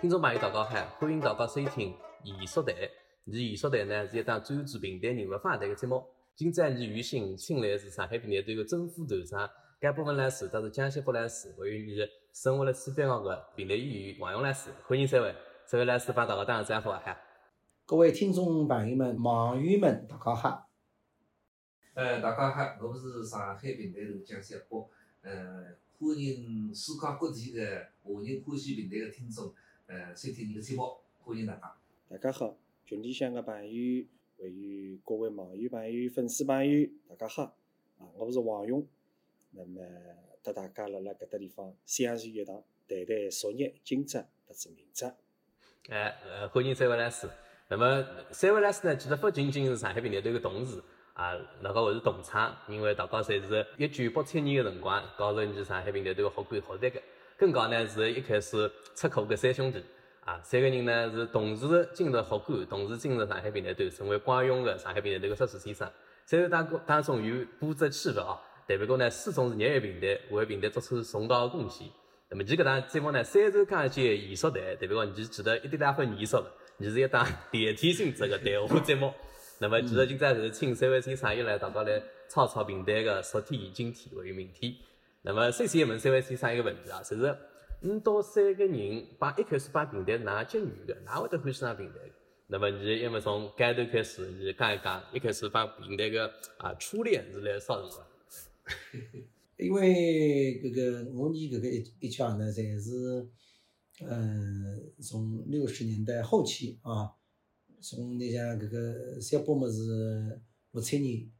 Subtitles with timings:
[0.00, 1.92] 听众朋友，大家好，欢迎大家收听
[2.22, 2.72] 艺术台。
[3.26, 6.06] 而艺术台呢是一档专注平台人物访谈的节目。
[6.36, 9.50] 今朝是余兴请来是上海平台队的政府团长，
[9.80, 11.96] 该部分老师，他是江西福老师，还有你
[12.32, 15.34] 生活了四班学的平台演员王勇老师，欢迎三位。
[15.66, 17.18] 三位老师帮大家打个招呼哈。
[17.84, 20.70] 各位听众朋友们、网友们，大家好。
[21.94, 24.88] 呃，大家好，我是上海平台头江小波，
[25.22, 29.52] 呃，欢迎世界各地的华人欢喜平台的听众，
[29.88, 30.82] 呃，收听你的节目，
[31.22, 31.74] 欢迎大家。
[32.10, 34.04] 大家好，群里向的朋友，
[34.38, 37.56] 还有各位网友朋友、粉丝朋友，大家好，
[37.98, 38.86] 啊，我是王勇，
[39.52, 39.80] 那么
[40.44, 45.06] 和大家辣辣搿搭地方相聚一堂，谈谈昨日、今朝特子明朝。
[45.88, 47.26] 哎，呃，欢迎三位老师。
[47.70, 50.82] 那么三位老师呢，其实不仅仅是上海平台队的同事。
[51.14, 57.00] 啊，那个还是同窗，因为大家侪是一九八七年的辰光加入你上海平台队的好管好队的。
[57.38, 59.80] 更加呢是一开始出课的三兄弟，
[60.24, 65.88] 啊，三个人呢是同时进入好管，同时进入上海平台队，成为光荣的上海平台队的硕士先生。
[66.26, 68.36] 三位当当中有布置气氛啊，
[68.66, 71.86] 代表讲呢始终是热爱平台，为平台做出重大贡献。
[72.28, 79.14] 那么，你搿档节目呢，三周讲解艺术台，代表讲你记得一点两分艺术了，你是一档 电梯性质的谈话节目。
[79.60, 84.74] 那么，其实今朝是请三位先生又来大家来吵吵平台的昨天、今天还有明天。
[85.28, 87.36] 那么，首先问三位先生一个问题啊，就是，
[87.82, 91.96] 你到三个人把一开始把平台哪结缘的，哪会得欢喜上平台？
[92.46, 98.06] 那么，你要么从开头开始，你讲一讲一开始把平台的啊初恋是来啥辰光？
[99.58, 103.28] 因为搿个我念搿个一一家呢，侪是，
[104.08, 107.12] 嗯，从六十年代后期啊。
[107.82, 110.40] 从你像搿个三波么是
[110.72, 111.30] 六七年，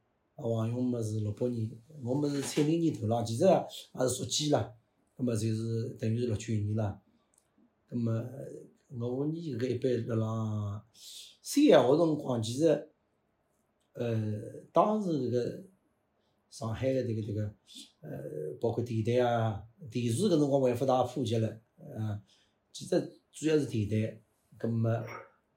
[0.41, 1.69] 王勇么是六八年，
[2.03, 4.73] 我么是七零年头啦，其实也是属鸡啦，
[5.15, 7.01] 葛末就是等于是六九年啦。
[7.87, 8.13] 葛末
[8.89, 10.85] 我念搿一般辣浪
[11.41, 12.89] 三个号辰光，其实，
[13.93, 14.31] 呃，
[14.71, 15.63] 当时搿个
[16.49, 17.41] 上海个迭个迭个，
[18.01, 18.09] 呃，
[18.61, 21.47] 包括电台啊、电视搿辰光还勿大普及了，
[21.97, 22.21] 啊，
[22.71, 24.21] 其实主要是电台，
[24.57, 24.89] 葛末。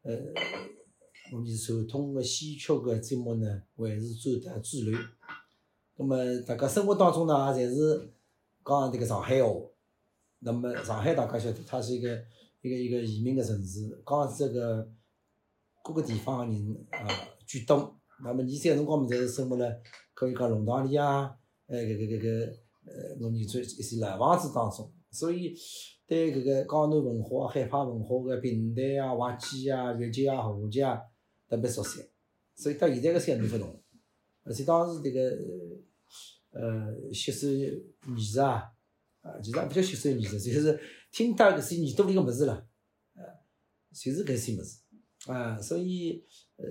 [0.05, 0.17] 呃，
[1.33, 4.99] 我们传统个戏曲个节目呢，还是走得主流。
[5.97, 6.15] 那么
[6.47, 8.13] 大家生活当中呢，也侪是
[8.63, 9.51] 讲迭个上海话。
[10.41, 12.23] 那么上海大家晓得，它是一个
[12.61, 14.87] 一个一个移民个城市，讲这个
[15.83, 17.09] 各个地方个人啊
[17.47, 17.99] 居多。
[18.23, 19.67] 那么你三辰光么，侪是生活辣
[20.13, 21.35] 可以讲弄堂里啊，
[21.67, 22.53] 呃，搿个搿个
[22.85, 25.57] 呃，侬你在一些老房子当中，所以。
[26.05, 31.01] 对搿个江南文化、海派文化个平台啊、滑稽啊、越剧啊、话剧啊
[31.53, 32.03] 特别熟悉，
[32.55, 33.83] 所以到现在个三年勿同，
[34.45, 35.21] 而且当时迭个
[36.59, 38.73] 呃吸收艺术啊，
[39.21, 40.81] 啊其实也勿叫吸收艺术，就是
[41.11, 42.67] 听到搿些耳朵里个物事了，
[43.15, 43.23] 呃，
[43.93, 44.79] 就是搿些物事，
[45.27, 46.25] 啊，所以
[46.57, 46.65] 呃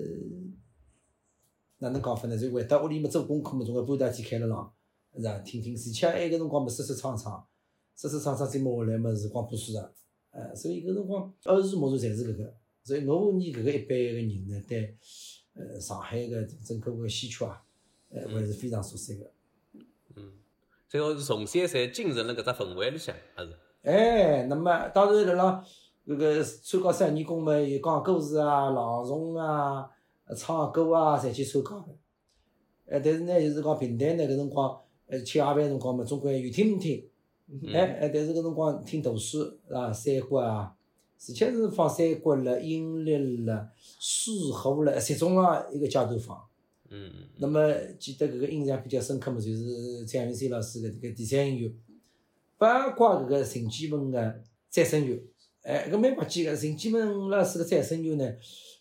[1.77, 2.37] 哪能讲法呢？
[2.37, 4.73] 就回到屋里么做功课么，总归搬到天开了浪，
[5.15, 5.37] 是吧？
[5.39, 7.47] 听听，而且埃个辰光么说说唱唱。
[7.93, 9.93] 说说唱唱再摸下来么是光谱书上，
[10.31, 14.95] 呃，所以搿辰光耳濡目染侪是搿个，所以我念搿个一辈个人呢，对，
[15.53, 17.61] 呃，上海个整个个戏曲啊，
[18.09, 19.31] 呃，还是非常熟悉个。
[20.15, 20.33] 嗯，
[20.89, 23.51] 最后是从小侪进入了搿只氛围里向，还是？
[23.83, 25.65] 哎，那么当然辣辣
[26.07, 29.89] 搿个参加三年宫嘛，有讲故事啊、朗诵啊、
[30.35, 31.95] 唱歌啊，侪去参加个。
[32.87, 37.07] 哎，但是呢，就是讲平台呢，搿辰光，呃，吃夜饭辰光嘛，总归有听没听。
[37.73, 40.75] 哎哎，但是搿辰光听读书啊，三国啊，
[41.29, 46.41] 而且是放三国了、阴历了、书画了，集中了一个阶段放。
[46.89, 47.11] 嗯。
[47.37, 51.71] 那么记得搿个印象比较深刻嘛，就是张云山老师个迭个第三音乐，
[52.57, 55.23] 八卦搿个陈建文个再生乐，
[55.61, 56.55] 哎，搿蛮滑稽个。
[56.57, 58.33] 陈建文老师个再生乐呢，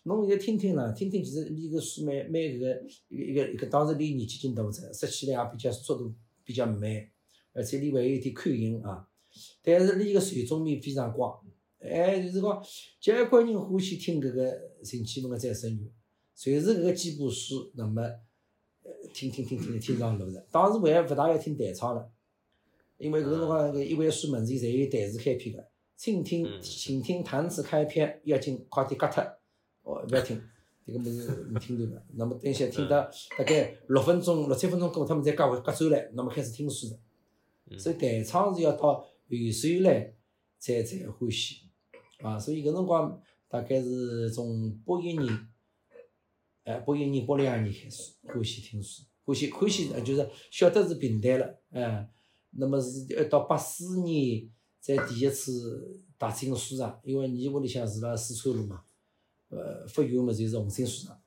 [0.03, 6.13] 侬现在听听啦，听听其实离个书蛮蛮搿个一个一个，当时离年纪轻大只，说起来也比较速度
[6.43, 6.81] 比较慢。
[7.53, 9.05] 而且里还有一点口音啊，
[9.61, 11.37] 但是里个传中面非常广，
[11.81, 12.63] 哎，就是讲
[12.99, 15.91] 交关人欢喜听搿个陈启文个再生缘，
[16.35, 18.01] 随是搿个几部书，那么
[18.83, 20.47] 呃听听听听听上路了。
[20.51, 22.11] 当时我还勿大要听弹唱了，
[22.97, 29.23] 因为搿辰光搿一位书文字侪有台词开篇个，请听请听弹词开篇，要紧快点割脱，
[29.81, 30.39] 哦，勿要听，
[30.85, 32.03] 迭个物事没听懂个。
[32.13, 37.77] 那么等一下听到大概六分钟、六七分钟过，他们再割回割走来，那么开始听书了。
[37.79, 39.07] 所以弹唱是要到后
[39.51, 40.13] 首来
[40.59, 41.70] 才才欢喜，
[42.21, 45.47] 啊，所以搿辰光大概是从八一年，
[46.63, 52.09] 哎，八一年、八两年开始欢喜听书，欢喜欢喜，就是晓得是平台了，哎，
[52.51, 58.83] 那么是一到八四年在第一次大厅个书场，因为你屋里向住辣四川路嘛，
[59.49, 61.19] 呃，发源么就是红星书场。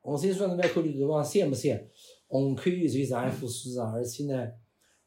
[0.00, 1.88] 红星书场侬覅看里搿帮三么三，
[2.28, 4.48] 红磡区就是上海副书场，而且呢，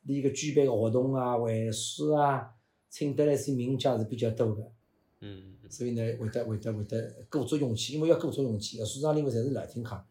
[0.01, 2.51] 里个举办个活动啊、会书啊，
[2.89, 4.71] 请得来些名家是比较多个。
[5.21, 10.01] 嗯，所以呢，会得会得会得鼓足勇气，因为要鼓足勇气，个书场里面侪是老听客，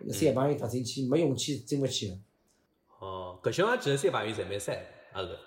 [0.00, 2.18] 那三朋友踏进去，没勇气进勿去个。
[2.98, 5.38] 哦，搿小朋友其实三朋友侪蛮三，也是。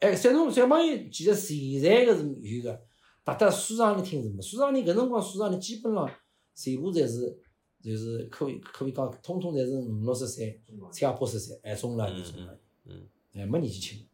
[0.00, 2.80] 哎，小侬小朋友其实现在个是有个，
[3.24, 4.42] 踏到书上里听什么？
[4.42, 6.10] 书上里搿辰光书上里基本上
[6.54, 7.38] 全部侪是，
[7.80, 14.04] 就是可以可以讲，通通侪是五六十岁、七八十岁，哎，中老年中老年，嗯，哎，没年纪轻。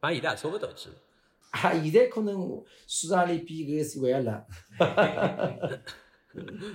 [0.00, 0.90] 帮现在也差勿多其实。
[1.50, 4.46] 啊，现在可能市场里比搿个还辣。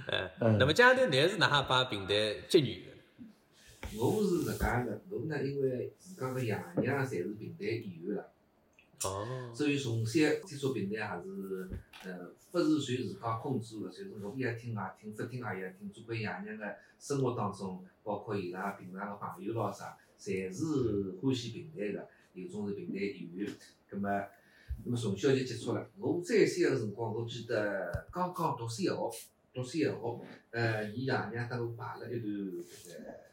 [0.08, 3.98] 哎，嗯那么江头你是哪哈帮平台结缘的？
[3.98, 8.26] 我是搿介个，我呢因为自家个爷娘侪是平台演员啦，
[9.06, 11.70] 哦，所以从小接触平台也是，
[12.04, 15.90] 呃，勿是随自家控制个，就是我也听外听，勿听也也听。
[15.94, 23.50] 总归爷娘个生活当中，包括伊拉平常个朋友咯啥，侪是欢喜平台个，有种是平台演员。
[23.88, 24.10] 葛末，
[24.84, 25.90] 那么从小就接触了。
[25.98, 29.12] 我再小个辰光，我记得刚刚读三学，
[29.54, 29.96] 读三学，
[30.52, 33.26] 呃，伊爷娘搭我排了一段搿个。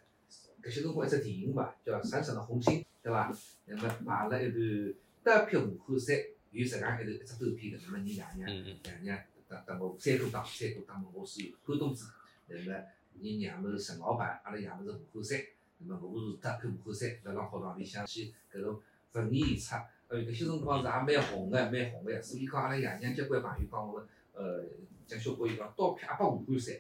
[0.62, 3.37] 搿些辰光一只电影嘛，叫《闪闪的红星》，对伐？
[3.67, 4.94] 那么排了一段
[5.25, 6.17] 单匹武汉山，
[6.53, 7.79] 有这样一段一只短片个。
[7.85, 9.19] 那么伊爷娘，爷娘
[9.49, 12.06] 搭搭我三哥打，三哥打我是关东子，
[12.47, 12.81] 那么
[13.19, 15.41] 伊娘么是陈老板，阿拉爷么是武汉山，
[15.79, 18.81] 那么我是单匹武汉山，辣浪学堂里向去搿种
[19.15, 19.75] 文艺演出，
[20.12, 22.20] 呃，搿些辰光是也蛮红个，蛮红个呀。
[22.20, 24.62] 所以讲阿拉爷娘交关朋友讲我，呃，
[25.06, 26.76] 蒋小波伊讲刀片也把武汉山。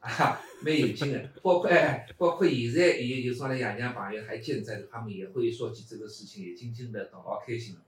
[0.00, 7.80] 啊，蛮有劲的，包括哎，包括现在也有种阿拉爷娘朋友还健在的，他们也会说起这个事情，也津津的等老开心了。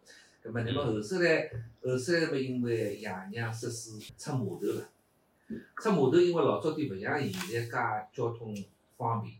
[0.43, 1.51] 葛么，那么后首来，
[1.83, 4.89] 后首来么，因为爷娘设施出码头了，
[5.77, 8.57] 出码头，因为老早点勿像现在介交通
[8.97, 9.35] 方便，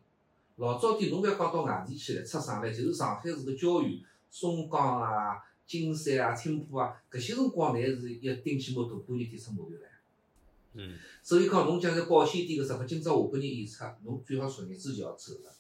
[0.57, 4.01] 老早点侬覅讲到外地去了，出省来就是上海市个郊县，
[4.31, 9.91] 松江啊、金山啊、青浦啊，搿些辰光乃是要顶起摩托半日天出码头来。
[10.75, 15.53] 嗯，所以讲，侬假如保险点个什么，今朝下半日演出，侬最好昨日之前要走了。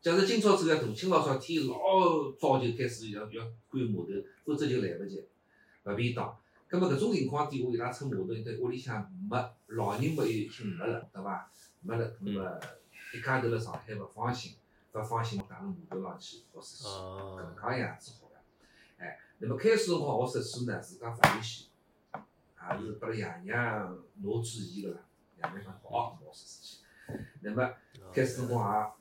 [0.00, 1.76] 假如今朝走要大清老早天老
[2.40, 4.08] 早就开始要要赶码头，
[4.44, 5.22] 否则就来勿及，
[5.84, 6.36] 勿便当。
[6.66, 11.48] 葛末搿种情况底下，伊拉出码头，对屋里向没老人没有已经没了，对伐？
[11.82, 12.42] 没了，葛末
[13.14, 14.54] 一家头辣上海勿放心，
[14.92, 18.36] 勿放心带到码头上去学设计，哦搿能介样子好个。
[18.98, 21.68] 哎，那么开始辰光学设计呢，自家勿欢喜。
[22.70, 25.00] 也是拨了爷娘拿主意个啦，
[25.36, 26.82] 爷娘讲好，我试试去。
[27.40, 27.74] 那么
[28.12, 28.92] 开始辰光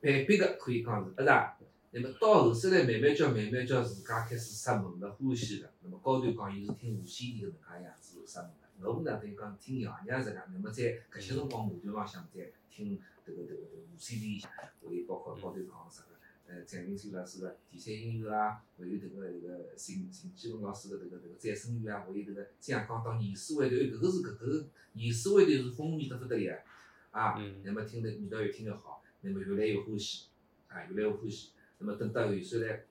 [0.00, 1.56] 也被逼个，可以讲是，勿是啊？
[1.92, 5.70] 那么到后首来慢慢叫，慢慢叫自家开始入门了，欢喜了。
[5.82, 8.92] 那么高头讲，伊是听无线电搿能介样子入门了。
[8.92, 16.16] 我呢等于讲听爷娘这个，那么在搿些辰光马头浪向再听迭个迭个迭个无线电，还有包括高头讲啥个。
[16.48, 26.62] 呃，张云山老师个第三音乐啊，还有迭个迭个邢邢基文老师个迭个迭个再生乐啊，还有迭个这样讲到年书会头，搿个是搿个年书会头是风靡得不得了
[27.10, 27.34] 啊！
[27.40, 30.28] 嗯那么听得味道越听越好，那么越来越欢喜，
[30.68, 31.50] 啊，越来越欢喜。
[31.78, 32.84] 那么等到后首来，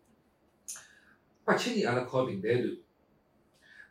[1.45, 2.77] 八七年阿拉考平台团，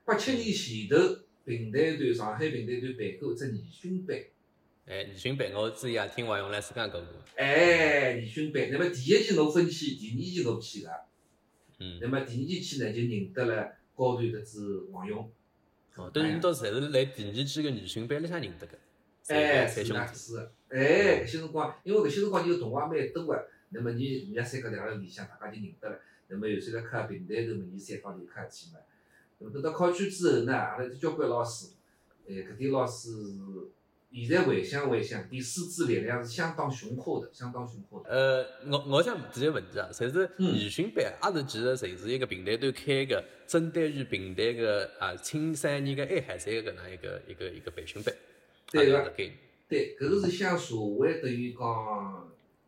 [0.04, 4.18] 八七年前头平台团上海平台团办过一只研训班。
[4.86, 7.08] 哎，研训班我之前也听王永来师讲过过。
[7.36, 10.90] 哎，研训班，那么第一期侬分去，第二期侬去个。
[11.78, 15.30] 嗯那，么第二期去呢，就认得了高团的子王勇。
[15.96, 18.78] 哦，都是都侪是来第二期个研训班里向认得个。
[19.28, 20.02] 哎，是三兄弟。
[20.02, 20.52] 那是的。
[20.68, 25.98] 哎，搿些辰光，因为搿些辰光你个同学蛮多个，那么你人家三个两个里向，大家就认得了。
[26.28, 28.80] 那么有时来考平台头嘛，你三方头考去嘛。
[29.38, 31.68] 那么等到考取之后呢，阿拉交关老师，
[32.28, 33.08] 哎，搿点老师
[34.22, 38.08] 现在回想回想，点师资力量是相当雄厚的，相当雄厚的。
[38.08, 48.14] 呃，我我想提个问题啊，就是嗯研训班，阿是其实侪是一个平台端开个，针对于平台个啊青少年个爱好者个搿能一个一个一个培训班。
[48.70, 49.34] 对个啊搿个概念。
[49.68, 51.60] 对，搿个是向社会等于讲，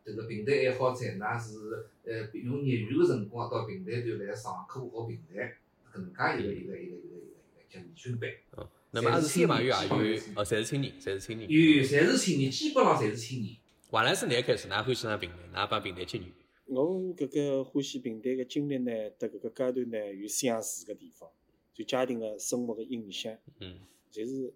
[0.05, 5.55] 迭个平台爱好者，㑚是呃用业余个辰光到平台端来上课学平台，
[5.93, 8.29] 搿能介一个一个一个一个一个一个叫培训班。
[8.57, 11.49] 嗯，那么也是三朋友也有哦，侪是青年，侪是青年。
[11.49, 13.55] 有，侪是青年，基本上侪是青年。
[13.91, 16.27] 王老师，哪开始㑚欢喜上平台，㑚帮平台结缘？
[16.65, 21.29] 我搿个欢喜平台个经历呢，搭搿个阶段呢有相似个地方，
[21.73, 23.79] 就家庭个生活个影响，嗯。
[24.09, 24.53] 就是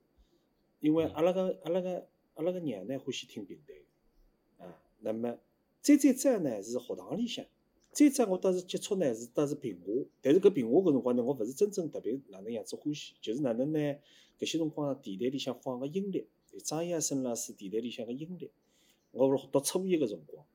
[0.79, 3.73] 因为阿拉个阿拉个阿拉个娘呢欢喜听平台
[4.57, 5.37] 个，啊，那么
[5.81, 7.45] 再再再呢是学堂里向，
[7.91, 13.79] 再者，我当时接触呢是当时平滑，但是搿平滑搿辰光呢，我勿是真正特别哪能样子欢喜，就是哪能呢？
[14.39, 16.25] 搿些辰光电台里向放个音乐，
[16.63, 18.49] 张亚生老师电台里向个音乐，
[19.11, 20.45] 我读初一个辰光，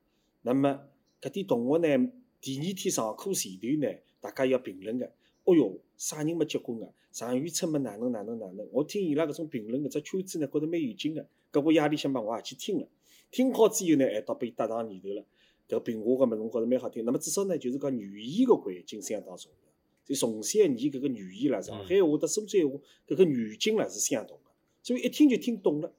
[0.42, 0.88] 那么
[1.20, 5.12] 搿点同学呢，第二天上课前头呢，大家要评论个，
[5.44, 6.90] 哦哟，啥人没结棍个？
[7.12, 8.66] 常遇春么哪能哪能哪能？
[8.72, 12.88] 我听伊拉搿种评论搿只圈子呢，觉着蛮有劲个，搿我夜里向嘛，我也去听了，
[13.30, 15.22] 听好之后呢，还到被搭上念头了。
[15.68, 17.04] 搿评话个物事，我觉着蛮好听。
[17.04, 19.58] 那么至少呢，就是讲语言个环境相当重要。
[20.04, 25.92] 就重三年搿个语言啦，上海话搭苏州话搿个语境啦是相同个，所以一听就听懂了。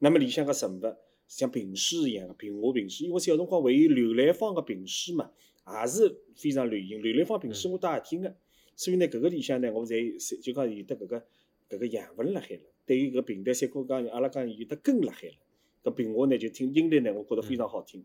[0.00, 0.96] 那么里向个人物
[1.26, 5.30] 像评书一样个评话评书，因为小辰光还有刘兰芳个评书嘛，
[5.66, 7.00] 也是非常流行。
[7.00, 8.36] 刘兰芳评书我倒也听个，
[8.74, 11.26] 所以呢，搿个里向呢，我侪就讲有得搿个
[11.70, 12.60] 搿个养分辣海了。
[12.84, 15.34] 对于搿平台三哥讲，阿拉讲有得根辣海了。
[15.82, 18.04] 搿评话呢，就听音乐呢，我觉着非常好听。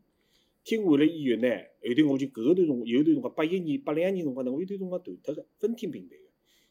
[0.64, 1.50] 听完了以后呢，
[1.84, 6.24] 后头我就搿段辰光，有段辰光八一年、八两年辰光呢，我有段辰光断脱个，分听平台个。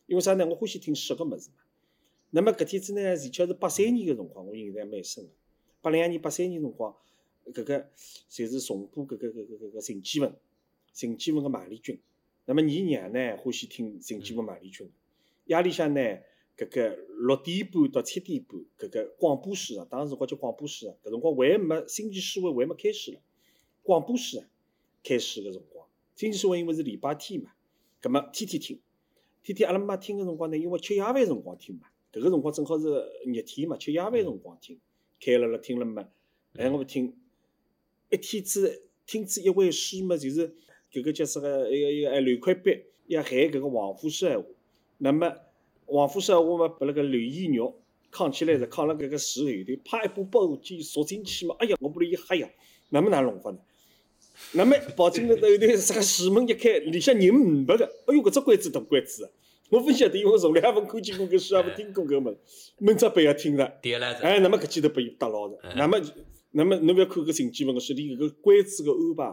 [0.06, 0.44] 因为啥呢？
[0.46, 1.56] 我欢喜听实个物事嘛。
[2.30, 5.30] 那么搿天子呢，而且是八三年个辰光，我印象蛮深个。
[5.80, 6.94] 八两年、八三年辰光，
[7.46, 7.90] 搿个
[8.28, 10.34] 就是重播搿个搿个搿个陈建文，
[10.92, 11.98] 陈建文个马丽君。
[12.46, 14.88] 那么二娘呢，欢喜听陈建文、马丽君。
[15.46, 16.00] 夜里向呢，
[16.56, 23.20] 搿个六点半到七点半，搿个广播室啊，当时辰光叫广播室啊，搿辰光还没星期四会还没开始了。
[23.82, 24.46] 广播室啊，
[25.02, 27.50] 开始个辰光，星期四因为是礼拜天嘛，
[28.00, 28.78] 葛末天天听，
[29.42, 32.88] 天天阿拉妈听个辰光呢，因为吃夜饭辰光听嘛，搿个辰光正好是
[33.24, 34.78] 热天嘛，吃夜饭辰光听，
[35.18, 36.06] 开了了听了嘛，
[36.54, 37.16] 哎，我听，
[38.10, 40.54] 一天子听子一回诗嘛，就是
[40.92, 44.46] 搿个叫啥个一个一个哎，刘块笔要喊搿个黄虎式闲话，
[44.98, 45.34] 那么
[45.86, 52.48] 黄虎式闲话嘛，把那个刘义肉扛起来是扛了搿个树后头，啪一把宝剑戳进去嘛，哎呀，我不里一吓呀，
[52.90, 53.58] 那么哪弄法呢？
[54.52, 59.30] 那么跑进来后头，啥个前门一开，里向人五百个，哎哟，搿只关子大关子啊！
[59.70, 63.64] 我勿晓得，因为从来也勿看见过搿书，也没听过搿物事，门只背要听着。
[64.22, 65.58] 哎，那么搿记头拨伊搭牢了。
[65.76, 66.00] 那么，
[66.50, 69.24] 那么侬覅看搿陈建文个书，连搿个关子个安排，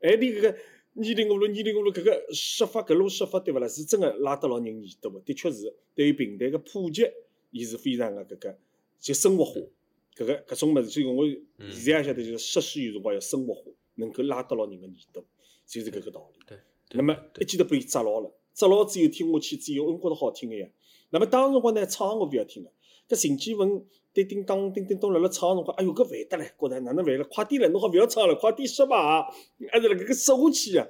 [0.00, 3.68] 哎，连搿个二零五六、二零五六搿个说法，搿路说法对勿啦？
[3.68, 7.06] 是真个拉得牢人耳朵个，的确是对于平台个普及，
[7.50, 8.58] 伊是非常个搿个
[8.98, 9.60] 就生活化。
[10.16, 11.26] 搿个搿种物事，所以我
[11.70, 13.62] 现在也晓得，就是设施有辰光要生活化。
[13.96, 15.24] 能够拉得牢人个耳朵，
[15.66, 16.40] 就是搿个道理。
[16.46, 16.58] 对。
[16.92, 20.68] 那么一记头被伊抓牢了，抓牢之后听下去之后，我觉着好听个呀。
[21.10, 22.70] 那么当时辰光呢，唱我勿要听了。
[23.08, 26.50] 搿陈建文叮叮当叮叮当辣辣唱辰光，哎哟，搿烦得唻！
[26.58, 27.24] 觉着哪能烦了？
[27.24, 29.30] 快点唻，侬好勿要唱了，快点说吧，
[29.70, 30.88] 还是辣搿个说下去呀。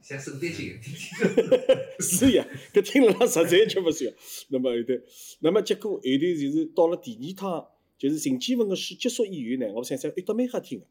[0.00, 2.00] 像圣诞节听听。
[2.00, 4.06] 是呀，搿听了实在吃勿消。
[4.48, 4.94] 那么后头，
[5.40, 7.68] 那么结果后头就是到了第二趟，
[7.98, 10.86] 就是陈建文个书结束以后呢，我想想，哎，倒蛮好听个。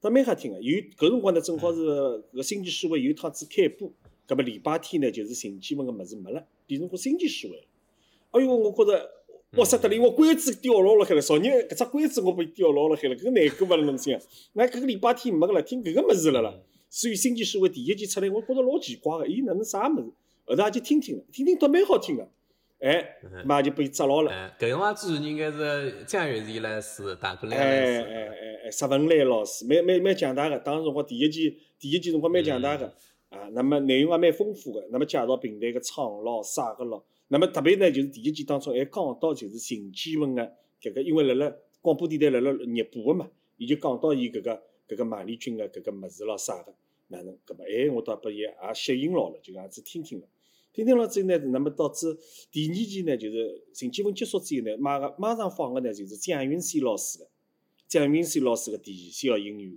[0.00, 1.80] 倒蛮好听个，有搿辰光呢，正好是
[2.34, 3.90] 搿星期四会有趟子开播，
[4.26, 7.62] 葛末礼拜天呢就是陈建文个物事没了，变成过星期四会了。
[8.32, 9.10] 哎哟，我觉着
[9.56, 14.20] 哇塞得了，我关子掉牢了海了，昨日搿只关子我被掉牢了海了，搿难过勿啦侬想？
[14.52, 16.54] 那搿个礼拜天没个了，听搿个物事了啦。
[16.90, 20.12] 所以星期四会第一集出来，我觉着老奇怪个，伊哪能啥物事？
[20.44, 22.28] 后头也就听听了，听听倒蛮好听个。
[22.78, 24.30] 哎，嘛就被抓牢了。
[24.58, 30.58] 搿辰光主持人应该是江月丽老师，大哥来哎哎哎哎，石文兰老师，蛮蛮蛮强大个。
[30.58, 32.94] 当时辰光第一季，第一季辰光蛮强大个。
[33.28, 34.86] 啊，那么内容也蛮丰富个。
[34.92, 37.04] 那么介绍平台个创咯，啥个咯。
[37.28, 40.42] 那么特别呢，就是第一季当中还讲到就是陈建文个
[40.80, 46.72] 搿个，因为辣辣广播电台辣辣热播个嘛，伊就讲到伊搿个搿个马丽君个搿个物事咯，啥个
[47.08, 47.36] 哪能？
[47.44, 50.26] 搿么哎，我倒拨伊也吸引牢了，就搿样子听听了。
[50.76, 52.14] 听听了之后呢，那么导致
[52.52, 57.26] 第二期呢，就是陈建文结束之后呢，马个马上放个呢，就是蒋云山老师个
[57.88, 59.72] 蒋云山老师个第小音乐。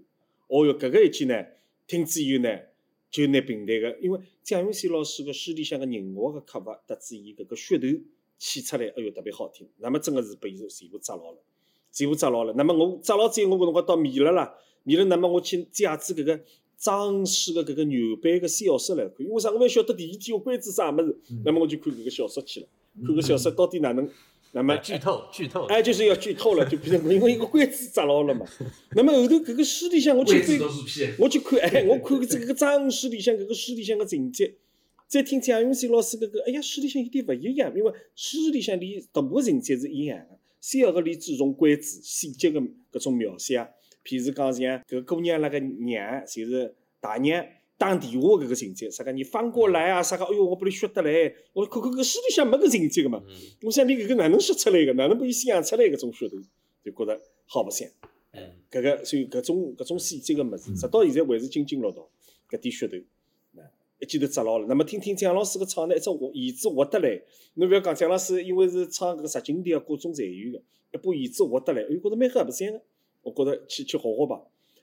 [0.47, 1.45] 哦哟，搿个一期呢，
[1.87, 2.59] 听之以后呢，
[3.09, 8.03] 就拿平台个，因为蒋云山老师个书里向个人物个刻画，得知伊搿个噱头
[8.37, 9.65] 起出来，哎哟，特别好听。
[9.77, 11.37] 那么真个是被伊全部抓牢了，
[11.93, 12.51] 全部抓牢了。
[12.57, 14.53] 那么我抓牢之后，我搿辰光到米了啦，
[14.83, 16.41] 米了，那么我去借子搿个。
[16.79, 19.51] 张氏个搿个牛版个小说来看，因为啥？
[19.51, 22.67] 我勿晓得第二天我关子啥物事，那么我就看搿个小说去了，
[23.05, 24.09] 看搿小说到底哪能？
[24.51, 28.43] 那么剧透剧透，哎，就是要剧透了，就变成因为一个关子抓牢了嘛。
[28.95, 30.57] 那么后头搿个书里向我去看，
[31.19, 34.55] 我去看，哎，我看这个张氏里向搿个书里向个情节，
[35.07, 42.59] 再听蒋云山老师搿个，哎呀，书里向有点勿一样，因为书里向里大部分情节是一样的，小个里注重关子细节个
[42.91, 43.67] 搿种描写。
[44.03, 47.45] 譬如讲，像搿姑娘那个娘，就是大娘
[47.77, 50.03] 打电话搿个情节，啥个你翻过来啊？
[50.03, 50.25] 啥个？
[50.25, 53.23] 哎哟，我把你学得来，我看看搿书里向没搿情节个嘛。
[53.61, 54.93] 我想你搿个哪能写出来个？
[54.93, 56.37] 哪能把伊想出来搿种噱头？
[56.83, 57.87] 就觉得好白相。
[58.31, 58.41] 嗯。
[58.71, 62.09] 搿个所以搿种搿种细节个物事，直到现在还是津津乐道。
[62.49, 62.97] 搿点噱头，
[63.99, 64.65] 一记头摘牢了。
[64.67, 67.21] 那么听听蒋老师个唱呢，一只活叶子活得来，
[67.55, 72.81] 侬覅讲蒋老师因为是唱搿个十经典个各种才艺个，一把椅子活得来，哎，觉着蛮合适个。
[73.21, 74.41] 我觉着去去学学吧。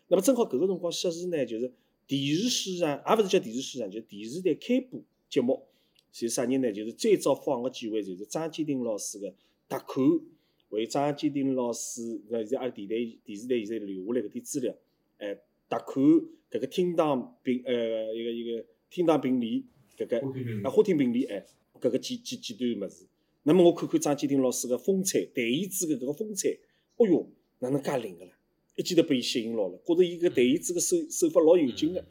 [0.08, 1.72] 那么正好搿个辰光适时呢，就是
[2.06, 5.66] 电视史上，也勿是叫电视史上，就电视台开播节目，
[6.12, 6.72] 是啥人呢？
[6.72, 9.28] 就是最早放个几位，就是张坚定老师个
[9.68, 10.04] 《特刊》，
[10.68, 14.74] 为张坚定老师，搿现在阿拉电台电视台现在留下来搿点资料，
[15.18, 15.34] 哎，
[15.68, 16.04] 《特刊》
[16.50, 19.62] 搿个厅堂并呃一个一个厅堂并列，
[19.98, 20.18] 搿个
[20.62, 21.44] 啊花厅并列，哎，
[21.80, 23.04] 搿个几几几段物事。
[23.42, 26.56] 那么我看看张坚定老师个风采，弹叶子个搿个风采，
[26.96, 27.28] 哦哟，
[27.60, 28.30] 哪能介灵个啦？
[28.76, 32.04] 一记头被伊吸引牢了，觉着伊搿弹椅子个手手法老有劲个。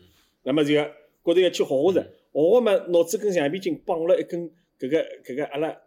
[0.43, 0.91] 那么就觉
[1.33, 2.01] 着要去学学着，
[2.33, 4.49] 学学嘛，脑子跟橡皮筋绑了一根
[4.79, 5.77] 搿个搿个阿拉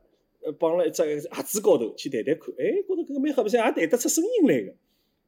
[0.42, 4.72] 呃绑了一只盒子高头去弹弹看，哎，觉着搿个蛮好白相，也弹得出声音来个。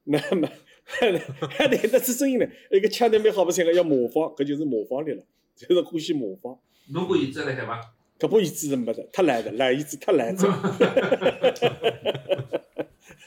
[0.04, 0.48] 那么
[0.84, 1.10] 还
[1.68, 5.24] 弹得出声音来，一个腔调蛮好白相个，要模仿，搿就是模仿力了，
[5.56, 6.56] 就是欢喜模仿。
[6.92, 7.80] 侬把椅子辣海伐？
[8.18, 10.40] 搿把椅子是没得，太烂的，烂椅子太烂了。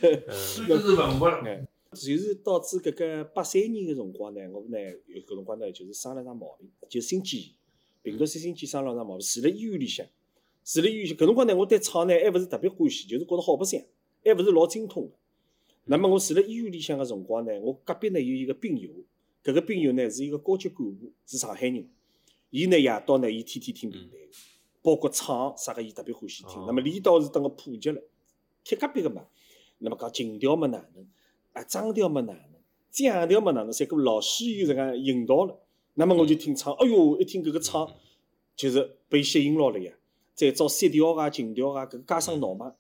[0.04, 1.68] 这是文物了。
[1.94, 7.50] 就是导致搿个八三年个辰光呢，我呢有搿辰光呢就是生了场毛病，就心肌炎，
[8.02, 10.04] 病毒性心肌生了场毛病，住辣医院里向，
[10.64, 11.16] 住辣医院里向。
[11.16, 13.80] 搿辰光呢，我对唱呢还勿是特别欢喜，就是觉着好白相，
[14.26, 15.14] 还勿是老精通个。
[15.86, 18.90] 那么我住辣医院里向个辰光呢，我隔壁呢有一个病友，
[19.44, 21.88] 搿个病友呢是一个高级干部，是上海人。
[22.50, 24.18] 伊呢夜到呢，伊天天听平台，
[24.82, 26.54] 包括唱啥个，伊特别欢喜听。
[26.66, 28.02] 那么李导是等我普及了，
[28.64, 29.28] 贴隔壁个嘛。
[29.84, 31.06] 那么讲情调嘛哪能？
[31.52, 33.74] 啊，张调么哪能，降调么哪能？
[33.74, 35.60] 三个老师又这个引导了，
[35.96, 37.94] 那么我就听唱，哎哟，一听搿个唱，
[38.56, 39.94] 就是被吸引牢了呀。
[40.34, 42.74] 再找三调啊、情调啊，搿个加上闹嘛。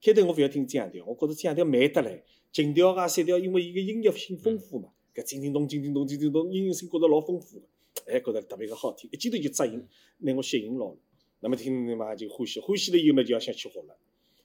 [0.00, 7.66] 开头我勿要听降调，我觉着降调慢得来，情调啊、三调，因为伊个音乐性丰富嘛，搿叮叮咚、叮叮咚、叮叮咚，音乐性觉着老丰富个，
[8.06, 9.84] 哎，觉着特别个好听，一记头就扎引，
[10.18, 10.96] 拿我吸引牢了。
[11.40, 13.96] 那么听嘛就欢喜，欢喜了以后嘛就要想去学了，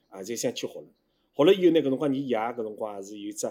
[0.09, 0.87] 啊，就想去学了。
[1.39, 3.47] 学了以后呢，搿辰光你爷搿辰光也是有只。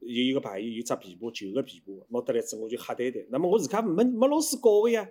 [0.00, 3.20] 有一个朋友有只琵琶，旧个琵琶，拿得来之后我就瞎弹弹。
[3.30, 5.08] 那么我自家没没老师教个呀。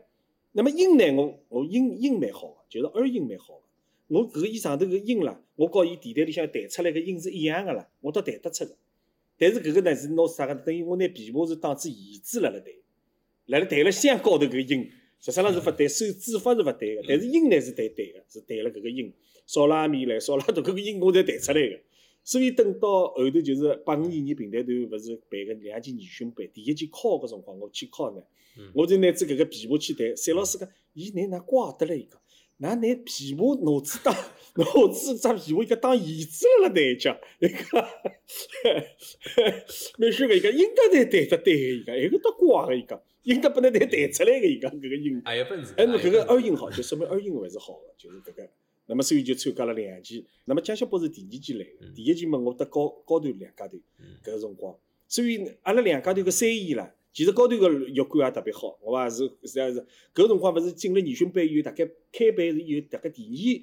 [0.54, 3.62] 那么音呢，我我音音蛮好个，就是儿音蛮好个。
[4.08, 8.78] 我搿个伊上头个音啦，我告伊电台里向弹出来个音是一样个啦，我都弹得出个。
[9.38, 10.56] 但是搿个呢是拿啥个？
[10.56, 12.74] 等于我拿琵琶是当做弦子辣辣弹，
[13.48, 19.14] 辣辣弹了箱高头搿个音，实际上是勿对，手指法是勿对个，但是音呢是对对个，是对了搿个音，
[19.46, 21.80] 嗦拉咪来嗦拉哆搿个音我侪弹出来个。
[22.28, 28.22] 所以等到后头就是八五年，年平台团勿是办个两届研训班，第一届考个辰光，我去考呢，
[28.74, 30.14] 我就拿只搿个琵琶去弹。
[30.14, 32.20] 单老师讲，伊拿哪挂得了 伊讲，
[32.60, 34.14] 㑚拿琵琶脑子当
[34.56, 37.90] 脑子只琵琶一个当椅子辣辣弹讲，伊讲，
[39.98, 45.22] 没说个伊讲应该弹弹得对伊讲，埃个多怪个伊讲，应该不能弹弹出来个伊讲搿个音。
[45.24, 45.74] 还有本事。
[45.78, 48.50] 哎，侬搿个二音好，就说明二音还是好个，就是搿个。
[48.88, 53.78] 那么所以就参加了两期，那么江小波是第二期来个，第一期嘛我搭高高团两家头，
[54.24, 54.76] 搿个辰光，
[55.08, 63.62] 所以阿拉两家头个三演啦，其实高头个乐观也特别好，好伐是实际是搿个辰光勿是进了研训班以后，大概开班是有大概第二，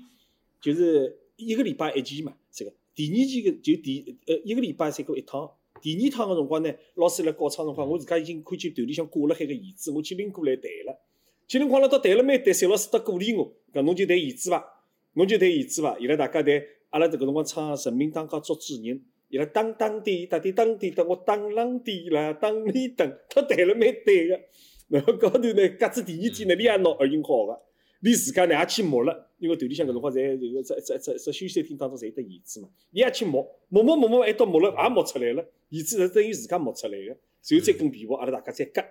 [0.61, 2.73] 就是一个礼拜一期嘛，这个。
[2.95, 11.01] 第二期个就第呃一个礼拜才过一趟，第二趟个辰光呢，老师辣教唱辰光，我自家已经看见团里向挂辣海个椅子，我去拎过来弹了，
[11.49, 14.74] 去拎光了到弹了蛮对，单老师倒鼓励我，讲侬就弹椅子伐。
[15.15, 15.99] 侬就弹弦子伐？
[15.99, 18.97] 伊拉大家弹，阿拉迭个辰光唱《人民当家作主人》，
[19.29, 24.41] 伊拉当当滴答滴当滴答，我当啷滴啦，当里当，他弹了蛮对个。
[24.89, 27.59] 然后高头呢，格子第二天呢，你也拿耳音好个，
[28.01, 38.85] 你自家呢也去摸了，因为团里向搿辰光侪这个在在在在休息厅当中侪有得椅子嘛，你也去摸，摸摸摸摸，一到摸了也摸出来了，椅子是等于自家摸出来个，随后再跟琵琶，阿拉大家再夹，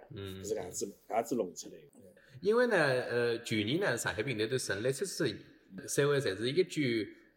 [0.43, 1.83] 是搿样子，搿样子弄出来个。
[2.41, 5.37] 因为呢，呃，去年呢，上海平台都成立七十年。
[5.87, 6.81] 三位侪是一九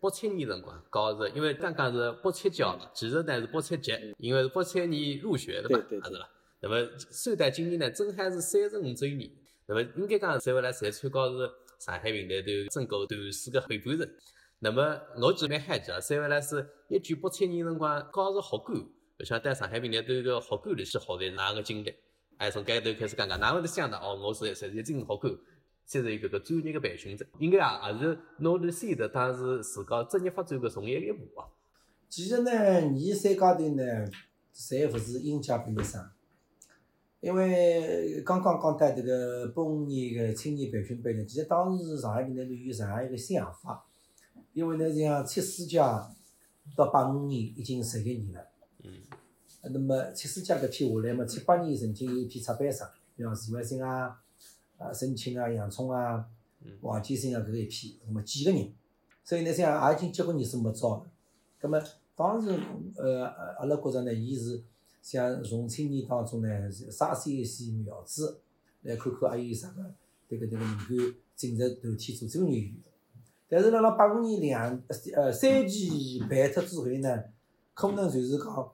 [0.00, 6.28] 八七年辰光搞是，因为刚刚是八七教，其实呢是八七级，因为是八七年入学的嘛，是吧。
[6.60, 6.76] 那么，
[7.10, 9.30] 首代今年呢正好是三十五周年，
[9.66, 14.16] 那么应该讲三位呢侪参加是上海平台团征稿团史的陪伴人。
[14.58, 18.78] 那么我记得蛮嗨记三位呢是一九八七年辰光刚是学官，
[19.16, 21.94] 不晓得上海平台团个学官里是学的哪个经历？
[22.38, 25.32] 哎，从盖头开始讲讲，哪会得想到哦，我是实际进学官。
[25.86, 31.46] 现在有搿个专业个培训者，应该也也是拿了先的，当时自家职业发展个重要一步啊。
[32.08, 33.82] 其实呢，你三家头呢，
[34.52, 36.04] 侪勿是应届毕业生，
[37.20, 43.86] 因为刚刚讲到迭个八五年个青年培训班呢，其实当时上海平台团有上海一个想法，
[44.54, 45.78] 因为呢像七四届
[46.76, 48.48] 到八五年已经十一年了。
[48.82, 48.90] 嗯。
[49.72, 54.20] 那么七四届搿批下来嘛，七八年曾经有一批插班生，比方徐怀新啊。
[54.78, 56.26] 啊申请啊、杨聪啊
[56.64, 58.72] 嗯、王建生啊搿个一批，那么几个人，
[59.22, 61.06] 所以呢，像也已经结棍人数没招了。
[61.58, 61.80] 葛么
[62.14, 62.58] 当时
[62.96, 63.26] 呃
[63.58, 64.62] 阿拉觉着呢，伊是
[65.02, 68.40] 想从青年当中呢是筛选一些苗子，
[68.82, 69.82] 来看看还有啥个
[70.28, 72.74] 迭个迭个能够进入团体做专业员。
[73.48, 74.82] 但是辣辣八五年两
[75.14, 77.22] 呃三期办脱之后呢，
[77.74, 78.72] 可能就是讲，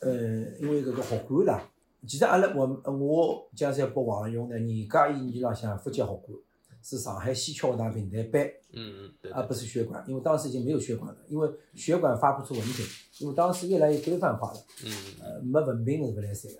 [0.00, 0.12] 呃，
[0.60, 1.70] 因为搿个学馆啦，
[2.06, 6.38] 其实阿拉我我江山拨王勇呢，人家意义浪向福建学馆
[6.82, 12.84] 是上海西侨学堂平台班，嗯嗯，对而不是学管，因为当时已经没有学管了，因为学管发不出文凭，
[13.20, 16.58] 因为当时越来越规范化了，嗯呃，没文凭是勿来三个，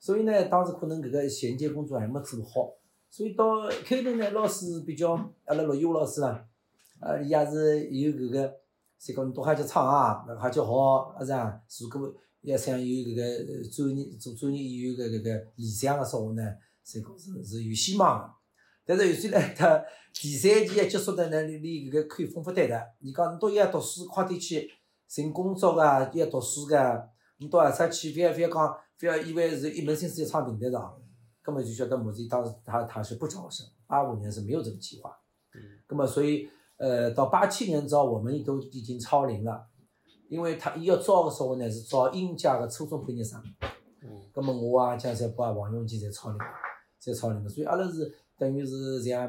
[0.00, 2.72] 所以呢，当时可能搿个衔接工作还没做好，
[3.08, 5.12] 所以到开头呢，老师比较，
[5.44, 6.44] 阿拉陆一华老师啦，
[7.00, 8.54] 呃，伊也是有搿个，
[9.00, 12.12] 侪讲侬到哈去唱啊，哈去学，阿是啊，如果
[12.46, 16.42] 要想有搿个呃专业做专业演员个搿个理想个说话呢，
[16.84, 18.32] 侪讲是是有希望个。
[18.84, 19.82] 但是有些呢 他
[20.14, 24.70] 第三期一结束的呢，连搿个看丰富对的，伊讲侬到一要读书，快点去
[25.08, 25.82] 寻工作个，
[26.14, 30.94] 要读书个，侬到何出去，非要非要讲，非要以为是一门心思要闯平台上，
[31.42, 35.10] 根本就晓得目前当时他他是不招生，八五年是没有这个计划，
[35.52, 35.60] 嗯。
[35.88, 39.66] 那么所以呃到八七年之后我们都已经超龄了，
[40.28, 43.42] 因为他伊要招个说话呢是招应届个初中毕业生。
[44.02, 46.38] 嗯咁么我啊、江山北啊、王永基侪超龄，
[47.02, 49.26] 侪超龄个，所以阿拉是等于是像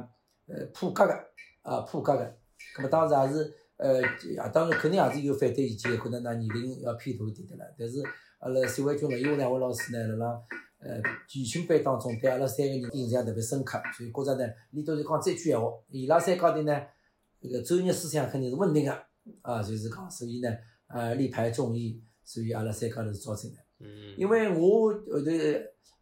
[0.47, 1.13] 呃普格个
[1.61, 2.37] 啊普格个，
[2.75, 7.75] 咁么当时也是呃也当然肯定也是有反对意见个，可能㑚年龄要偏大一点的了。
[7.79, 8.03] 但是
[8.39, 10.41] 阿拉社会军因为两位老师呢，辣辣
[10.79, 16.81] 呃培训班当中对阿拉三个人印象特别深刻，所以觉着呢，里头是讲这句闲话，伊拉三高头呢，
[17.39, 18.91] 这个专业思想肯定是稳定个
[19.41, 20.49] 啊，就是讲，所以呢，
[20.87, 23.57] 呃力排众议，所以阿拉三高头是招进来。
[23.79, 25.31] 嗯，因为我后头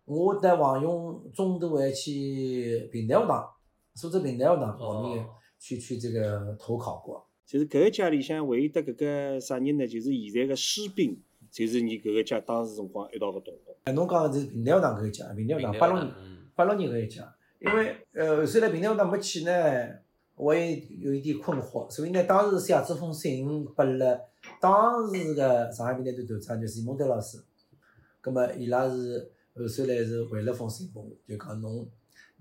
[0.05, 3.45] 我带黄勇中途还去平台学堂，
[3.95, 7.25] 苏州平台学堂后面哦去去这个投考过。
[7.45, 9.85] 就是搿个家里向唯一得搿个啥人呢？
[9.85, 11.15] 就是现在个士兵，
[11.51, 13.75] 就是你搿个家当时辰光一道个同学。
[13.83, 19.51] 哎，侬讲的是平台学堂搿个家，平台学堂八六年嗯八六年搿一家，因为呃虽然平台学堂没去呢，
[20.35, 24.21] 我也有一点困惑，所以呢，当时写这封信拨了
[24.65, 27.37] 当时个上海平台队团长就是孟德老师，
[28.19, 31.87] 葛么伊拉是后首来是回了封信拨我，就讲侬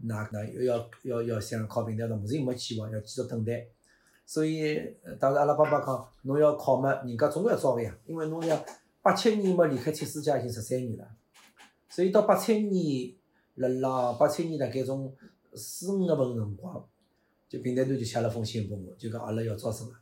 [0.04, 3.66] 哪哪要要要想考平台学堂，目前没计划，要继续等待。
[4.24, 8.64] 所以当时阿拉爸爸讲，侬要考嘛，人家总归要招个呀，因为侬要
[9.02, 11.06] 八七年嘛离开铁世家已经十三年了。
[11.90, 13.14] 所以到八七年，
[13.56, 15.14] 辣辣八七年大概从
[15.52, 16.88] 四五月份辰光，
[17.50, 19.94] 就平台团就写了封信拨我，就讲阿拉要招生了。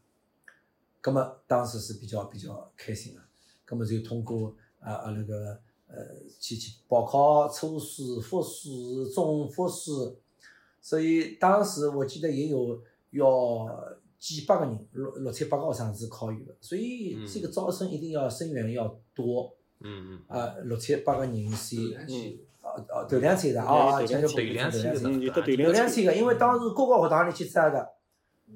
[1.02, 3.20] 葛么当时是比较比较开心个，
[3.66, 5.96] 葛么就通过啊啊那个呃
[6.40, 9.90] 去去报考初试、复试、中复试，
[10.80, 13.68] 所以当时我记得也有要
[14.18, 19.54] 几百个人，六六七八个学生是考有的，所以这个招生一定要生源要多。
[19.84, 27.84] 嗯嗯啊，六七八个人是头两期啊啊头两天的啊，对讲究头两期的头两天嗯，有得头头两天两天个，因为当时各个学堂里去摘个，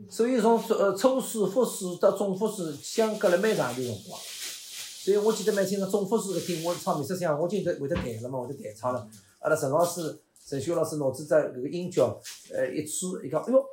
[0.09, 4.21] 所以从呃初试、复试到中复试相隔了蛮长一段辰光。
[4.21, 9.09] 所以我记得蛮清楚，中复试搿天我唱美食响，我今得会得弹了嘛，会得弹唱了。
[9.41, 12.21] 阿拉陈老师、陈秀老师脑子只搿个音角，
[12.53, 13.65] 呃一吹，伊讲，哎哟，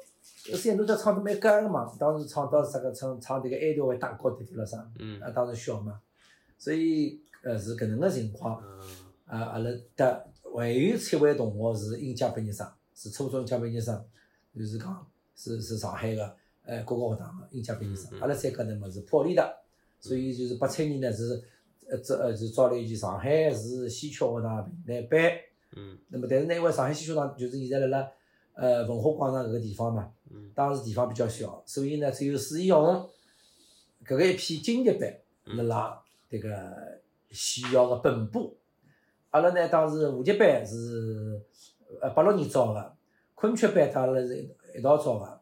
[0.45, 1.91] 搿声侬这唱得蛮干个嘛。
[1.99, 5.99] 当时唱到啥个唱唱迭个哀悼会打高头了啥，嗯啊当时小嘛，
[6.57, 8.61] 所以呃是搿能个情况。
[8.63, 8.79] 嗯
[9.25, 14.05] 啊，阿拉搭还有七位同学是应届毕业生，是初中应届毕业生，
[14.55, 18.19] 就是讲是是上海个呃各个学堂个应届毕业生。
[18.19, 19.57] 阿拉三个呢嘛是破例的，
[19.99, 21.43] 所以就是八七年呢是
[21.89, 25.31] 呃这呃是招了一期上海市西侨学堂平台班。
[25.75, 28.11] 嗯那么但是呢，因为上海西侨学堂就是现在辣辣
[28.53, 33.09] 呃文化广场搿个地方嘛，嗯当时地方比较小，所以呢只有史义勇
[34.05, 35.11] 搿个一批经济班
[35.45, 38.55] 嗯辣辣迭个西校个本部。
[39.31, 41.41] 阿拉呢当时五级班是
[41.99, 42.95] 呃八六年招个，
[43.33, 45.41] 昆曲班阿拉是一一道招个，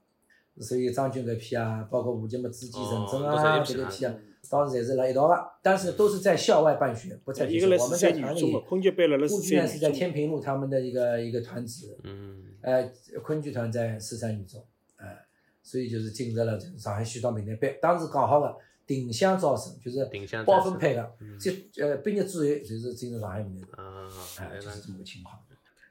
[0.63, 4.15] 所以张军搿批啊，包括吴杰么朱继陈真哦啊都是一批搿一批啊，
[4.50, 9.91] 当时侪是辣一道个，但是都是在校外办学，不在学校我们在团里，昆剧班辣辣四沪剧呢是在。
[9.91, 12.46] 天平路他们的一个一个团子，嗯。
[12.62, 12.91] 呃，
[13.24, 14.63] 昆剧团在四川女中，
[14.98, 15.26] 哎、
[15.63, 21.50] 所以就是进入了上海戏剧平台班，当时讲好个定向招生，就是定向包分配个嗯，这
[21.84, 24.08] 呃毕业之后就是进入上海平台班，啊，
[24.41, 25.39] 哎、就是这么个情况。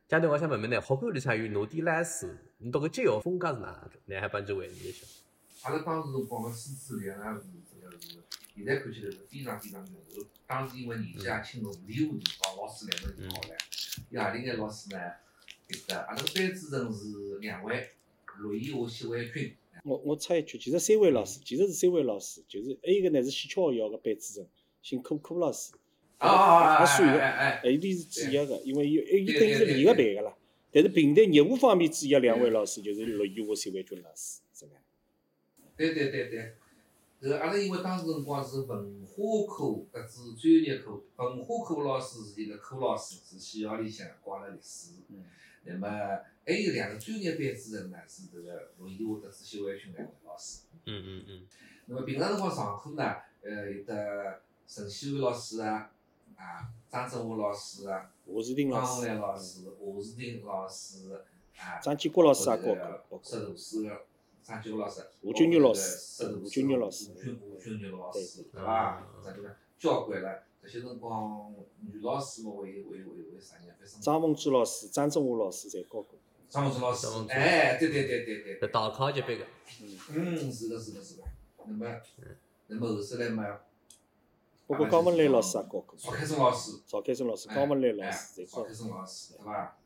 [0.07, 2.29] 家头我想问问呢，学馆里向有侬点来书，
[2.63, 3.91] 侬读个节学风格是哪能？
[4.05, 5.07] 你还帮就回忆一下。
[5.63, 8.19] 阿拉当时辰光个师资力量是这个是，
[8.55, 10.23] 现在看起来是非常非常牛厚。
[10.47, 13.57] 当时因为年纪也轻，五年级辰光老师来得是好唻，
[14.11, 15.01] 有何里眼老师呢？
[15.67, 17.89] 对个，阿拉个班主任是两位，
[18.41, 19.57] 陆毅和、谢伟军。
[19.83, 24.47] 我我插一句，其实三位老师，其实是三位老师，就是还有一个呢是戏曲学校个班主任，
[24.83, 25.73] 姓柯柯老师，
[26.19, 26.81] 啊啊啊！
[26.81, 30.37] 也算一个，哎哎还有点是主要个，因为伊伊对等于是对连个班个啦。
[30.73, 34.73] 但是平台业务方面主要两位老师就是陆毅华、谢伟军老师，是吧？
[35.77, 36.55] 对对对对，
[37.21, 39.15] 搿个阿拉因为当时辰光是文化
[39.49, 44.93] 科搿子专业课，文化课老师是一个科老师，是学校里向挂了历史。
[45.09, 45.25] 嗯。
[45.63, 45.89] 那么
[46.47, 50.63] 还有两个专业班主任呢，是这个陆毅华搿支谢伟军两位老师。
[50.87, 51.47] 嗯嗯嗯，
[51.87, 55.93] 那么平常辰光上课呢，呃，有得陈希伟老师啊，
[56.41, 61.13] 啊，张振华老师啊，华士丁老师方，老师、华士丁老师
[61.59, 64.01] 啊，张建国老师也教过，或者包石括图师个
[64.43, 69.07] 张建国老师，吴军玉老师吴军玉老师吴军吴军玉老师，对对伐？
[69.23, 70.43] 啥地方交关了？
[70.65, 73.75] 搿些辰光女老师嘛，为为为为啥人？
[73.79, 76.07] 反正张凤珠老师、张振华老师侪教过。
[76.49, 79.45] 张凤珠老师哎，对对对对对，搿大考级别个，
[80.11, 81.25] 嗯，是的，是的，是的。
[81.67, 82.01] 那么，
[82.67, 83.61] 那么后首来嘛，
[84.71, 86.81] 包括高文兰老师也教过，邵开生老师。
[86.87, 88.73] 邵开生老师、哎高文兰老哎师侪教邵开。
[88.73, 89.77] 生老师，对伐？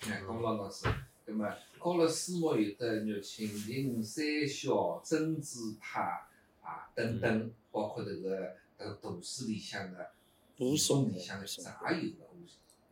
[0.00, 0.86] 哎，高文老老师，
[1.26, 6.00] 那么教了书目有得玉蜻蜓、三小、珍珠派
[6.62, 10.10] 啊等等，包括迭个迭个图书里向的、
[10.58, 12.24] 武松里向的啥也有个。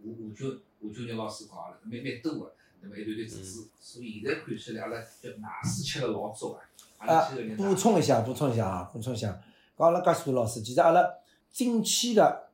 [0.04, 6.60] 吴吴军吴军玉老师教阿拉蛮蛮多个，那么一段段子子，所以现在看起来阿拉叫奶水吃了老足啊。
[6.98, 9.28] 啊补充一下，补充一下啊，补充一下，
[9.78, 11.08] 讲阿拉介许多老师，其实阿拉
[11.52, 12.48] 近期的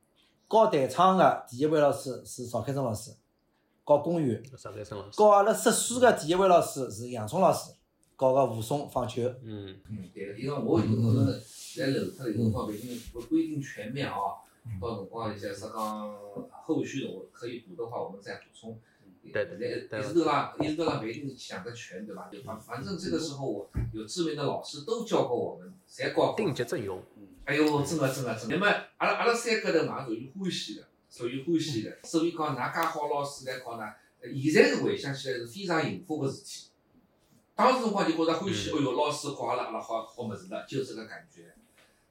[0.48, 3.12] 搞弹唱的第一位老师是邵开生老师，
[3.84, 7.72] 搞公园；邵开生老师，搞阿拉识书的第一位老师是杨聪老师，
[8.16, 9.22] 搞个武松放球。
[9.44, 11.32] 嗯嗯，对个，因为我有辰光呢，
[11.76, 14.14] 在漏脱了，有辰光不一定不不一定全面啊。
[14.80, 16.14] 到辰光一些啥讲
[16.50, 18.76] 后续的我可以补的话，我们再补充。
[19.32, 22.30] 对对对一直都让一直都让不一定想得全，对吧？
[22.44, 26.52] 反反正这个时候我有知名的老师都教过我们，侪搞定。
[26.54, 27.02] 级阵容，
[27.48, 28.56] 哎哟，真个真个真个。
[28.56, 28.66] 那么
[28.98, 31.98] 阿拉阿拉三个头嘛，属于欢喜的，属于欢喜的。
[32.04, 36.68] 所以讲，㑚介好老师来讲呢，呃现在是回想起来是非常幸福个事体。
[37.54, 41.54] 当时辰光就觉着欢喜，嗯哎哟，老师教阿拉阿拉好好物事了，就这个感觉。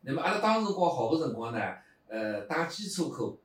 [0.02, 1.60] 那么阿拉当时辰光好个辰光呢，
[2.08, 3.38] 呃，打基础课，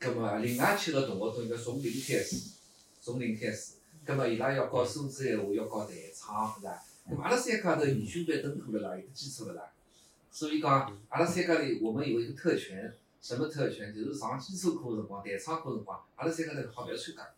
[0.00, 2.54] 葛么另外七个同学都应该从零开始，
[3.00, 3.74] 从零开始。
[4.04, 6.82] 葛么伊拉要教数字闲话，要教弹唱，是伐？
[7.08, 9.70] 咁阿拉三家头研训班登课了啦，有个基础了啦。
[10.34, 13.94] 所以讲，阿拉三家头我们有一个特权，什么特权？
[13.94, 17.30] 就是上基础课辰光、弹唱课辰光，阿拉三家头好勿要参加。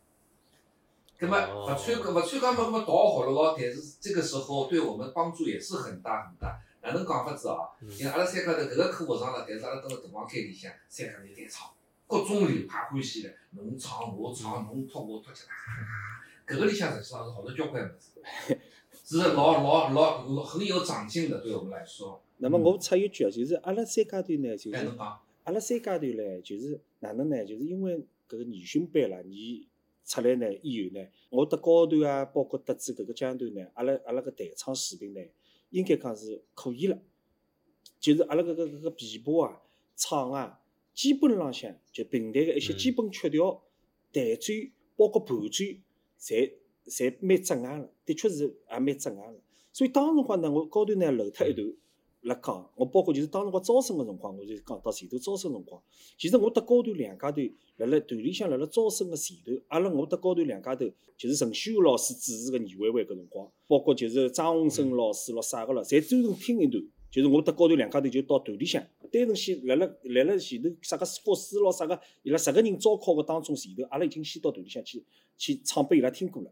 [1.20, 3.54] 咁么哦勿参加，勿参加嘛，咁么倒好了咯。
[3.54, 6.58] 但是这个时候对我们帮助也是很大很大。
[6.80, 7.68] 哪能讲法子啊？
[7.82, 11.68] 因为阿拉三家头搿个课学上了，但是阿拉蹲辣大房间里向，三家头弹唱，
[12.06, 15.52] 各种流派欢喜的，侬唱我唱，侬脱我脱，起来，
[16.46, 18.58] 搿个里向实际上是好多交关物事，
[19.04, 22.22] 是老老老很有长进的，对我们来说。
[22.38, 24.76] 那么我插一句啊，就是阿拉三阶段呢，就是
[25.44, 27.44] 阿拉三阶段呢，就是哪能呢？
[27.44, 27.96] 就是因为
[28.28, 29.66] 搿个研训班啦，你
[30.04, 35.20] 出来呢以后呢，我得高段啊，包括得知搿个阶段呢，阿拉阿拉个弹唱水平呢，
[35.70, 36.98] 应该讲是可以了。
[37.98, 39.62] 就是阿拉搿个搿个琵琶啊、
[39.96, 40.60] 唱啊，
[40.92, 43.62] 基本浪向就平台个一些嗯基本曲调、
[44.12, 45.64] 弹转，包括伴奏，
[46.20, 46.52] 侪
[46.84, 49.40] 侪蛮扎眼了，的确是也蛮扎眼了。
[49.72, 51.66] 所以当时辰光呢，我高头呢漏脱一段。
[52.22, 55.80] 辣讲，我包括就是当时辰光招生个辰光，我就讲到前头招生辰光，
[56.18, 57.40] 其实我搭高段两家头，
[57.76, 60.84] 辣辣团里向辣辣招生个前头，阿拉我搭高段两家头，
[61.16, 75.04] 就是陈旭老师主持个年会会搿辰光，包括就是张洪生老师咯啥个咯，侪专门听一段，就是我搭高段两家头就到团里向，单纯先辣辣辣辣前头啥个复试咯啥个，伊拉十个人招考个当中前头，阿拉已经先到团里向去
[75.36, 76.50] 去唱拨伊拉听过了。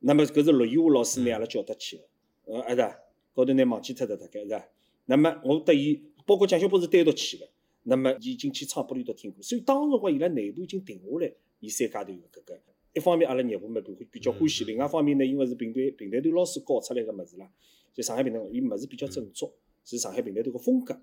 [0.00, 2.02] 那么搿是陆以华老师拿阿拉叫得去个，
[2.46, 2.96] 呃，阿是啊？
[3.34, 4.68] 高头拿忘记脱了大概是伐？
[5.06, 7.48] 那么我搭伊，包括蒋小波是单独去个，
[7.84, 12.60] 那么伊已经去唱拨里头听过，所以当时辰光伊拉内部已经定下来，伊三家头个搿个。
[12.92, 17.48] 一方面阿拉业务嘛比比较欢喜，另外一方面呢，因为是平台平台头老师教出来个物事啦，
[17.94, 19.52] 就上海平台，伊物事比较正宗，
[19.84, 21.00] 是上海平台头个风格，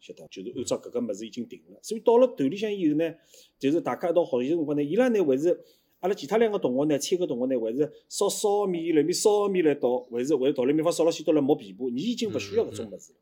[0.00, 0.28] 晓得？
[0.28, 1.78] 就是按照搿个物事已经定了。
[1.82, 3.14] 所以到了团里向以后呢，
[3.58, 5.58] 就是大家一道学习辰光呢，伊拉呢还是
[6.00, 13.18] 阿拉其他两个同学呢，三个同学呢，还是烧烧米来面烧面来倒，还是还是桃李米方烧了许多来磨琵琶，你已经勿需要搿种物事了。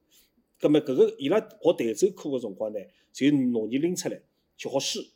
[0.61, 2.79] 葛么搿个伊拉学弹奏课个辰光呢，
[3.13, 4.21] 就拿你拎出来
[4.57, 5.07] 去学诗。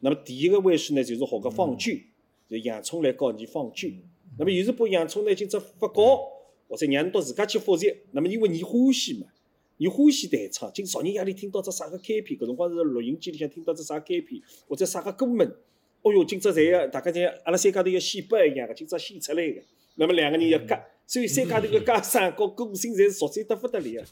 [0.00, 2.06] 那么第一个回事呢，就是学个放句，
[2.48, 4.04] 就洋葱来教你放句。
[4.38, 6.20] 那么有时把洋葱呢，今朝发稿，
[6.68, 7.92] 或者让侬到自家去复习。
[8.12, 9.26] 那么因为你欢喜嘛，
[9.78, 15.50] 你欢喜弹唱，今朝日夜里听到只啥个开篇，搿辰光是录音机里向听到只啥开篇，或者啥个歌名，
[16.02, 19.60] 哦哟，今朝侪要大家侪阿拉三家头要显摆一样个，今朝显出来个。
[19.96, 24.02] 那么两个人要夹，所以三家头个家生和个性侪是熟悉得不得了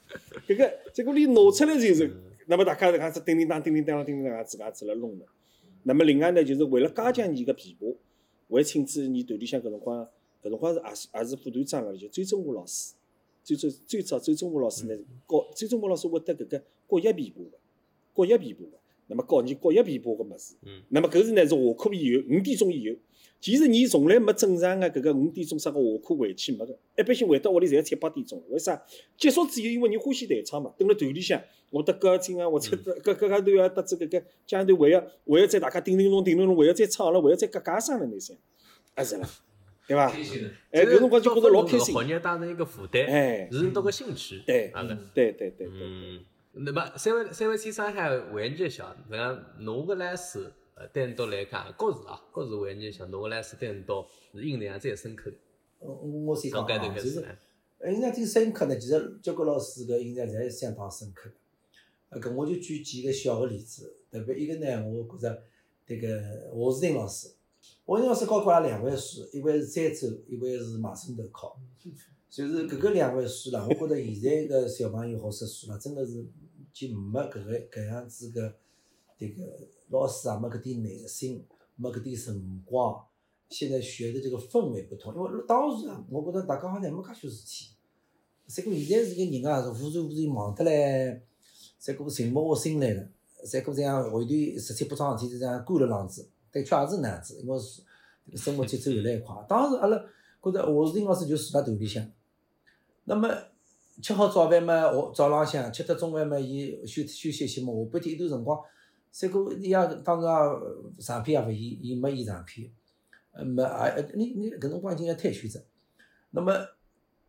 [0.46, 0.54] 个。
[0.54, 2.10] 搿个结果你拿出来就是，
[2.46, 5.24] 那么大家搿样子叮叮当、叮叮当、叮叮当，自家子辣弄的。
[5.84, 7.94] 那么另外呢，就是为了加强伊个琵琶，
[8.48, 10.06] 为亲子艺团里向搿辰光，
[10.42, 12.92] 搿辰光是也是也是副团长个，就周忠华老师。
[13.42, 14.94] 最早最早周忠华老师呢，
[15.26, 17.56] 教周忠华老师会得搿个国乐琵琶个，
[18.12, 18.78] 国乐琵琶个。
[19.08, 20.54] 那么教你国乐琵琶个物事。
[20.64, 20.82] 嗯。
[20.90, 22.96] 那么搿是呢是下课以后五点钟以后，
[23.40, 28.42] 其实你从来没正常个搿个五点钟啥个下课回去没个，一般性回到屋里侪七八点钟。
[28.50, 28.80] 为啥？
[29.16, 38.36] 结束之后，因为人欢喜弹唱嘛，蹲辣团里向，我得歌厅啊，或者各各家头要搭子搿个家头还要还要再大家叮叮咚叮叮咚，还要再唱了，还要再嘎嘎声了那些，
[38.94, 39.28] 啊是啦，
[39.86, 40.10] 对伐？
[40.10, 40.50] 开心的。
[40.70, 41.94] 哎，搿辰光就觉得老开心。
[41.94, 44.42] 学业当成一个负担，哎，是多个兴趣。
[44.44, 44.72] 对。
[45.14, 45.68] 对对对对。
[45.80, 46.20] 嗯，
[46.60, 55.36] 那么三位三位去上海环节小，那个侬个来是呃单独来讲，各自啊，各自环节小，侬个来是单独是印象最深刻的。
[55.80, 57.20] 呃我先讲啊，就是。
[57.80, 61.36] 呃印象最深刻呢，其实交关老师个印象侪是相当深刻的。
[62.08, 65.44] 呃，搿我就举几个小个例子，特别一个呢，我觉着
[65.86, 67.28] 迭个华士丁老师，
[67.84, 71.56] 华士丁老师教过阿拉两位书，一位是三周，一位是马村头考。
[72.28, 76.26] 就是搿个两位书啦，我觉着现在个小朋友学识书啦，真个是
[76.72, 78.54] 就没搿个搿样子个
[79.18, 79.42] 迭个
[79.88, 81.44] 老师也没搿点耐心，
[81.76, 83.04] 没搿点辰光。
[83.48, 87.74] 现在学的这个氛围不同，因为当时啊，我觉着大家好像没介许事体。
[88.46, 91.22] 再过现在是个人啊，是忽然忽然忙得来，
[91.78, 93.08] 再过静默下心来了，
[93.44, 97.82] 再过这样会团十七八桩事体就这样赶了浪子，的确也是那样子，因为是
[98.26, 99.34] 这个生活节奏越来越快。
[99.48, 99.98] 当时阿拉
[100.42, 102.06] 觉着华士丁老师就住辣团里向，
[103.04, 103.28] 那么
[104.02, 108.60] 吃好早饭嘛，我早浪向吃得中饭嘛，伊休休息歇嘛，下半天一段辰光，
[109.10, 112.70] 再过伊也当时也长篇也勿演，伊没演长篇。
[113.30, 115.62] 呃，没啊，你你搿辰光已经要退休着，
[116.30, 116.52] 那么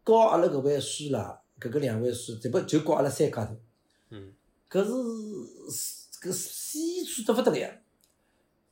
[0.05, 3.55] 教阿拉搿位师啦，搿个两位师，这不就教阿拉三家头，
[4.09, 4.33] 嗯，
[4.69, 7.69] 搿是搿细致得勿得了。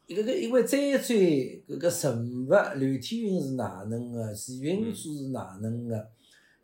[0.07, 6.09] 搿个因为再追搿个人物，刘天云是哪能个，徐云珠是哪能个，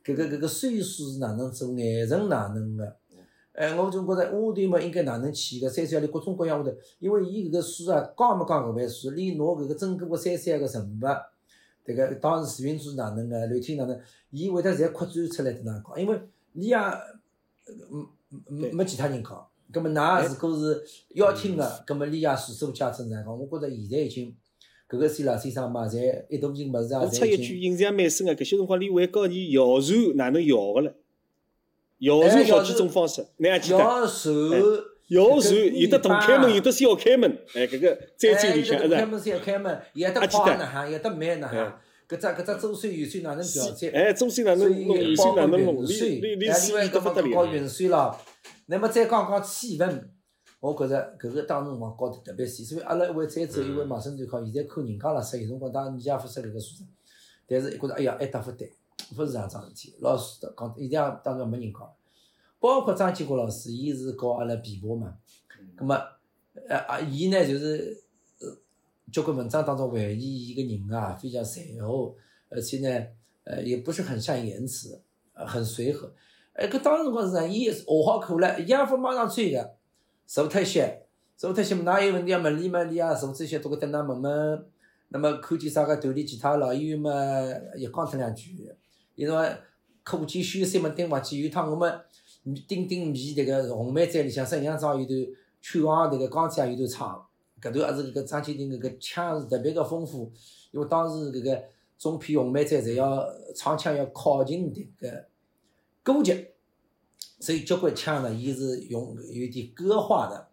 [0.03, 2.95] 搿个搿个岁数是哪能做，眼神哪能个。
[3.53, 11.05] 哎，我就觉着花团嘛应该哪能去个，三三里各种各样下头，因为伊搿个书啊，讲没讲搿位书，连拿搿个整个个三三个人物，
[11.85, 13.99] 迭个当时徐云珠是哪能个，刘天哪能，
[14.31, 16.19] 伊会得侪扩展出来迭能讲，因为
[16.53, 16.75] 你也
[17.91, 18.07] 嗯
[18.47, 23.39] 没没其他人讲，葛末㑚如果是要听个，葛末你也速速加成哪讲？
[23.39, 24.35] 我觉着现在已经
[24.89, 27.59] 搿个先啦先生嘛，侪一大批物事啊，我插一句。
[27.59, 30.93] 印象蛮深个，搿些辰光李伟教你摇船哪能摇个了，
[31.99, 33.77] 摇哎船好几种方式，你还记得？
[33.79, 34.31] 摇手，
[35.07, 38.99] 摇船有的大开门，有的小开门，哎，搿个在这里向哎，是吧？
[38.99, 41.81] 有的开门开门，有的快呢哈，有的慢呢哎哈。
[42.07, 43.89] 搿只搿只周水圆水哪能调节？
[43.89, 47.27] 哎，中山哪能弄，雨水哪能弄，水，你你你哎，是得另外搿不得了。
[47.27, 48.19] 么搞运水咯，
[48.67, 50.03] 那么再讲讲气氛，
[50.63, 56.85] 我觉着搿个当时辰光搞得特别细，所以阿拉一位再走一位盲生团考，现在看人家辣说，有辰光当然你也勿说搿个素质，
[57.45, 58.71] 但是觉着哎呀还搭勿对，
[59.17, 61.81] 勿是这样桩事体，老师讲一定要当中没人讲，
[62.61, 65.17] 包括张建国老师，伊是教阿拉琵琶嘛，
[65.75, 66.01] 葛么
[66.69, 68.01] 呃啊伊呢就是
[68.39, 68.47] 呃
[69.11, 72.15] 交关文章当中回忆伊个人啊非常随和，
[72.47, 73.05] 而且呢
[73.43, 75.01] 呃也不是很善言辞，
[75.33, 76.09] 呃很随和。
[76.53, 77.45] 哎，搿当时辰光是啥？
[77.45, 79.75] 伊学好课了，伊也勿马上追个，
[80.25, 81.05] 坐脱歇，
[81.37, 84.65] 坐脱歇，㑚有问题要问理嘛理啊，坐脱歇，多个等㑚问问。
[85.09, 87.11] 那么看见啥个团里其他老演员嘛，
[87.77, 88.71] 也讲脱两句。
[89.15, 89.47] 伊说
[90.03, 92.01] 课间休息嘛，盯滑稽，有趟我们
[92.67, 95.17] 顶顶面迭个红梅站里向沈阳庄有段
[95.61, 97.25] 曲王迭个钢铁有段唱，
[97.61, 100.31] 搿段也是搿个张建庭搿个腔是特别个丰富，
[100.71, 101.63] 因为当时搿个
[101.99, 103.23] 中片红梅站侪要
[103.55, 105.25] 唱腔要靠近迭个
[106.01, 106.52] 歌剧，
[107.43, 110.47] 所以交关腔呢，伊是用有点歌化的，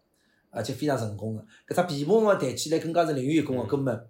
[0.49, 1.73] 而且非常成功个。
[1.73, 4.07] 搿只琵琶嘛弹起来更加是领域功个根本。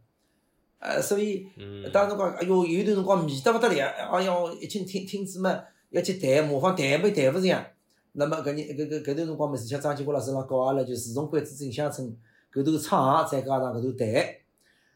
[0.79, 7.63] 呃，所以嗯，当时讲，哎哟，有段辰光迷得勿得了，哎哟，一群听听子嘛要去弹，模仿弹没弹勿像。
[8.13, 12.17] 那么搿人搿搿搿段辰光嘛，而且张建国老师让教阿拉就自从关子镇乡村
[12.51, 14.07] 搿头唱，再加上搿头弹。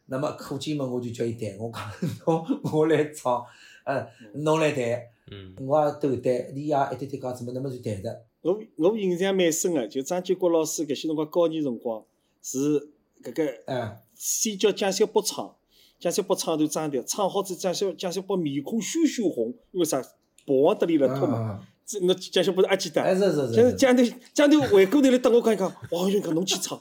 [0.07, 1.83] 那么课间嘛，我就叫伊弹，我讲
[2.25, 3.45] 侬我来唱，
[3.83, 4.83] 呃，侬来弹，
[5.31, 8.23] 嗯我也斗弹，你也一点点讲怎么那么就谈的。
[8.41, 12.03] 我我印象蛮深个，就张建国老师搿些辰光教你辰光
[12.41, 12.89] 是
[13.23, 15.55] 搿个哎，先叫蒋小波唱，
[15.99, 20.01] 蒋小波唱段张调，唱好之后蒋小蒋小波面孔羞羞红，因为啥？
[20.45, 21.39] 跑往得里了脱嘛。
[21.39, 23.01] 啊，这侬蒋小波是阿记得？
[23.01, 26.79] 哎是是是就是是，蒋头蒋头回过头来等我讲一讲， 哦哟，搿侬去唱，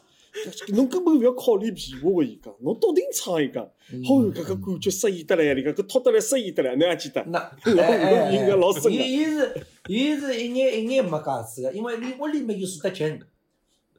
[0.68, 7.24] 侬根本勿要考虑皮划个，伊讲，侬笃定唱伊讲，嗯好搿个感觉适意得来，你讲搿拖得来适意得来，侬还记得？
[7.28, 7.38] 那
[7.74, 8.96] 老哎哎应该老深伊。
[8.96, 13.20] 伊是伊是一眼一眼没架子个，因为离屋里没有住得近，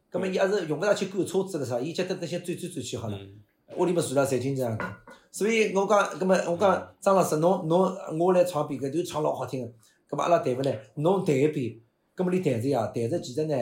[0.09, 3.17] 葛末伊也是用勿上去赶车子个啥，伊觉得那些转转转去好了。
[3.17, 3.41] 嗯
[3.77, 4.85] 屋里么住了侪经这样的，
[5.31, 9.67] 所以我讲，葛末我讲张老师，侬侬我来唱遍搿段唱老好听个，
[10.07, 11.75] 葛末阿拉弹勿来，侬弹一遍，
[12.13, 13.55] 葛末你弹着呀，弹着其实呢，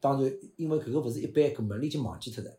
[0.00, 2.50] 当然因为搿个勿是一般个嘛，你已经忘记脱了。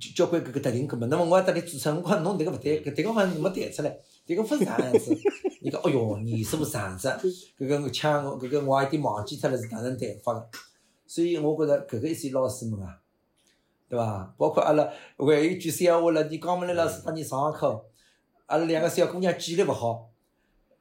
[0.00, 3.94] 交交关搿个特定个嘛，那么我还搭里主持人，我讲侬迭个勿对，搿迭个好像没弹出来，
[4.26, 5.14] 迭个勿是啥样子。
[5.60, 7.06] 伊讲，哦哟，艺术常识，
[7.58, 10.48] 搿个腔，搿个我也有点忘记脱了是哪能弹法个。
[11.06, 12.98] 所以我觉着搿个一些老师们啊，
[13.86, 14.34] 对伐？
[14.38, 14.82] 包括阿拉
[15.18, 17.84] 还有一句闲话了，你讲勿来老师帮你上课，
[18.46, 20.08] 阿拉两个小姑娘记忆力勿好，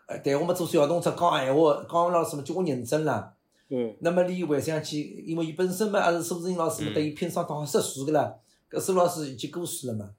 [0.07, 3.35] 呃，但我们做小动作讲闲话，江门老师嘛叫我认真啦。
[3.73, 8.35] 嗯，那么你回想起，因为伊本身嘛也是苏志英老师嘛，对伊拼上到识数个啦，
[8.69, 10.13] 搿苏老师已经过世了嘛。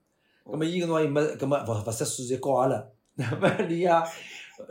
[0.45, 2.83] 葛末伊搿辰光又没，搿么勿勿识数就教阿拉，
[3.17, 3.91] 那么你也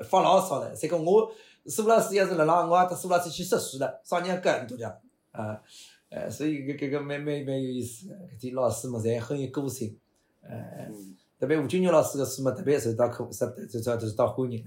[0.03, 0.73] 发牢骚了。
[0.73, 1.31] 再讲我
[1.67, 4.91] 苏老师要是辣浪，我也搭苏老师去识数了，少年歌多讲
[5.31, 5.61] 啊，
[6.09, 8.07] 呃，所以搿搿个蛮蛮蛮有意思。
[8.07, 9.95] 个，搿点老师嘛侪很有个性，
[10.41, 10.49] 呃，
[10.89, 11.15] 嗯。
[11.39, 14.63] 特别吴君玉老师个书嘛特别受到客受受受受到欢迎。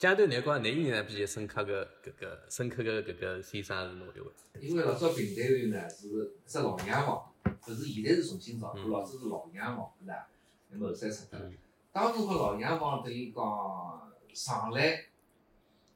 [0.00, 4.32] 阶段来讲，哪印象比较深刻个搿个深刻个搿个先生是侬一位？
[4.58, 10.26] 因为老早平台团呢是只老洋房，勿是现在是重新造，老早是老洋房，对伐？
[10.70, 11.52] 那么后山拆脱了。
[11.92, 15.04] 当时个老洋房等于讲上来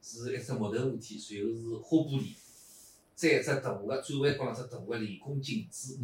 [0.03, 2.35] 是一只木头屋体，随后是花玻璃，
[3.15, 5.97] 再一只大个转弯角浪只大个镂空镜子，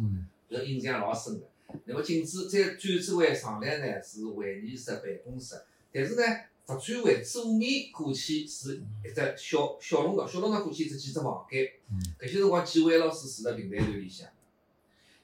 [0.50, 1.46] 搿印象老深个。
[1.84, 5.54] 那么镜子再转转弯上来呢是会议室、办公室，
[5.92, 6.22] 但是呢
[6.68, 11.66] 勿转弯左面过去是一只小小弄堂，小弄堂过去是几只房间。
[11.90, 14.28] 嗯搿些辰光几位老师住辣平台团里向，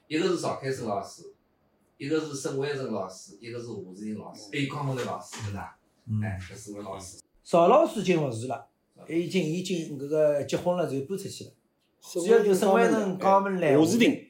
[0.07, 1.33] 一个是赵开生老师，
[1.97, 5.79] 一个是沈万成老师，一个是华志英老师，还有江门来老师，对伐？
[6.07, 6.21] 嗯。
[6.21, 7.19] 哎，搿四位老师。
[7.43, 8.67] 邵老师已经勿是了，
[9.07, 11.51] 已经已经搿个结婚了，就搬出去了。
[12.01, 13.77] 主要就沈万成、江文来。
[13.77, 14.27] 华士亭，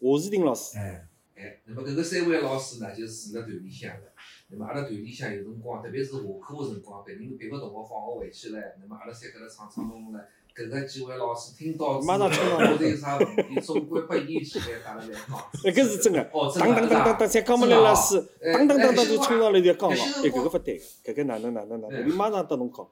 [0.00, 4.12] 华士亭老师，哎，哎，那么搿个三位老师呢，就是住辣团里向个。
[4.48, 10.20] 那么阿拉团里向有辰光，特别是下课个辰光，别人别个同学放学回去唻，那么阿拉三搿搭唱唱弄弄唻，
[10.54, 15.36] 搿个几位老师听到之后，马上 觉着有啥问题，总归拨伊起来带了来讲。
[15.64, 22.86] 那搿是真个，哦，真当的当当当当，才刚没来老师，哎当当当当哎就冲上来就讲了，哎，搿个勿对个，搿个哪能哪能哪能，马上搭侬讲，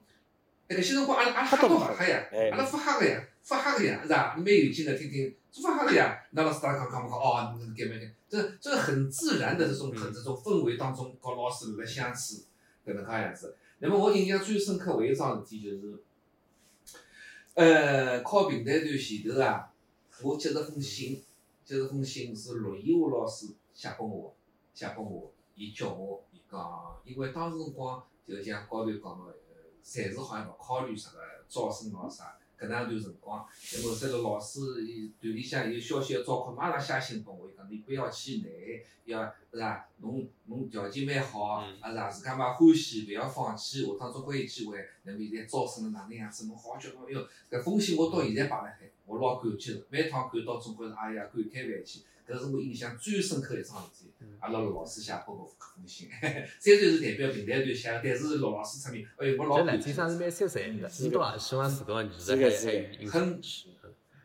[0.67, 4.35] 哎，搿些辰光阿拉阿拉瞎到勿瞎呀哎，阿拉发瞎个呀，发瞎个呀，是吧？
[4.35, 6.19] 蛮有劲个，听听，做发瞎个呀。
[6.31, 12.43] 那老师大家讲讲讲，哦，你搿蛮搿，这这个很自然的这种很这种氛围当中，和老师辣辣相处，
[12.85, 13.55] 搿能介样子。
[13.79, 16.03] 那么我印象最深刻，还有一桩事体就是，
[17.53, 19.71] 呃，考平台段前头啊，
[20.21, 21.23] 我接到封信，
[21.63, 24.35] 接到封信是陆毅华老师写拨我，
[24.73, 39.87] 写拨我，伊叫我，伊讲，因为当时辰光就像高头讲个，呃，暂时好像勿考虑啥个招生咾啥，搿能一段辰光，那么这个老师伊团里向有消息要招考，马上写信拨我，伊讲你不要气馁，要是吧？
[39.97, 42.09] 侬侬条件蛮好，嗯啊是吧？
[42.09, 44.85] 自家嘛欢喜，勿要放弃，下趟总归有机会。
[45.03, 46.47] 那么现在招生了哪能样子？
[46.47, 49.85] 侬好好叫侬，哎哟，搿封信我到现在摆辣海，我老感激个。
[49.89, 54.11] 每趟看到总归是哎呀感慨万千，搿是我印象最深刻一桩事体。
[54.39, 56.07] 阿拉陆老师写拨我搿封信，
[56.59, 63.41] 虽然是代表平台团写，但是陆老师出面，哎哟，我老这感激蓝先生是蛮三三的，是伊多也希望自个艺术还是的是的还有影响力。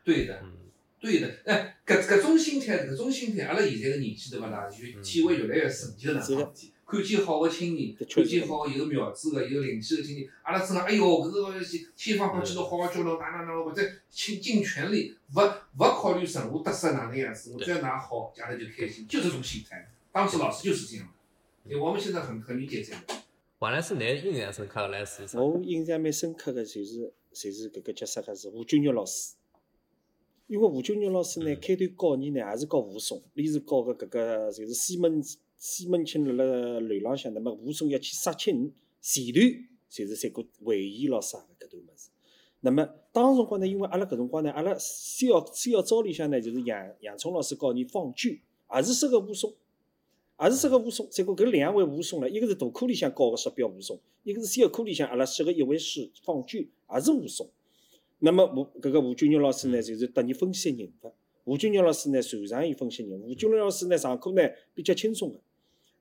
[0.03, 0.39] 对的。
[0.43, 0.51] 嗯，
[0.99, 4.69] 对的，哎，搿搿种心态，搿种心态，阿拉现在的年纪对勿啦？
[4.69, 6.70] 就体会越来越深，就是哪是的桩事体。
[6.91, 11.53] 看见好个青年，的确看见好有苗子个、有灵气个青年，阿拉真个，哎哟，搿个
[11.95, 15.39] 千方百计都好好教侬，哪哪哪，或者倾尽全力，勿
[15.79, 19.89] 勿考虑任何得失哪能样子，我只要㑚好，阿拉就开心，就这种心态。
[20.11, 23.21] 当时老师就是这样的，因为我们现在很很理解这个。
[23.59, 25.39] 王老师，侬印象深刻个老师是啥？
[25.39, 29.35] 我印象蛮深刻个就是就是搿个叫啥个是吴君玉老师，
[30.47, 35.21] 因为吴俊玉老师呢嗯开头教你呢也是教武松，伊是教个搿个就是西门
[35.61, 39.45] 西门庆辣辣楼浪向，那么武松要去杀青，前段
[39.87, 42.09] 就是三个回忆咯啥个搿段物事。
[42.61, 48.41] 那么当时辰光呢，因为阿拉搿辰光呢，阿拉三校三校招里向呢，就是杨杨聪老师教你放句，
[48.75, 49.53] 也是适个武松。
[50.43, 57.47] 也是适个武松，结果搿两位武松呢，一个是大课里向教个十标武松，一个是小课里向阿拉写个一位是放句，也是武松。
[58.17, 61.13] 那么吴搿个吴君玉老师呢，就是搭你分析人物。
[61.43, 63.27] 吴君玉老师呢，擅长于分析人物。
[63.27, 64.41] 吴君玉老师呢，上课呢
[64.73, 65.39] 比较轻松个，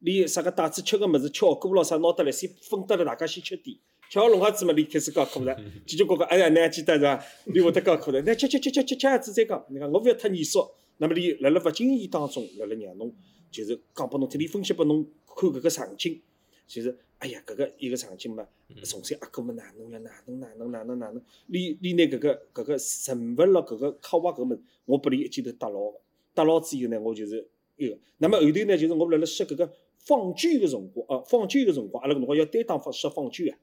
[0.00, 3.76] 连啥个带子吃个物事、巧果咯啥拿得来，先分得了大家先吃点。
[4.10, 5.54] 吃好弄好子嘛，连开始讲课了。
[5.86, 7.24] 叽叽呱呱，哎呀，侬还记得是伐？
[7.46, 9.64] 连会得讲课了，那吃吃吃吃吃吃下子再讲。
[9.68, 10.66] 你看我勿要太严肃，
[10.98, 13.14] 那么你辣辣勿经意当中，辣辣让侬
[13.52, 16.20] 就是讲拨侬听，你分析拨侬看搿个场景，
[16.66, 18.44] 就是哎呀，搿个一个场景嘛，
[18.82, 22.76] 重新阿哥么哪能了，哪能哪能哪能哪能，你你拿搿个搿个
[23.06, 26.00] 人物咯，搿个刻画搿物事，我拨你一记头搭牢个，
[26.34, 27.46] 搭牢之后呢，我就是
[27.76, 27.96] 一个。
[28.18, 29.72] 那么后头呢，就是我辣辣写搿个
[30.10, 33.56] 放卷个辰光，哦，放卷个辰光，阿拉搿辰光要担当放写放卷啊。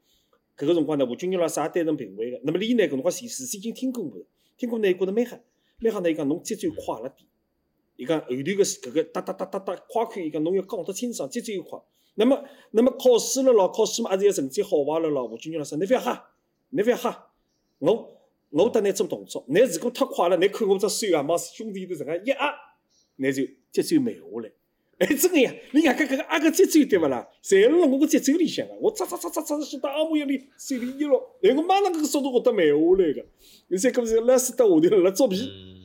[0.58, 2.40] 搿个辰光呢，吴君玉老师也担任评委个。
[2.44, 4.26] 那么伊呢，搿辰光事事先已经听过我，
[4.58, 5.38] 听过呢，伊觉着蛮吓，
[5.80, 7.28] 蛮吓呢，伊讲侬节奏快了点。
[7.98, 11.78] 伊讲后头个搿个哒哒哒哒哒快看，伊讲侬要讲得清爽，节奏又快。
[12.16, 12.42] 那么，
[12.72, 15.28] 那么考试了咯，考试嘛，还是要成绩好坏了咯。
[15.28, 16.26] 吴君玉老师，你勿要吓，
[16.70, 17.28] 你勿要吓，
[17.80, 18.18] 我
[18.52, 22.56] 我搭你做动作，你如果太快了，你看我只手啊，往兄弟头上一压，
[23.18, 24.52] 你就节奏慢下来。
[25.00, 27.28] 哎，真个呀，你外加搿个阿个节奏对勿啦？
[27.44, 33.26] 侪辣我个节奏里向个，我嚓嚓嚓嚓嚓是到阿木一里手里一落，哎，我马上搿个速度会得慢下来个。
[33.68, 35.38] 你再搿是拉丝到下头辣作弊。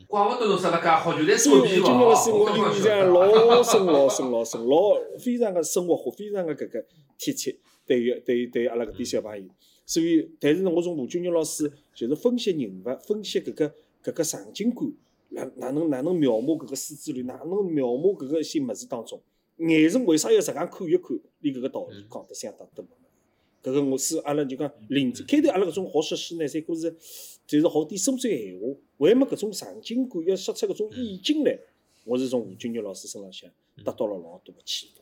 [0.07, 2.37] 怪勿得侬说了介好，就在所以作弊吴君玉老师，哦。
[2.37, 4.77] 我印象老深老深老深，老
[5.19, 6.85] 非常个生活化，非常个搿个
[7.17, 7.55] 贴切。
[7.85, 9.47] 对于对于对于阿拉搿点小朋友，
[9.85, 13.71] 所以但是呢，我从吴俊玉老师就是分析人物，分析搿个
[14.03, 14.91] 搿个场景感，
[15.33, 19.21] 哪哪能哪能描摹搿个狮子林，哪能描摹搿个一些物事当中，
[19.57, 21.19] 眼神为啥要实际看一看？
[21.41, 22.85] 伊搿个道理讲得相当多。
[23.63, 26.95] 搿个我是阿拉就讲临开头阿拉搿种学写诗呢，侪觉是
[27.47, 31.57] 就是好点苏州闲话，还没搿种场景感要说出搿种意境来？
[32.05, 35.01] 我是从吴俊玉老师身浪向得到了老多个启发，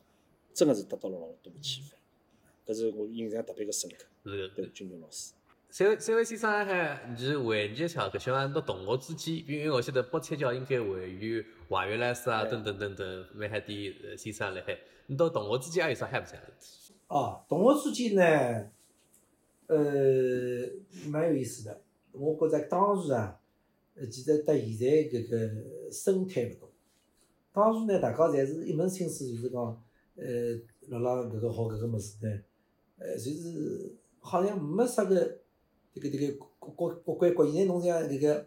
[0.54, 2.72] 真个是得到了老多个启发。
[2.72, 5.34] 搿是我印象特别个深刻，是对吴君玉老师。
[5.74, 14.78] 三位三位先生还就是回忆一下，搿些讲到同学之间，因为我晓得北菜桥应该会有华元老师啊，等等等等，蛮海点呃先生辣海。
[15.08, 16.38] 侬到同学之间还有啥嗨不嗨？
[17.08, 18.70] 啊，同学之间呢，
[19.68, 19.78] 呃，
[21.10, 21.82] 蛮有意思的。
[22.12, 23.40] 我觉着当时啊，
[23.96, 26.70] 呃，其实搭现在搿个生态勿同。
[27.54, 29.62] 当时呢，大家侪是一门心思，就是讲，
[30.18, 30.26] 呃，
[30.90, 32.42] 辣辣搿个好搿个物事呢，
[32.98, 35.40] 呃，就是好像没啥个
[35.94, 37.52] 迭个迭个各各各关各。
[37.52, 38.46] 现在侬像迭个，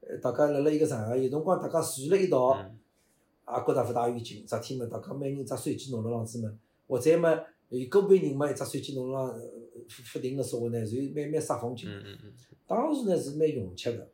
[0.00, 4.44] 呃，大家辣辣一个场合，有辰光大家聚辣一道，也觉着勿大远近。
[4.46, 6.52] 昨天嘛，大家每人只手机弄辣浪子嘛，
[6.86, 11.88] 或者嘛，有个别人嘛，一只手机弄辣不不停个说话呢，就蛮蛮煞风景。
[11.88, 12.32] 嗯嗯嗯，
[12.66, 14.08] 当时呢是蛮融洽个，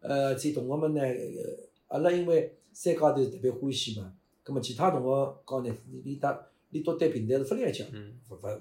[0.00, 4.12] 呃，在同学们呢，呃阿拉因为三家头特别欢喜嘛，
[4.42, 8.58] 葛末其他同学讲呢，你你搭你到对平台是勿来讲，嗯勿勿也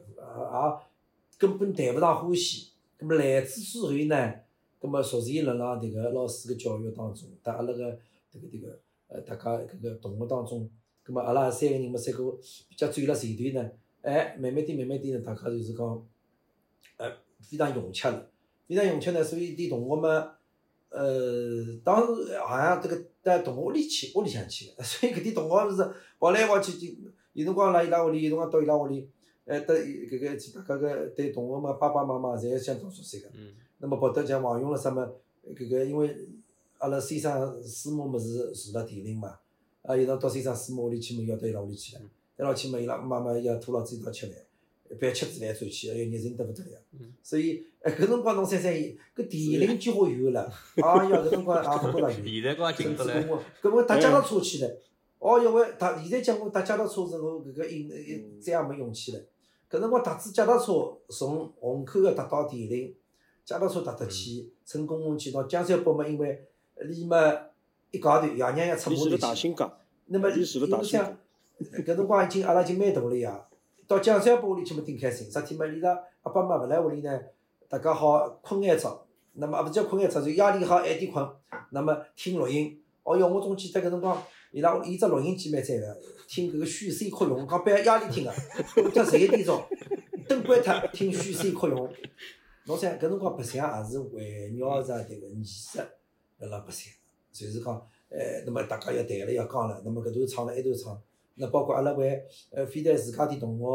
[1.37, 2.72] 根本谈勿上欢喜。
[3.03, 4.33] 葛末来之之后呢，
[4.79, 7.91] 葛末逐渐辣辣迭个老师个教育当中，搭阿拉个
[8.31, 8.79] 迭个迭个
[9.09, 10.69] 呃大家搿个同学当中，
[11.03, 12.31] 葛末阿拉三个人嘛，三个
[12.69, 13.71] 比较转了团队呢，
[14.03, 16.07] 哎，慢慢点慢慢点呢，大家就是讲，
[16.95, 18.29] 呃，非常融洽了。
[18.69, 20.27] 非常融洽呢，所以对同学们，
[20.87, 26.95] 呃，当时好像这个到同学屋里去，屋里向去， 所以搿点同学是跑来跑去，就
[27.33, 29.09] 有辰光辣伊拉屋里，有辰光到伊拉屋里，
[29.45, 33.27] 呃，搭搿个去大家个对同学嘛爸爸妈妈侪相当熟悉个。
[33.35, 35.05] 嗯那么跑得像王勇了啥么，
[35.53, 36.15] 搿个因为
[36.77, 39.37] 阿拉先生师母么是住辣田林嘛，
[39.81, 42.01] 啊，有辰到先生师母屋里去嘛，要到伊拉屋里去了，
[42.37, 44.35] 到伊拉去嘛，伊拉妈妈要拖牢子一道吃饭，
[45.01, 47.13] 半吃子来转去，哎哟，热人得勿得了嗯。
[47.21, 52.33] 所以，哎，搿辰光侬想想，搿田林几好远个啦，哎呀，搿辰光也勿觉着远。
[52.35, 54.77] 现在光近得来，甚至我，搿我踏脚踏车去了。
[55.19, 59.21] 哦哟，我踏现在讲我踏脚踏车是我，搿个瘾一再也没勇气了。
[59.73, 62.95] 搿辰光踏子脚踏车从虹口个踏到田林，
[63.43, 67.17] 脚踏车踏得去，乘公共去到江山北嘛，因为离嘛
[67.89, 69.17] 一高头，爷娘要出马头去。
[69.17, 71.17] 大兴江，那么，伊住辣因为想
[71.59, 73.47] 搿辰光已经阿拉已经蛮大了呀，
[73.87, 75.27] 到江山北屋里去嘛顶开心。
[75.27, 77.19] 昨天嘛，伊拉阿爸妈勿来屋里呢，
[77.67, 78.95] 大家好困眼觉。
[79.33, 81.27] 那么也勿叫困眼觉，就夜里好晚点困。
[81.71, 84.21] 那么听录音，哦哟，我总记得搿辰光，
[84.53, 85.97] 伊拉伊只录音机蛮赞个，
[86.27, 88.31] 听搿个许三扩容，讲半夜夜里听个，
[88.83, 89.59] 过脱十一点钟，
[90.29, 91.91] 灯关脱，听许三扩容。
[92.67, 95.79] 侬想搿辰光白相也是围绕着迭个艺术
[96.37, 96.93] 辣辣白相，
[97.31, 97.73] 就是讲，
[98.09, 101.01] 呃，那么大家要谈了要讲了，那么搿头唱了，埃段唱，
[101.33, 103.65] 那包括阿拉为呃飞弹自家点同学，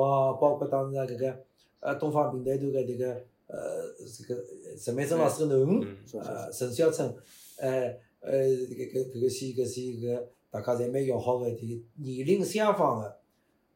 [0.41, 1.41] 包括当时啊搿个
[1.81, 3.13] 呃东方平台头个迭个
[3.49, 4.41] 呃这个
[4.81, 5.85] 陈美珍老师个囡
[6.21, 7.13] 呃陈小春，
[7.59, 13.19] 呃呃搿搿搿个些搿些搿大家侪蛮要好个，迭年龄相仿个，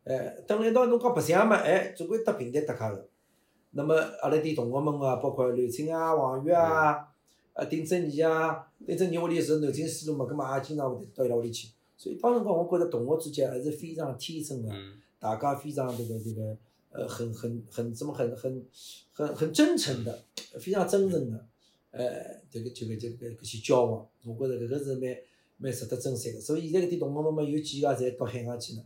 [0.04, 3.08] 哎，等辣一道侬讲白相嘛，哎，总归搭平台搭界个。
[3.72, 7.08] 那么阿拉点同学们啊，包括刘青啊、王悦啊、
[7.54, 11.68] 啊丁正义啊，丁正义屋里是南京西路嘛，葛末也经常会到伊拉屋里去。
[11.96, 16.56] 所以当辰光，我觉着同学之间还是非常天真个，嗯大家非常这个这个
[16.90, 18.66] 呃很很很怎么很很
[19.12, 20.22] 很很真诚的，
[20.58, 21.46] 非常真诚的，
[21.92, 22.02] 呃
[22.50, 25.16] 这个这个这个搿些交往，我觉着搿个是蛮
[25.62, 26.40] 蛮值得珍惜个。
[26.40, 28.82] 所以现在搿点同学们嘛，有几个侪到海外去了。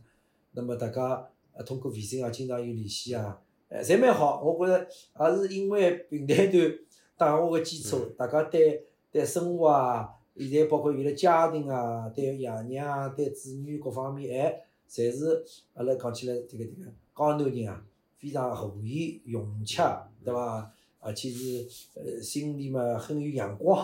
[0.51, 4.41] 那么大家呃通过微信啊，经常有联系啊，哎，侪蛮好。
[4.43, 4.87] 我觉着
[5.19, 6.73] 也是因为平台端
[7.17, 17.83] 打下个基础，大家对对生活啊，现在包括有了家庭啊，对爷娘啊，对子女各方面，哎，侪是阿拉讲起来迭个迭个江南人啊，
[18.17, 20.71] 非常和谐融洽，对伐？
[20.99, 23.77] 而且是呃心里嘛很有阳光，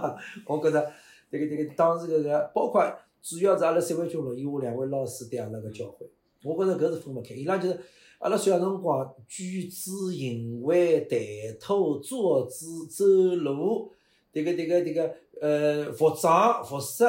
[0.46, 0.92] 我觉着
[1.30, 2.82] 迭个迭个当时搿个包括
[3.20, 6.06] 主要是阿拉三位军录有两位老师对阿拉个教诲，
[6.42, 7.80] 我觉着搿是分勿开，伊拉就是
[8.18, 11.18] 阿拉小辰光举止行为谈
[11.60, 13.04] 吐坐姿走
[13.36, 13.92] 路，
[14.32, 17.04] 迭个迭个迭个呃服装服饰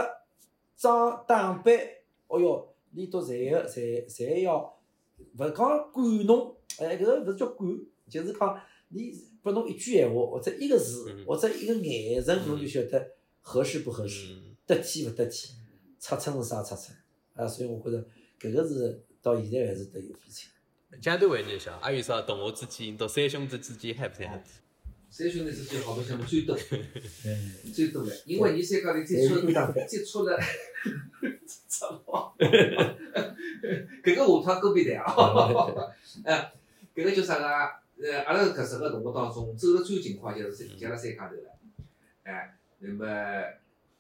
[0.76, 1.76] 装打扮，
[2.28, 4.78] 哦哟，里头侪个侪侪要
[5.38, 8.60] 勿讲管侬，哎搿个勿是叫管，就是讲
[8.90, 9.12] 你
[9.42, 11.26] 拨侬一句闲话或者一个字嗯。
[11.26, 13.12] 或者一个眼神，侬就晓得
[13.42, 14.34] 合适不合适。
[14.34, 15.56] 嗯，得体勿得体，
[16.00, 16.98] 尺寸是啥尺寸
[17.34, 17.48] 啊？
[17.48, 18.06] 所以我觉着
[18.40, 20.52] 搿个是到现在还是得有非常。
[21.02, 24.44] 简单回忆一下，阿有啥同学之间、到三兄弟之间还不嗨得？
[25.12, 26.56] 三兄弟之间好白相嘛最多，
[27.26, 29.42] 嗯，最多了，因为你三家头接触
[29.88, 30.40] 接触了，
[31.68, 32.34] 操！
[34.04, 35.14] 搿个下趟勾边谈啊！
[36.24, 36.54] 哎，
[36.96, 37.46] 搿个叫啥个？
[38.02, 41.60] 呃，阿拉搿十个同学当中，走得最勤快就是就阿拉三家头了。
[42.24, 43.06] 哎，那么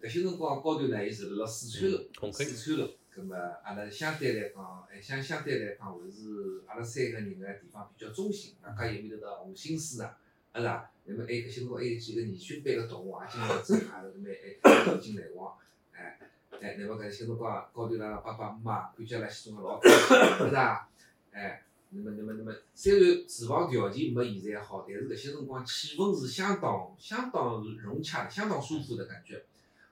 [0.01, 2.93] 搿些辰光高头呢，伊是辣辣四川四川路。
[3.11, 8.55] 葛么阿拉相对来讲，哎，相相对来讲，还是阿拉三个人个地方比较中心。
[8.61, 10.17] 外加有面头个红星市啊，
[10.55, 10.91] 是伐？
[11.03, 14.29] 那么还有搿些辰光还有几个年训班个同学也经常走下头，那么
[14.63, 15.57] 还进来往，
[15.91, 16.19] 哎
[16.61, 20.89] 哎，那么搿些辰光高头拉爸爸妈妈感觉阿拉西中个老是伐？
[21.31, 29.41] 哎，那么那么那么，虽然住房条件没现在好，但是搿些辰光气氛是相当相当融洽的，相当舒服的感觉。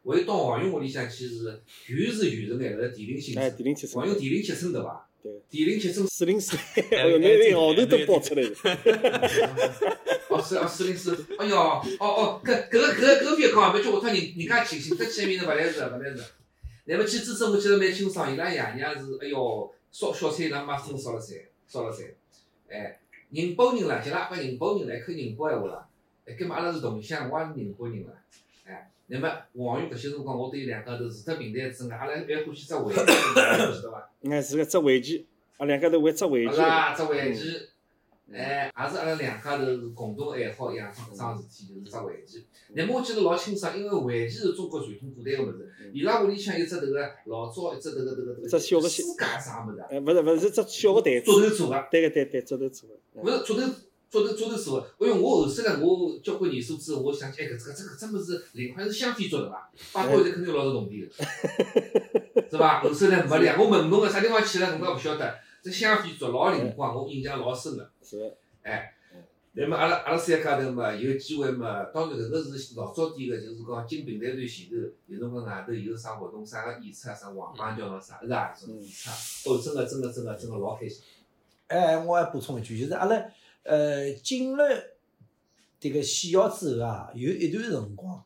[0.03, 5.09] 我一到黄勇屋里向去是，全是全是眼辣电铃新哎，村，电铃铁黄勇电铃七村对伐？
[5.23, 6.55] 对，电铃七村四零四，
[6.95, 8.49] 哎呦，那那号头都报出来了。
[10.29, 11.57] 哦，是哦，四零四，哎哟，
[11.99, 16.23] 哦哦，搿搿个搿个搿个别讲，别叫下趟人人家寻寻得起名头勿来事，勿来事。
[16.85, 21.35] 乃末去之后，我记得蛮清爽，伊拉爷娘是，哎哟，烧小菜，伊拉妈分烧了菜，
[21.67, 22.05] 烧了菜。
[22.69, 22.99] 哎，
[23.29, 25.87] 宁波人啦，像拉阿爸宁波人来口宁波闲话啦。
[26.25, 28.13] 哎，葛末阿拉是同乡，我也是宁波人啦。
[28.65, 34.09] 哎，那么黄玉搿些辰光，我对伊两家头除脱平台之外，阿拉还欢喜只围棋，晓得伐？
[34.29, 35.25] 哎，是个只围棋，
[35.57, 36.53] 阿两家头玩只围棋。
[36.53, 37.69] 是啦，只围棋，
[38.33, 42.45] 哎，也是阿拉两家头是共同爱好养成搿桩事体，就是只围棋。
[42.73, 49.87] 那么我记得老清爽，因为围棋是中国传统古代个物事，伊拉屋里向有只迭个老早一只迭个迭个迭个只小个世界啥物事啊？
[49.89, 52.95] 哎，勿是勿是只小个台子，桌头做个，对个对对，竹头做个。
[53.21, 53.61] 勿是竹头
[54.09, 54.87] 桌头桌头做个。
[55.05, 59.69] 哎哟，我后首来我交关年数之后，我想起，哎，搿只搿只搿只物事，另外是香妃做的伐？
[59.93, 62.81] 摆高头肯定老 是铜钿个，是伐？
[62.81, 65.35] 后首来没亮，我问侬个啥地方去了，侬讲勿晓得。
[65.63, 67.89] 这香妃做老灵光，我印象老深个。
[68.01, 68.37] 是个。
[68.61, 68.93] 哎，
[69.59, 74.75] 那么阿拉阿拉三家头嘛，有机会嘛，当然搿个是老早点个，就是讲进平台段前头，
[75.07, 78.53] 有辰光外头有啥活动，啥个演出啊，啥黄榜叫喏啥，是伐？
[78.53, 81.01] 种演出，哦，真个真个真个真个老开心。
[81.65, 83.25] 哎，我还补充一句，就是阿拉
[83.63, 84.63] 呃进了
[85.81, 88.23] 迭个戏校之后啊，有一段辰光，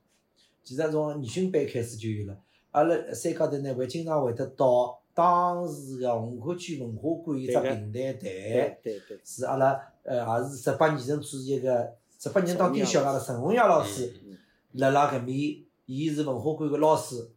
[0.65, 2.37] 其实从研训班开始就有了。
[2.71, 8.79] 阿拉三家头呢会经常会得到当时个虹口区文化馆有只平台台。
[9.23, 14.13] 是阿拉呃也是十八年成主席个十八年当店小阿拉陈洪阳老师。
[14.25, 14.37] 嗯
[14.75, 17.29] 辣辣搿面，伊是文化馆个老师。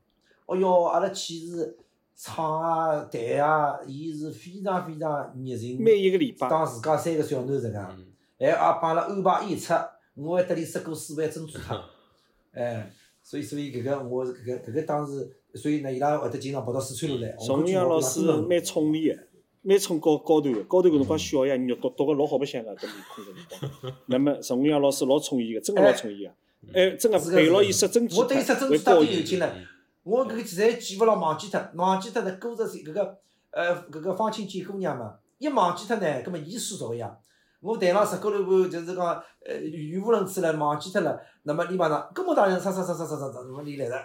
[0.46, 1.76] 哦哟，阿拉去是
[2.14, 5.82] 唱啊、弹啊，伊是非常非常热情。
[5.82, 6.48] 每一个礼拜。
[6.48, 8.06] 当自家三个小囡实个，嗯
[8.38, 9.74] 还也帮阿拉安排演出，
[10.14, 11.82] 我还得里塞过四碗珍珠汤。
[12.54, 12.88] 哎，
[13.20, 17.36] 所以所以搿个我搿个搿个当时，所以呢，伊拉会得经常跑到四川路来。
[17.38, 19.18] 宋阳老师蛮聪明个，
[19.62, 23.92] 蛮宠高高头个，高头搿辰光小呀，肉读读个老好白相个，搿面孔搿辰光。
[24.06, 26.30] 那么宋阳老师老宠伊个，真个老宠伊个。
[26.72, 29.12] 哎，真个是个陪牢伊是塞珍珠我对伊塞珍会珠汤高兴。
[29.12, 29.54] 都有劲了。
[30.02, 32.36] 我搿个侪记勿牢，忘记脱，忘记脱呢。
[32.40, 33.18] 勾着搿个
[33.50, 37.16] 呃搿个方清简姑娘嘛，一忘记脱呢，葛末伊输着个呀。
[37.60, 41.20] 我谈上十高头盘，就是讲呃语无伦次了，忘记脱了。
[41.44, 44.02] 那么你马上，搿么当然啥啥啥啥啥啥啥，那么你来了，呃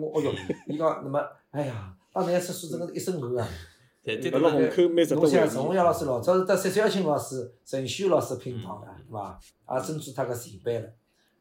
[0.00, 0.32] 我哦哟，
[0.68, 3.48] 伊讲 那么哎呀，当年出书真个是一身汗啊。
[4.02, 5.48] 对对搿辣虹口蛮值得侬想。
[5.48, 9.40] 陈红阳老师老早是得石小青老师、陈秀老师拼堂个，对伐？
[9.74, 10.88] 也争取他个前辈了。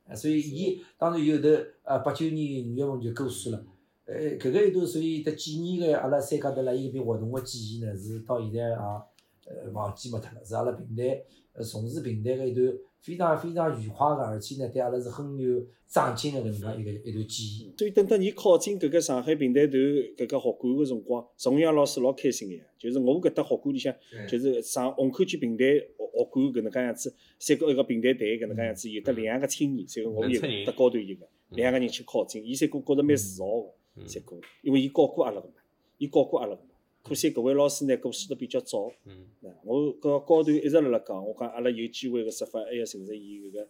[0.07, 1.47] 啊，所以伊当然有头
[1.84, 3.63] 呃八九年五月份就过世了。
[4.05, 11.23] 呃，搿个一段所以得纪念个阿拉三家头辣伊搿边活动个记忆呢，是到现在也呃忘记没脱了，是阿拉平台
[11.53, 12.67] 呃从事平台个一段
[13.06, 17.72] 非常非常愉快个，而且呢，对阿拉是很有长进个搿能介一个一段记忆。
[17.78, 19.80] 所以等到你考进搿个上海平台团
[20.18, 22.64] 搿个学馆个辰光，崇阳老师老开心个呀。
[22.80, 23.93] 就是我搿搭学馆里向，
[24.28, 25.86] 就是上虹口区平台学
[26.16, 35.53] 学馆搿能介样子，三个一个平台队搿能介样子，有得两个青年，三个我一个嗯得高头一个，两个人去考进，伊三个觉着蛮自豪个，嗯三个，因为伊教过阿拉个嘛，
[35.99, 36.70] 伊教过阿拉个嘛。
[37.08, 43.68] 可惜搿位老师呢过世得比较早，嗯那我搿高头一直辣辣讲，我讲阿拉有机会个说法，还要寻着伊搿个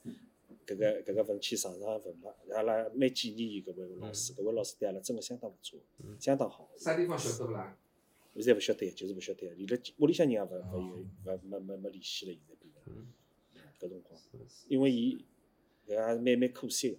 [0.65, 5.77] 搿个搿个文签上上文物，阿拉蛮纪念伊搿位老师，搿位老师对阿拉真个相当勿错，
[6.17, 6.69] 相当好。
[6.77, 7.77] 啥地方晓得勿啦？
[8.36, 13.07] 现在勿晓得，就是勿晓得，连了屋里向人也勿勿有勿没没没联系了，现在变成嗯
[13.79, 14.21] 搿辰光，
[14.69, 15.17] 因为伊
[15.88, 16.97] 搿也蛮蛮可惜个。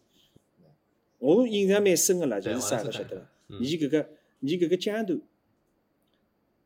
[1.19, 3.31] 我印象蛮深个啦，就是啥对个晓得伐？
[3.49, 4.11] 嗯你搿个
[4.41, 5.21] 伊搿个阶段，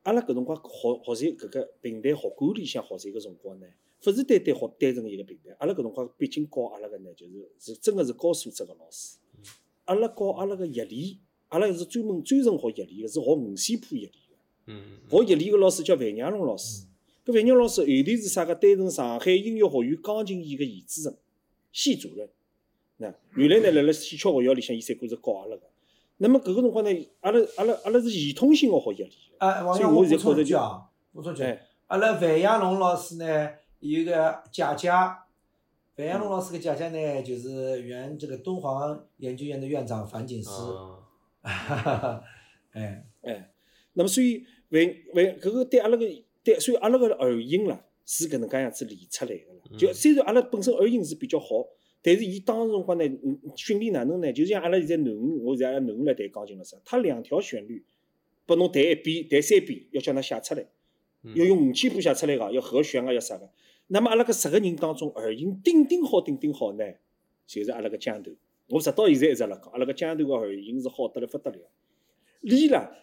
[0.03, 3.67] 阿拉搿辰光学学习搿个平台学管里向学习个辰光呢，
[4.07, 9.19] 勿是单单学单纯一个平台，阿拉搿辰光毕竟教阿拉个呢，就是是真个是高素质个老师。
[9.85, 14.37] 阿拉教阿拉个乐理，阿拉是专门专程学乐理个，是学五线谱乐理个。
[14.67, 16.87] 嗯学乐理个老师叫范杨龙老师，
[17.27, 18.55] 搿范阳老师后头是啥个？
[18.55, 21.19] 担任上海音乐学院钢琴系个系主任、
[21.73, 22.29] 系主任。
[22.97, 25.70] 那原来呢，辣辣戏曲学校里向，伊三个是教阿拉个。
[26.23, 26.91] 那么搿个辰光呢，
[27.21, 29.47] 阿拉阿拉阿拉是系统性个学乐理个。
[29.47, 30.83] 啊，王所以，我补充一句啊，
[31.15, 34.91] 补充一句，哎，阿拉范亚龙老师呢有个姐姐，
[35.97, 40.51] 范亚龙老师个姐姐呢就是原这个敦煌研究院的院长樊锦诗，
[41.41, 42.23] 哈哈哈
[42.73, 43.51] 哎，哎，
[43.95, 44.81] 那么所以范
[45.15, 46.05] 范搿个对阿拉个
[46.45, 49.79] 对，所以阿拉个耳音啦是搿能介样子练出来个啦。
[49.79, 51.65] 就嗯虽然阿拉本身耳音是比较好，
[52.03, 54.33] 但是伊当时辰光呢，嗯训练哪能呢？
[54.33, 57.85] 就像阿拉现在囡恩，我现在阿拉囡恩来弹钢琴了啥，他两条旋律，
[58.47, 60.67] 拨侬弹一遍、弹三遍，要叫㑚写出来，
[61.23, 63.51] 嗯要用五线谱写出来个，要和弦啊，要啥个。
[63.89, 66.85] 那么阿拉搿十个人当中，耳音顶顶好顶顶好呢，
[67.47, 68.31] 就是阿拉个江头。
[68.69, 71.59] 我直到现在一直辣讲，阿拉个江头个耳音是好得来不得了。
[72.41, 72.97] 练了，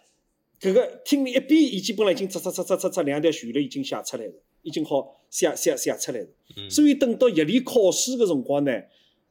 [0.59, 4.33] 搿个听了一遍，伊基本上已经擦擦擦擦擦擦两条旋律已经写出来了，
[4.63, 6.27] 已经好写写写出来了。
[6.57, 8.71] 嗯所以等到夜里考试个辰光呢，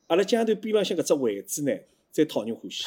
[0.07, 1.72] 阿拉江头边浪向搿只位置呢，
[2.12, 2.84] 最讨人欢喜，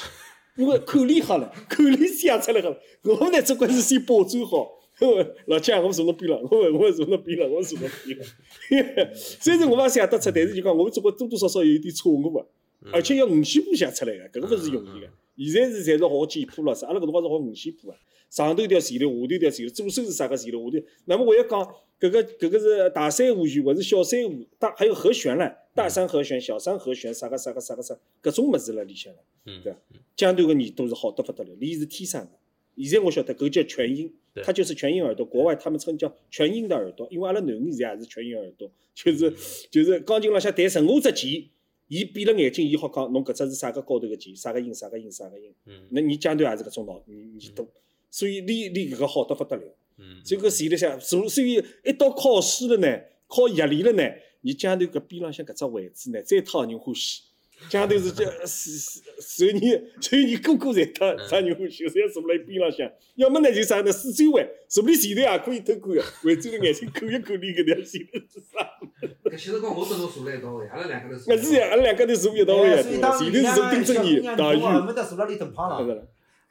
[0.55, 4.75] 因为口练好了， 口练写出来了，我呢只管是先保存好。
[5.47, 9.07] 老蒋，我坐侬边浪，我我坐侬边浪，我坐侬边浪。
[9.15, 12.45] 虽然我勿写得出，但是就讲我总归多多少少有一点错误个，
[12.91, 15.07] 而且要五线谱写出来个，搿个勿是容易个。
[15.51, 17.95] 现在是侪是学简谱了，是阿拉搿辰光是学五线谱啊，
[18.29, 20.85] 上头一条旋律，下头一条旋律，左手是啥个旋律，下头。
[21.05, 21.59] 那么我要讲
[21.99, 29.19] 搿个搿个是大三和弦，或是小三和，大还有和弦唻，大三和弦、小三和弦，啥个啥个啥个啥，搿种物事辣里向了。
[29.45, 29.79] 嗯对伐？
[30.15, 32.31] 江头个耳朵是好得不得了，练是天生的。
[32.77, 39.33] 现在我晓得搿叫全音对，它就是全音耳朵，国外他们称叫全音的耳朵，因为阿拉囡恩现在也是全音耳朵，就是
[39.69, 41.49] 就是钢琴浪向弹任何只键，
[41.89, 45.53] 伊闭了眼睛，伊好讲侬搿只是啥个高头个键，啥个音啥个音啥个音。
[45.65, 47.67] 嗯那你江头也是搿种老，你你懂，
[48.09, 49.63] 所以练练搿个好得不得了。
[49.97, 54.03] 嗯这个前头向，所所以一到考试了呢，考夜里了呢，
[54.41, 57.23] 你江头搿边浪向搿只位置呢，最讨人欢喜。
[57.69, 62.89] 江头是叫是是， 所以你所以你个个侪讨讨人欢喜，侪坐辣伊边浪向。
[63.15, 68.79] 要么呢就啥呢，四周围，说不定前头也可以偷看个，围住了眼睛看一看你搿条线头是啥。
[69.25, 76.07] 搿些辰光我跟侬坐辣一道位，阿拉两个头坐那是呀，阿拉两个头坐一道位呀，前头是从丁正义、大我宇，没得坐辣里等胖了。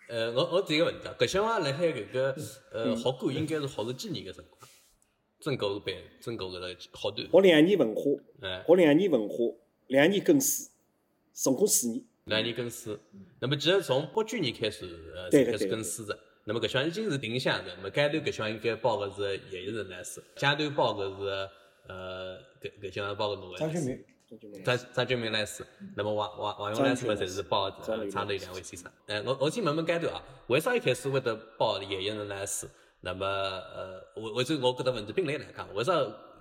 [0.09, 2.35] 呃，我我提个问题啊，搿小娃辣海搿个
[2.73, 4.69] 呃嗯学馆应该是学了几年个辰光？
[5.41, 8.03] 整个个班，整个搿个学段，学两年文化，
[8.43, 9.37] 哎，学两年文化，
[9.89, 10.71] 两年跟书，
[11.33, 12.03] 总共四年。
[12.25, 12.99] 两年跟书。
[13.41, 14.85] 那么其实从八九年开始，
[15.15, 16.19] 呃，就开始跟书的。
[16.45, 21.49] 那么搿项已经是定向的，那么阶段搿项应该报个是叶一人来书，阶段报个是
[21.87, 24.05] 呃搿搿项报个侬个张学明，
[24.65, 25.65] 张张俊明来书，
[25.97, 28.91] 那么王王王勇来书嘛，侪是报张磊呃差头两位先生。
[29.07, 32.67] 哎，我我先问问阶段啊，为啥一开始会得报叶一人来书？
[33.01, 35.93] 那么呃，我我就我觉得问题并来来讲，为啥？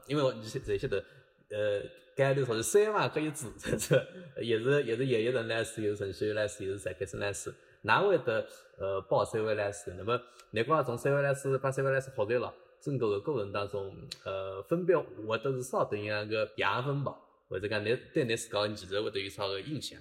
[0.07, 1.03] 因为我你侪晓得，
[1.49, 1.81] 呃，
[2.15, 8.45] 阶段好像三万各一支， 这这也是也是叶一人来书，也是陈希元来书，也是陈开始来书，哪会得
[8.77, 9.91] 呃报三位来书？
[9.97, 10.19] 那么
[10.51, 12.53] 难怪从三位来书把三位来书学会了。
[12.79, 13.91] 整个个过程当中，
[14.23, 17.17] 呃，分别获得是稍等样个养分吧，
[17.49, 19.99] 或者讲你对你自家其实会得有啥个印象？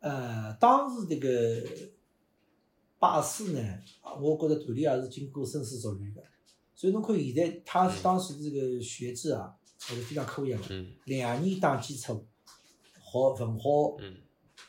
[0.00, 1.62] 呃，当时这个
[2.98, 3.60] 拜师呢，
[4.02, 6.22] 啊我觉着团里也是经过深思熟虑个。
[6.74, 10.64] 所以侬看现在他当时这个学制啊，还是非常科学个。
[10.70, 12.26] 嗯两年打基础，
[13.00, 14.16] 好文化，嗯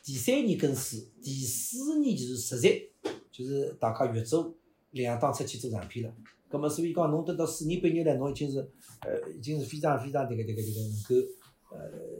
[0.02, 2.90] 第三年跟书，第四年就是实习，
[3.32, 4.54] 就是大家越做
[4.92, 6.14] 两档出去做长片了。
[6.48, 8.58] 葛么所以讲，侬等到四年毕业了，侬已经是
[9.00, 11.28] 呃已经是非常非常迭个迭个迭个能够
[11.70, 11.78] 呃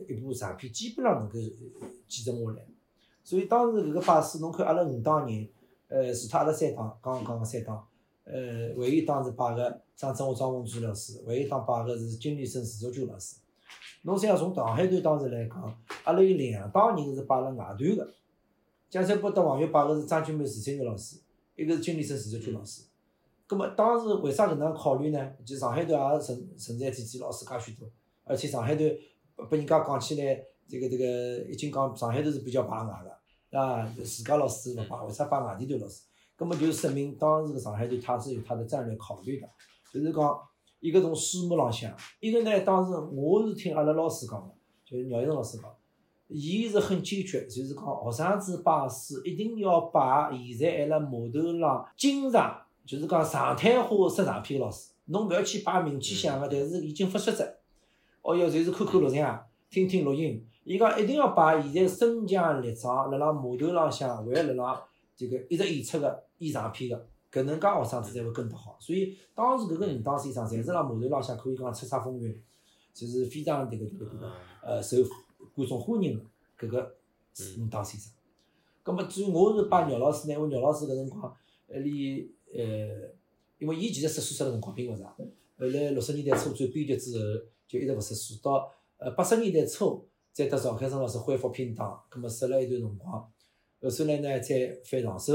[0.08, 1.38] 一部长片基本上能够
[2.08, 2.66] 继承下来。
[3.22, 5.48] 所以当时搿个拜师，侬看阿拉五档人，
[5.88, 7.84] 呃，除脱阿拉三档，刚刚讲个三档，
[8.24, 13.36] 呃，还有当时摆个张振华、张凤珠老师，还有一档摆个是金立生、徐竹秋老师。
[14.02, 18.08] 侬想从上海团当时来讲，阿拉有两档人是摆辣外团个，
[18.88, 21.16] 蒋三波搭王月摆个是张君梅、徐三玉老师，
[21.56, 22.82] 一个是金立生、徐竹秋老师。
[23.48, 25.32] 葛末当时为啥搿能样考虑呢？
[25.44, 27.88] 就上海团也存存在天天老师介许多，
[28.24, 28.88] 而且上海团
[29.36, 36.02] 拨人家讲起来，这个这个已经讲上海头是比较排外个，啊，自家老师勿排，为啥排外地头老师？
[36.36, 39.48] 葛末就说明当时个上海头他是有他的战略考虑的，
[39.92, 40.38] 就是讲。
[40.78, 45.74] 一个从书目浪向，一个呢，当时我是听阿拉老师讲个，就是饶一老师讲，
[46.28, 57.42] 伊是很坚决，就是讲学生子拜师一定要摆现在还辣码头浪经常，就是讲常态化摄像片个老师，侬勿要去摆名气响个，但是已经发消息，
[58.26, 60.44] 哦哟，就是看看录像，听听录音。
[60.64, 64.84] 伊讲一定要把现在身强力壮，辣辣码头浪向还辣辣
[65.16, 67.06] 这个一直演出个演长片个。
[67.30, 72.42] 搿能介学生子才会跟得好，所以当时搿个五当先生，侪是辣码头浪向可以讲叱咤风云，
[72.94, 74.96] 就是非常迭个迭个迭个，呃，受
[75.54, 76.18] 观众欢迎
[76.56, 76.94] 个搿个
[77.60, 78.10] 五当先生。
[78.82, 81.30] 葛末至于我是拜饶老师呢，因为饶老师搿辰光，
[81.68, 82.64] 呃，里呃，
[83.58, 85.06] 因为伊其实十岁出个辰光并勿长，
[85.58, 87.22] 后来六十年代初转编剧之后，
[87.68, 93.12] 就一直勿识数，到呃八十年代初再得赵开生老师恢复拼档，葛末设了一段辰光，
[93.82, 95.34] 后首来呢再翻上手。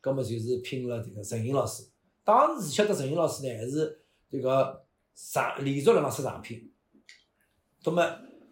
[0.00, 1.82] 葛末就是聘了迭个陈寅老师，
[2.22, 6.60] 当时晓得陈寅老师呢，还是迭个长连续辣辣出长片。
[7.82, 8.04] 葛末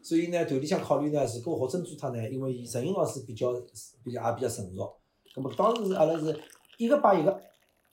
[0.03, 3.53] 所以呢，团里向考虑呢，如果学珍珠塔呢，因为伊陈寅老师比较
[4.03, 4.97] 比较也比较成熟。
[5.35, 6.35] 葛末当时是阿拉是
[6.79, 7.39] 一个摆一个，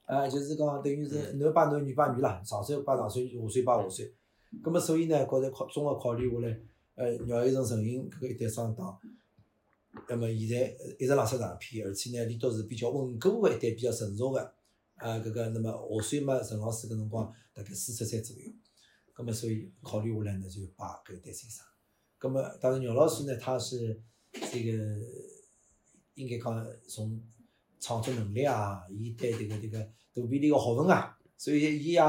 [0.05, 4.15] 啊，就是讲等于是男摆男，女摆女啦，上岁摆上岁，下岁摆下岁。
[4.63, 6.59] 葛末所以呢，觉着考综合考虑下来，
[6.95, 8.99] 呃，饶一成、陈寅搿个一对双档。
[10.07, 14.41] 那么现在一直辣出长片，而且呢，里头是比较稳固个一对比较成熟个，
[14.95, 18.51] 啊，搿个那么下岁嘛，陈老师搿辰光大概四十岁左右，
[19.13, 21.65] 葛么所以考虑下来呢，就把搿一对先生。
[22.17, 23.99] 葛么当然，饶老师呢，他是
[24.51, 24.71] 这个
[26.15, 27.21] 应该讲从
[27.79, 32.01] 创作能力啊，伊对迭个迭个肚皮里个学问啊，所以伊也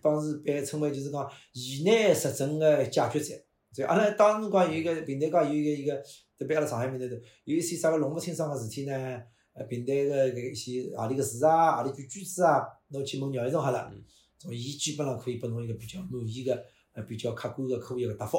[0.00, 3.34] 当时被称为就是讲疑难杂症个解决者。
[3.72, 6.02] 所以阿拉当时讲有一个平台讲有一个一个。
[6.38, 8.94] 特别阿拉上海平台头，有一些啥个弄勿清爽个事体呢？
[9.54, 13.92] 呃，平台个搿一些何里个字啊，何里句句子啊，侬去问饶一成好了，
[14.38, 18.38] 从伊基本上可以拨侬一个比较满意个、呃比较客观个、科学个答复。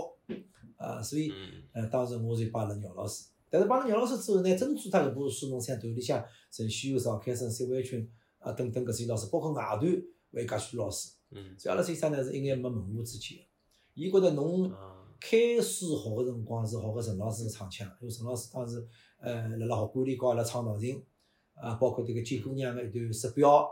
[0.78, 1.30] 啊，所以，
[1.74, 9.82] 呃，当时我就帮了饶老师，但是帮了饶老师之后呢，真做他搿部书，侬像团里向陈旭友、邵开生、三万群啊等等搿些老师，包括外团
[10.32, 11.12] 还有介许多老师。
[11.32, 13.40] 嗯所以阿拉先生呢是一眼没门户之见，
[13.94, 14.72] 伊觉得侬。
[15.22, 18.88] 开始学个辰光是学个陈老师个唱腔，因为陈老师当时
[19.20, 21.04] 呃辣辣学馆里教阿拉唱闹琴，
[21.56, 23.70] 啊，包括迭个金姑娘个一段石标，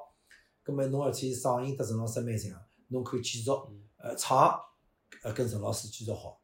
[0.62, 2.54] 葛末侬而且嗓音搭陈老师蛮像，
[2.90, 3.50] 侬可以继续
[3.96, 4.60] 呃唱，
[5.24, 6.38] 呃跟陈老师继续学。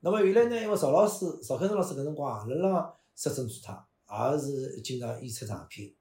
[0.00, 3.86] 那么后来呢，因为邵老师邵开成老师搿辰光也辣辣摄珍珠塔，
[4.32, 5.94] 也是经常演出唱片，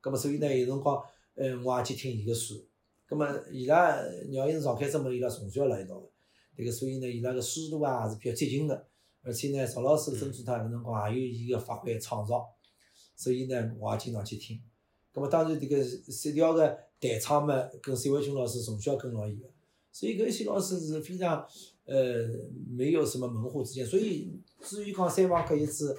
[0.00, 1.02] 葛末所以呢有辰光
[1.34, 2.64] 呃我也去听伊个书，
[3.12, 3.94] 葛末伊拉
[4.30, 6.10] 饶一成邵开生嘛伊拉从小辣一道个。
[6.56, 8.86] 迭个所以呢，伊拉个思路啊是比较接近个，
[9.22, 12.48] 而且呢，邵老师珍珠塔搿辰光也有伊个发挥创造，
[13.14, 14.58] 所以呢，我也经常去听。
[15.12, 16.66] 葛末当然迭个石调个
[16.98, 19.46] 弹唱嘛，跟沈伟军老师从小跟牢伊个，
[19.90, 21.46] 所以搿一些老师是非常
[21.84, 21.94] 呃
[22.70, 23.84] 没有什么门户之见。
[23.84, 25.94] 所以至于讲三房搿一次，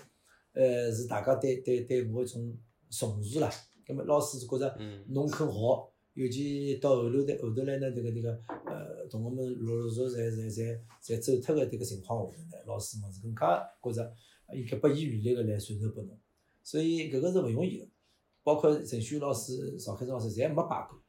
[0.54, 2.58] 呃是大家对对对我一种
[2.90, 3.52] 重视啦。
[3.86, 4.76] 葛末老师是觉着
[5.10, 5.93] 侬肯学。
[6.14, 8.30] 尤其到后头来，后头来呢，迭个迭个，
[8.66, 14.16] 呃，同学们陆陆续续侪侪侪侪走脱个迭个情况下头呢，老师们是更加觉着
[14.54, 16.16] 应该不遗余力个来传授拨侬，
[16.62, 17.88] 所以搿个是勿容易个，
[18.44, 21.02] 包括陈旭老师、邵开生老师侪没摆过，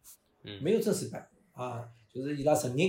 [0.63, 2.89] 没有正式摆，啊，就是伊拉承认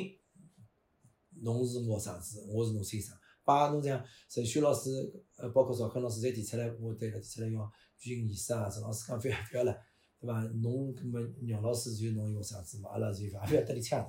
[1.41, 3.13] 侬是我学生子，我是侬先生，
[3.43, 4.89] 摆侬像陈旭老师，
[5.35, 9.75] 呃，包括邵开老师侪提出来，我对个提出来要举行仪式啊，陈老师讲不要不要了。
[10.19, 10.41] 对伐？
[10.63, 14.07] 侬搿么杨老师就侬一个学生子嘛，阿拉就也勿要得里抢的，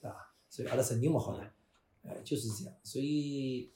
[0.00, 0.34] 对伐？
[0.48, 1.44] 所以阿拉承认勿好了，
[2.02, 2.74] 哎，就是这样。
[2.82, 3.70] 所以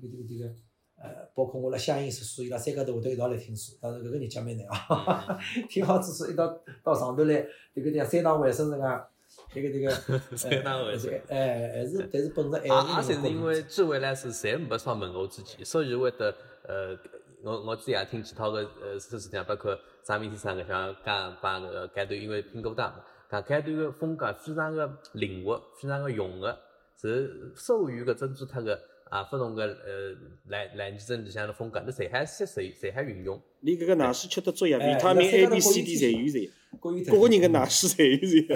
[0.00, 0.54] 这个这个这个，
[0.96, 9.08] 呃，包括我辣湘阴读书，伊拉三家头会得一道来听书，当然搿个日脚蛮难啊， 听好之书一道到上头来，这个叫三堂会生是讲，
[9.54, 9.90] 这个这个，
[10.36, 12.68] 三堂会生，哎，还是但是本着爱。
[12.68, 16.98] 啊，而且是因为智慧来是侪没上门户之前，所以会得呃。
[17.42, 22.94] 我我之前也听其他个呃事情，包括张明先生搿像讲把个改段，因为拼过大，
[23.30, 26.56] 讲改段个风格非常个灵活，非常个融合，
[27.00, 28.78] 是受于个珍珠塔个
[29.08, 30.14] 啊，不同个呃
[30.48, 33.40] 来来年针里向的风格，那谁还吸收，谁还运用？
[33.60, 38.54] 你搿个奶水吃得足呀，哎维他命 A、个 B、都 C、D 特侪有侪，各有特各个人点个奶水侪有侪。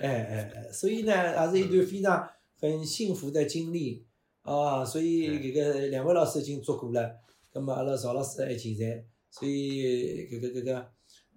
[0.00, 2.28] 哎哎哎，所以呢，也是一段非常
[2.60, 4.06] 很幸福的经历
[4.46, 4.84] 啊。
[4.84, 7.18] 所以搿个两位老师已经做过了，
[7.52, 10.92] 葛么阿拉赵老师还健在，所以搿个搿个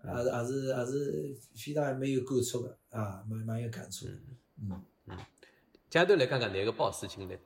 [0.05, 4.13] 也是也是也是非常蛮有感触的啊，蛮蛮有感触的。
[4.61, 4.81] 嗯，
[5.89, 7.37] 简单来讲讲哪个报师经历？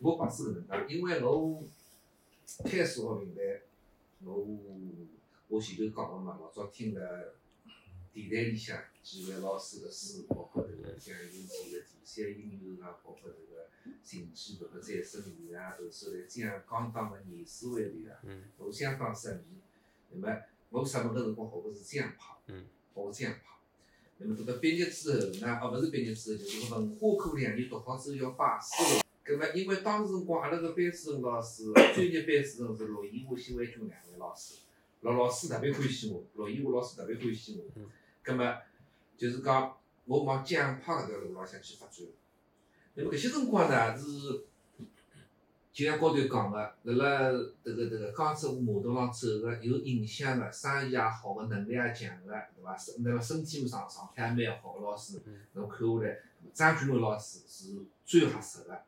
[0.00, 1.64] 我讲是搿能介，因为我
[2.64, 3.62] 开始学明白，
[4.24, 4.46] 我
[5.48, 7.34] 我前头讲个嘛，老早听了
[8.14, 13.68] 电台里向几位老师个书，包括迭个像有几个第三音乐啊，包括迭个
[14.04, 19.58] 情绪搿个再生力啊，后首来讲刚当个严思维里啊，嗯我相当入迷。
[20.12, 23.40] 那么我入门个辰光学个是这样派，嗯学江派。
[24.18, 29.02] 那么等到毕业之后呢，哦，勿是毕业之后，就是文化课两年读好之后要拜师了。
[29.24, 34.60] 葛么，因为当时辰光阿拉个班主任老师，专业班主任是陆延华、谢伟军两位老师，
[35.00, 37.90] 陆老师特别欢喜我，陆延华老师特别欢喜我嗯。
[38.24, 38.56] 葛么，
[39.18, 42.06] 就是讲我往讲派搿条路浪向去发展。
[42.94, 44.44] 那么搿些辰光呢是，
[45.72, 52.76] 就像高头讲个，辣辣迭个迭个江浙沪码头上走个有影响个，生意也好个，能力也强个，对伐？
[52.76, 56.18] 身那么身体嘛状状态也蛮好个老师嗯，侬看下来，
[56.52, 58.82] 张军龙老师是最合适个，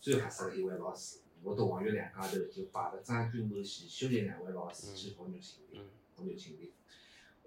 [0.00, 1.18] 最合适个一位老师。
[1.42, 5.84] 我到黄玉两家头就摆了张军伟、徐秀丽两位老师去学肉青嗯练，
[6.16, 6.70] 学肉青练。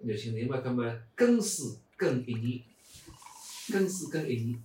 [0.04, 1.62] 肉青练嘛，葛么跟师
[1.96, 2.62] 跟一年，
[3.72, 4.62] 跟师跟一年。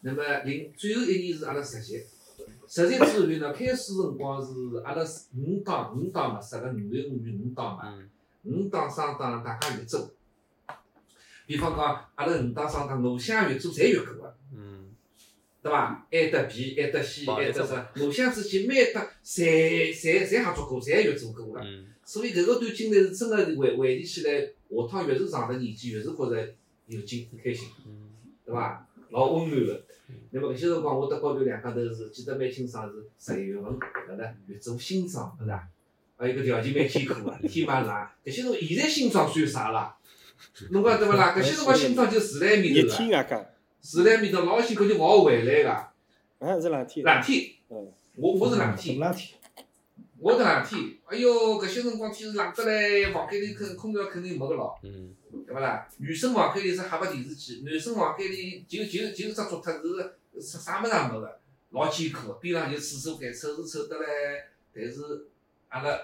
[0.00, 2.02] 那么零最后一年是阿拉实习，
[2.66, 4.50] 实习之后呢，开始辰光是
[4.84, 8.10] 阿拉是五档五档嘛，十个五月五月五档嘛，嗯
[8.44, 10.10] 五档双档大家越做。
[11.46, 14.90] 比方讲，阿拉五档双档偶像月做侪越过个，嗯
[15.62, 16.04] 对伐？
[16.10, 17.92] 爱得 B，爱得 C，保爱得一啥？
[18.00, 21.60] 偶像之间每搭侪侪侪合作过，侪月做过个。
[21.60, 26.54] 嗯所以搿个段经历是真个回回忆起来，下趟越是上了年纪，越是觉着
[26.86, 27.68] 有劲开心。
[27.86, 28.10] 嗯
[28.44, 28.86] 对伐？
[29.10, 29.84] 老温暖个。
[30.30, 35.68] 那么搿些辰光，我搭高头两家头是记得蛮清爽，是十一月份，搿能越做新庄，是伐？
[36.16, 37.94] 还有个条件蛮艰苦个， 天蛮冷。
[38.24, 39.96] 搿些辰光，现在新庄算啥啦？
[40.70, 41.34] 侬讲对勿啦？
[41.38, 43.46] 搿些辰光新庄就住辣埃面热头个，
[43.80, 45.70] 住辣埃面头老辛苦，就勿好回来个。
[45.70, 47.04] 啊是冷天。
[47.04, 49.38] 冷天，嗯，我我是冷天，冷天，
[50.22, 50.98] 我搿两天。
[51.06, 54.78] 哎哟，搿些辰光天是冷得来，房间里肯空调肯定没个咯。
[54.82, 55.14] 嗯
[55.46, 55.88] 对勿啦？
[55.98, 59.72] 女生房间里是黑白电视机，男生房间里就就就只桌脱
[60.34, 62.34] 是啥啥物事也没个，老艰苦个。
[62.34, 65.26] 边浪就厕所间，臭是臭得来，但是
[65.68, 65.98] 阿拉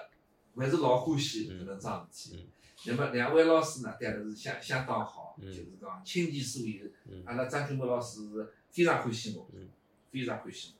[0.55, 2.49] 还是老欢喜搿能桩事体。
[2.85, 6.85] 那么两位老师呢，对阿拉是相相当好，嗯就是讲倾其所有。
[7.05, 9.69] 嗯阿拉张军梅老师是非常欢喜我嗯，
[10.11, 10.79] 非常欢喜我。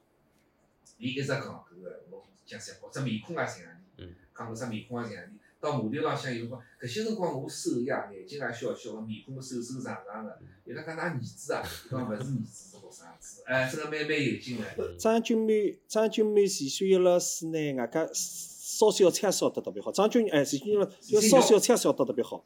[0.97, 3.57] 伊一直讲搿个我讲三好，只面孔也像
[3.97, 5.37] 嗯你，讲搿只面孔也像你。
[5.61, 10.39] 到马头浪向有辰光，搿些辰光我手呀，眼睛也小小个，面孔瘦瘦长长个。
[10.65, 14.95] 伊拉讲㑚儿子啊，伊讲勿是儿子是学生子， 哎，真个蛮蛮有劲个。
[14.97, 19.91] 张君梅，张君梅前小学老师呢，外加烧小菜烧得特别好。
[19.91, 22.45] 张君哎，前小学老师要烧小菜烧得特别好。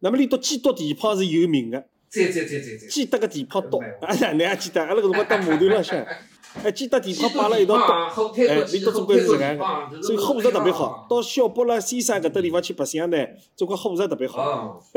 [0.00, 4.82] 那么里头鸡剁地炮是有名个，再再再再再，鸡搭个地炮多， 啊，哪能也记得？
[4.82, 6.04] 阿拉搿辰光到马头浪向，
[6.62, 8.08] 哎，鸡搭地方摆了一道剁。
[8.08, 11.06] 后腿哎，里头总归是搿样去个，所以伙食特别好。
[11.10, 13.16] 到小北啦、西山搿搭地方去白相呢，
[13.56, 14.42] 总归伙食特别好。
[14.42, 14.82] 哦，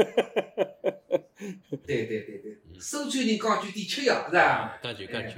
[1.85, 4.77] 对对对对，收川人讲句点吃药是吧？
[4.83, 5.35] 讲句讲句。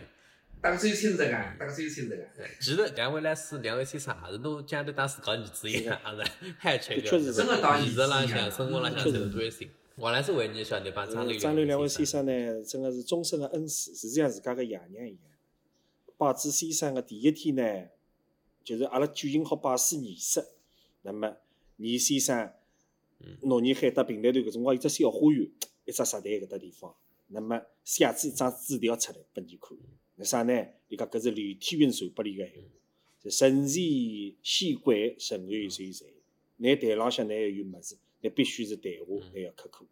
[0.62, 1.26] 打个最清楚个，
[1.58, 2.18] 打个最清楚个。
[2.60, 7.02] 其实两位来师，两位先生也是都讲得当自家儿子一样，也是海吃个。
[7.02, 9.70] 的确是真的当儿子一样向、生活浪向确实受专心。
[9.96, 15.29] 王老师为你晓得帮张呃磊张六两位先先生呢，真个是终身个恩师，是像自家个爷娘一样。
[16.20, 17.88] 拜子先生个第一天呢，
[18.62, 20.46] 就是阿拉举行好拜师仪式。
[21.04, 21.38] 那么，
[21.78, 22.52] 倪先生
[23.20, 25.50] 嗯，诺言海达平台头搿辰光有只小花园，
[25.86, 26.94] 一只石台搿搭地方。
[27.28, 29.78] 那么写子一张纸条出来拨你看，
[30.18, 30.54] 那啥呢？
[30.90, 32.70] 伊讲搿是刘天云传拨你个闲话，
[33.24, 36.06] 是神仙仙鬼，神后随随。
[36.58, 39.86] 拿台浪向拿有物事，那必须是谈话，还要刻苦。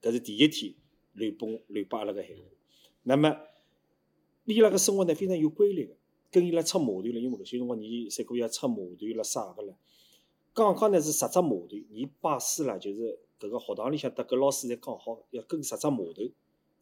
[0.00, 0.72] 搿是第一天
[1.12, 2.42] 留拨我留拨阿拉个闲话。
[3.02, 3.36] 那么，
[4.44, 5.94] 伊拉个生活呢非常有规律个，
[6.30, 9.74] 跟伊拉出码头了，因为搿些辰光你三个月出码头了啥个了。
[10.52, 16.22] 刚刚呢是十只码头，伊拜师啦，就是搿个学堂里向搭搿老师侪讲好要跟十只码头，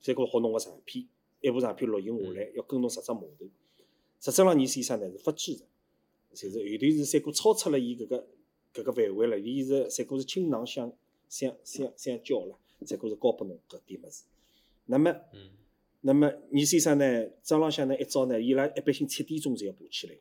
[0.01, 1.07] 三个学侬个长片，
[1.41, 3.47] 一部长片录音下来要跟侬十只码头。
[4.21, 5.65] 实质上，你先生呢是不拘的，
[6.33, 8.27] 就是后头是三哥超出了伊搿个
[8.75, 10.93] 搿个范围了，伊是三哥是倾囊相
[11.29, 14.25] 相相相交了，三哥是教拨侬搿点物事。
[14.87, 15.51] 那么嗯
[16.03, 20.17] 那么倪先生呢，早浪向呢一早呢，伊拉一般性七点钟就要爬起来，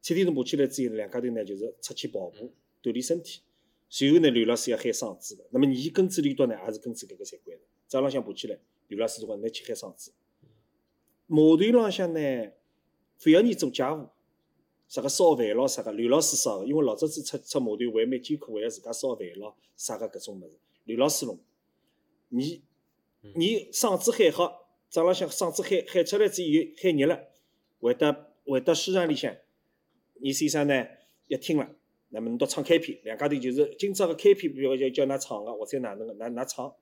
[0.00, 2.52] 七点钟爬起来之后，两家头呢就是出去跑步
[2.82, 3.40] 锻炼身体。
[3.88, 5.44] 随后呢，刘老师要喊嗓子的。
[5.50, 7.62] 那么伊跟子里头呢，也是跟子搿个习惯的。
[7.86, 8.58] 早浪向爬起来，
[8.88, 10.12] 刘老师就讲拿去喊嗓子。
[11.26, 12.52] 码头浪向呢，
[13.18, 14.08] 非要你做家务，
[14.88, 21.38] 啥个烧饭咯啥个，刘老师烧个，因为老早子出出码头还蛮艰苦，还要自家烧饭咯啥个搿种物事，刘老师弄。
[22.28, 22.62] 你
[23.34, 24.59] 你嗓子喊好，
[24.90, 26.48] 早浪向嗓子喊喊出来之后
[26.82, 27.28] 喊热了，
[27.80, 28.12] 回到
[28.44, 29.32] 回到书场里向，
[30.20, 30.84] 倪先生呢
[31.28, 31.70] 要听了。
[32.08, 36.74] 那么侬到唱开篇，两家头就是今朝个开篇，比如叫叫㑚唱个，或者哪能个，㑚㑚唱，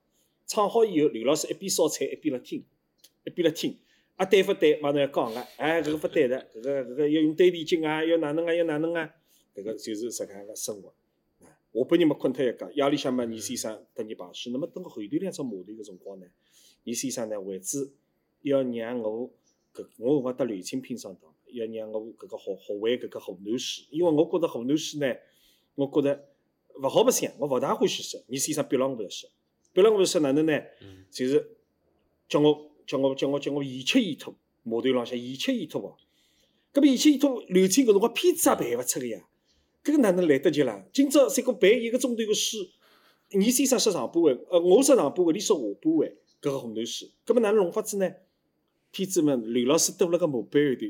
[0.46, 2.64] 唱好以后，刘老师一边烧菜一边辣听，
[3.26, 3.76] 一边辣听，
[4.16, 4.80] 啊对勿对？
[4.80, 9.14] 马上要讲个，哎，搿个勿对的，搿个搿个要用对提筋啊，要哪能啊，要哪能啊？
[9.54, 10.94] 搿个就是实干个生活。
[11.74, 14.48] 下半日末困脱一觉，夜里向嘛，倪先生等你办事。
[14.48, 16.26] 那么等后头两只码头个辰光呢，
[16.88, 17.90] 倪先生呢为止
[18.40, 19.30] 要让我
[19.74, 21.30] 搿我辰光搭刘清平上堂。
[21.50, 25.06] 要让我搿个学学会搿个河南戏，因为我觉着河南戏呢，
[25.76, 26.28] 我觉着
[26.74, 28.20] 勿好白相，我勿大欢喜说。
[28.26, 29.30] 你先生逼牢我勿要说，
[29.72, 30.52] 逼牢我勿要说哪能呢？
[31.10, 31.56] 就是
[32.28, 35.96] 叫我叫我叫我叫我言吃言吐，码头浪向言吃言吐哦。
[36.74, 39.26] 搿么言吃言吐，刘青搿辰光片子也办勿出个呀，
[39.82, 40.84] 搿个哪能来得及啦？
[40.92, 42.58] 今朝三个办一个钟头个诗，
[43.30, 48.10] 你先生说上半位，呃，我说上半位，你说下半位，搿个河南诗，搿么哪能弄法子呢？
[48.90, 50.86] 片子嘛，刘老师堵辣个木板后头。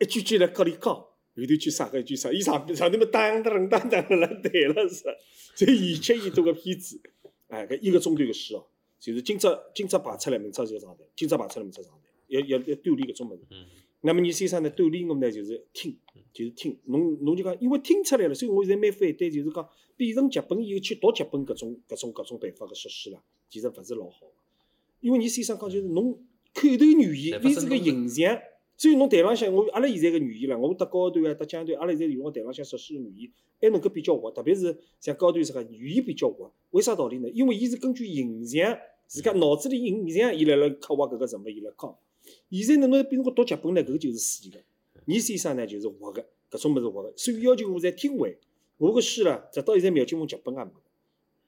[0.00, 5.04] 一句句辣搿里讲，后头句啥个一句啥，伊上上头么当当当当了对了是，
[5.54, 7.00] 才言七言多个片子，
[7.48, 8.66] 哎，搿一个钟头个戏哦，
[8.98, 13.42] 就是今朝今朝排出来，明朝就上台，今朝排出来，明朝上台，要要要锻炼搿种物事。
[14.00, 14.70] 那么你先生呢？
[14.72, 15.96] 锻炼我呢，就是听，
[16.32, 16.76] 就是听。
[16.86, 24.41] 侬侬就讲，因为听出来了，所以我现在蛮反对，就是讲变成剧本以后去读剧本搿种搿种搿种办法个实施啦，其实勿是老好个。
[25.02, 26.14] 因为你先生讲就是侬
[26.54, 28.40] 口头语言，连是个形象。
[28.74, 36.52] 所以侬台浪向，我阿拉现在个语言啦，我搭高端啊，搭江段，阿拉现在用个台浪向实施个语言，还能够比较活，特别是像高端啥个语言比较活。
[36.70, 37.28] 为啥道理呢？
[37.30, 38.76] 因为伊是根据形象，
[39.06, 41.96] 自家脑子里形象，伊来了刻画搿个人物，伊来讲。
[42.50, 44.58] 现在侬比如讲读剧本呢，搿就是死个。
[45.04, 48.36] 你先生呢就是活个，搿种物事活个，所以要求我在听会。
[48.78, 50.70] 我个书啦，直到现在苗金凤剧本也没。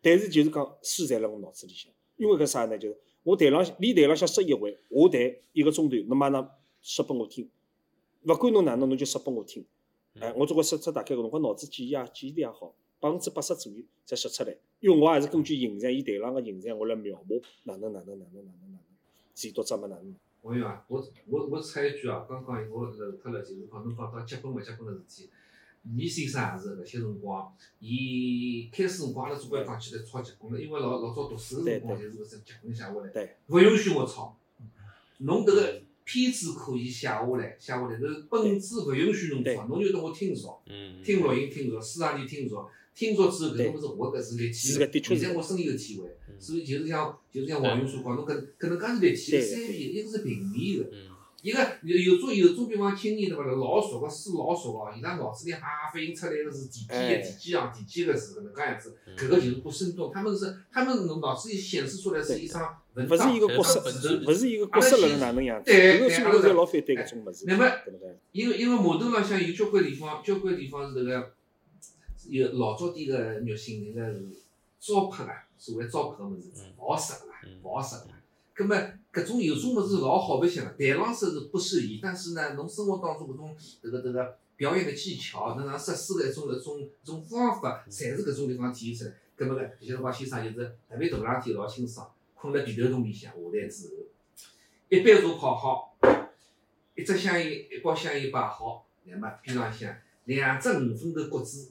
[0.00, 2.78] 但是就是讲书在辣我脑子里向，因为搿啥呢？
[2.78, 6.48] 就是我台浪向，练台浪向说一回，我台一个钟头，侬马上。
[6.86, 7.48] 说拨我听，
[8.24, 9.64] 勿管侬哪能，侬就说拨我听。
[10.20, 14.54] 哎，我总归说出大概搿辰光脑子记忆啊记忆力也好，百分之八十左右才说出来。
[14.80, 18.78] 因为我也是根据形象，伊台浪个形象，我来描摹哪能哪能哪能哪能哪能，
[19.34, 20.14] 前读者么哪能。
[20.42, 25.30] 我有啊，我我我插一句啊，刚刚我漏脱了，就是讲侬讲到结婚勿结婚个事体，
[25.96, 34.36] 倪先生也是搿些辰光，伊开始辰光阿拉总归讲起来抄结棍了，因为老老早读书个辰光就是搿只结棍写下来，勿允许我抄，
[35.18, 35.82] 侬迭个。
[36.06, 40.60] 片子可以写下来，写下来，但是本子勿允许侬抄，侬就等我听熟，
[41.02, 44.52] 听录音听熟，书上就听熟，听熟之后搿种物事我搿是立体，
[45.02, 50.90] 现在我深有体会，所以就是像就是像王云所讲，侬搿搿能介是立体个三面，一个是平面个。
[51.44, 53.44] 一个有有种有种比方青年对伐？
[53.44, 60.10] 老熟个书老熟哦，伊拉脑子里哈反映出来个是第几页、第几行、第几个字搿能介样子，搿个就是不生动。
[60.10, 65.70] 他们是他们脑子里显示出来是一张文章，勿是一个角色，勿是一个角色辣哪能样子。
[65.70, 67.44] 对对，阿拉是老反对搿种物事。
[67.46, 67.70] 那么，
[68.32, 71.34] 因为因为码头浪向有交关地方，交关地方是迭个
[72.30, 74.28] 有老早点个肉性，迭个是
[74.80, 76.48] 糟粕啊，所谓糟粕个物事，
[76.78, 78.18] 勿好食个啦，勿好食个啦。
[78.54, 78.74] 葛末
[79.14, 89.16] 搿种有种物事老好白相个，台浪式是不适宜，但是呢，侬生活当中搿种迭个迭个表演个技巧，侬让设施个一种一种一种方法，侪是搿种地方体现出来。
[89.36, 93.94] 葛末个，有些辰光先生就是特别大冷天老清爽，困辣被头洞里向下来之后，
[94.88, 95.96] 一杯茶泡好，
[96.96, 101.70] 一只香烟一包香烟摆好，乃末边浪向两只五分头果子，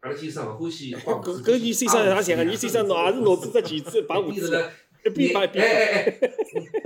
[0.00, 0.94] 阿拉先生勿欢喜。
[0.94, 4.70] 搿搿你先生也像个，你先生脑也是脑子只棋子摆胡子。
[5.04, 6.18] 一边摆一边，哎哎哎，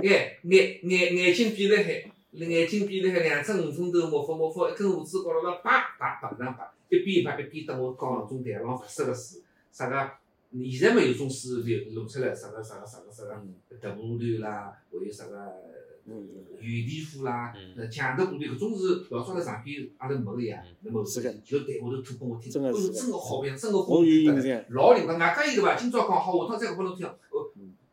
[0.01, 9.41] 眼眼眼眼睛闭辣海，眼睛闭辣海，两只五分头模仿模仿，一根胡子高头了，叭叭叭上叭，一边叭一边等我讲种台浪勿适个书，
[9.71, 10.11] 啥个？
[10.71, 13.35] 现在没有种书流露出来，啥个啥个啥个啥个，
[13.81, 15.35] 德布团啦，还有啥个
[16.61, 17.53] 袁地夫啦，
[17.91, 25.75] 蒋德部队搿种是老早辣上边阿拉没个呀，那么就台下头吐拨我听，哦哟，真个好样，真个好听，老灵个，外加伊对伐？
[25.75, 27.05] 今朝讲好，下趟再讲拨侬听。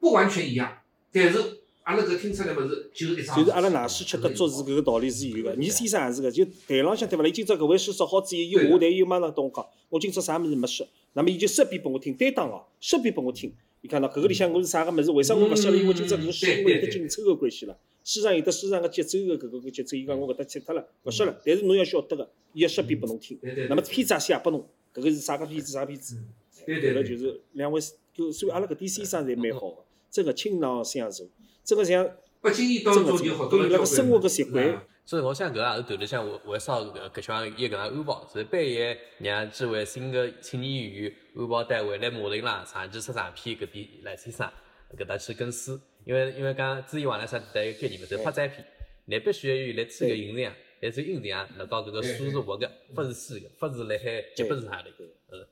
[0.05, 1.39] 不完全一样，但是
[1.83, 3.39] 阿拉搿听出来物事就是一张。
[3.39, 7.29] 就是阿拉哪师吃得足是搿个道理是有个，倪先生也是个，就台浪向对勿啦？
[7.29, 13.51] 伊今朝搿回书说好之后，伊下台又马上跟我讲，我今朝啥物事没说，那么伊就说遍拨我听，担当哦，说遍拨我听，
[13.81, 15.11] 伊讲喏，搿个里向我是啥个物事？
[15.11, 15.77] 为啥我勿写了？
[15.77, 17.75] 因为今朝搿个戏因为有得紧凑个关系啦。
[18.03, 21.41] 西上有得西上个节奏个搿个搿节奏，伊讲我搿搭切脱了，勿写了。
[21.45, 23.39] 但是侬要晓得个，伊要说遍拨侬听。
[23.69, 25.73] 那么片子也写拨侬，搿个是啥个片子？
[25.73, 26.19] 啥片子？
[26.67, 26.93] 对对。
[26.93, 27.81] 搿个就是两位，
[28.15, 29.84] 就所以阿拉搿点先生侪蛮好个，
[30.15, 31.25] 真个倾囊相授，
[31.65, 32.09] 真个像
[32.41, 34.87] 不经意当中就学到了交关生活个习惯。
[35.05, 44.49] 所以我想搿也是头里向为为啥搿搿项有搿能安排，是半夜让几位新的青年演员安排单位来马林啦、长期出长片搿点来先生
[44.97, 48.65] 搿搭去跟书，因为因为讲之前王来生带概念嘛，是拍展片，
[49.07, 55.45] 你必须要有来吹个影像，但是影像拿到搿个书是活个，不是死个，不是辣海脚本上头，嗯。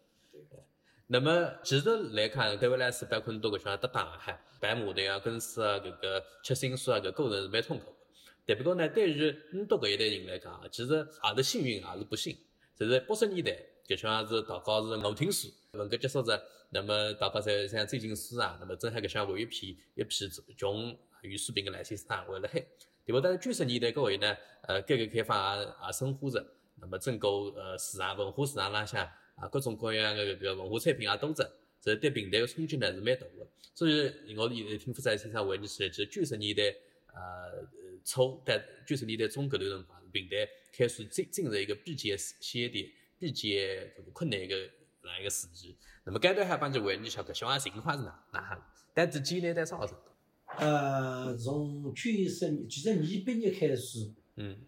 [1.07, 7.97] 那么其实来看，对未来是包括多个像搭档海摆马队啊、跟书啊、搿个吃新书啊搿过程是蛮痛苦的。
[8.47, 12.37] 但不过呢，对于你读搿一代人来讲，其实也是幸运，也是不幸。
[12.77, 13.57] 就是八十年代，
[13.87, 22.65] 搿像是大家是我听书，文革结束着，那么大家在像最近书啊，那么正好搿像有一批一批穷与水平个来先生还辣海。
[23.05, 23.21] 对不？
[23.21, 26.47] 但是九十年代搿位呢，呃，改革开放也也深化着，
[26.81, 29.05] 那么整个呃市场文化市场浪向
[29.37, 33.47] 啊，各种各样个搿个文化产品也多着，这对平台个冲击呢是蛮大个。
[33.75, 36.63] 所以我现在听富在先生回忆起来，其实九十年代
[37.15, 37.67] 呃。
[38.05, 44.57] 初在九十年代中搿段辰光，平台开始进进入一个比较险点、比较搿个困难个
[45.05, 45.77] 那样一个时期。
[46.03, 48.75] 那么该段还帮就回忆一下搿小孩情况是哪哪哈？
[48.93, 50.11] 但是艰难在啥程度？
[50.59, 54.59] 呃，从九十年、九十年毕业开始，嗯，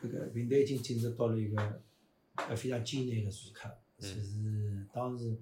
[0.00, 1.82] 搿个平台已经进入到了一个
[2.36, 3.68] 呃非常艰难个时刻，
[4.04, 5.36] 就是当时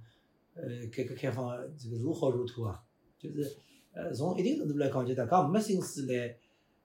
[0.55, 2.83] 呃改革开放这个如火如荼啊，
[3.19, 3.57] 就是
[3.93, 6.37] 呃从一定程度来讲，就大家没心思来。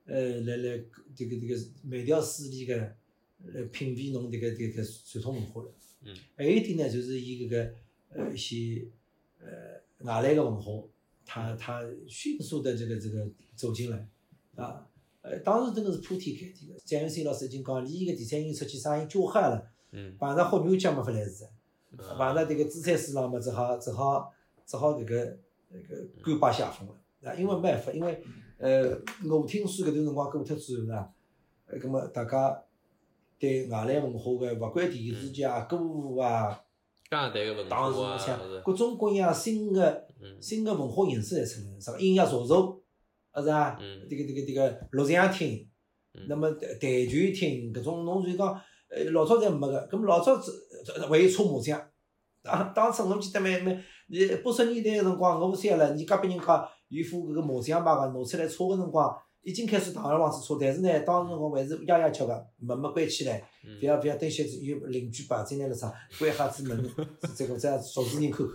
[0.10, 0.82] 呃，来来，
[1.14, 2.78] 这个这个每条斯理个
[3.44, 5.70] 来品味侬这个这个传统文化了。
[6.06, 6.16] 嗯。
[6.34, 7.74] 还有一点呢，就是伊搿个
[8.12, 8.88] 呃一些
[9.42, 10.88] 呃外来个文化，
[11.26, 14.08] 它它迅速的这个这个走进来，
[14.56, 14.88] 啊，
[15.20, 16.80] 呃，当时真个是铺天盖地个。
[16.86, 19.70] 蒋玉生老师已经讲，连个第三人出去啥人叫黑了。
[19.92, 20.16] 嗯。
[20.18, 21.44] 碰着好牛脚没法来事，
[21.96, 24.34] 碰着迭个资产市场嘛，只好只好
[24.66, 25.16] 只好迭个
[25.72, 26.96] 迭个甘拜下风了。
[27.30, 28.24] 啊，因为没办法，因为。
[28.60, 28.90] 呃，
[29.30, 31.08] 我听说搿段辰光过脱之后呢，
[31.68, 32.60] 呃，葛末大家
[33.38, 36.60] 对外来文化个，勿管电视剧啊、歌舞啊，
[37.70, 40.08] 当时你想各种各样新个
[40.42, 42.82] 新个文化形式侪出来，啥个音乐茶座，
[43.30, 45.70] 啊是啊，迭个迭个迭个录像厅，
[46.28, 48.60] 那么台球厅搿种，侬就讲，
[48.90, 50.54] 呃，老早侪没个，葛末老早子
[51.10, 51.82] 还有搓麻将，
[52.42, 56.68] 当当初侬记得蛮蛮，你八十年代个辰光，我三了，你隔壁人讲。
[56.90, 63.44] 有副搿个麻将牌个拿出来搓个辰光，已经开始堂而皇之搓，但是呢，当时辰光还是压压敲个，门没关起来，
[63.82, 66.90] 勿要勿要等歇有邻居把进来了啥， 关下子门，
[67.36, 68.54] 这个这熟主人口口。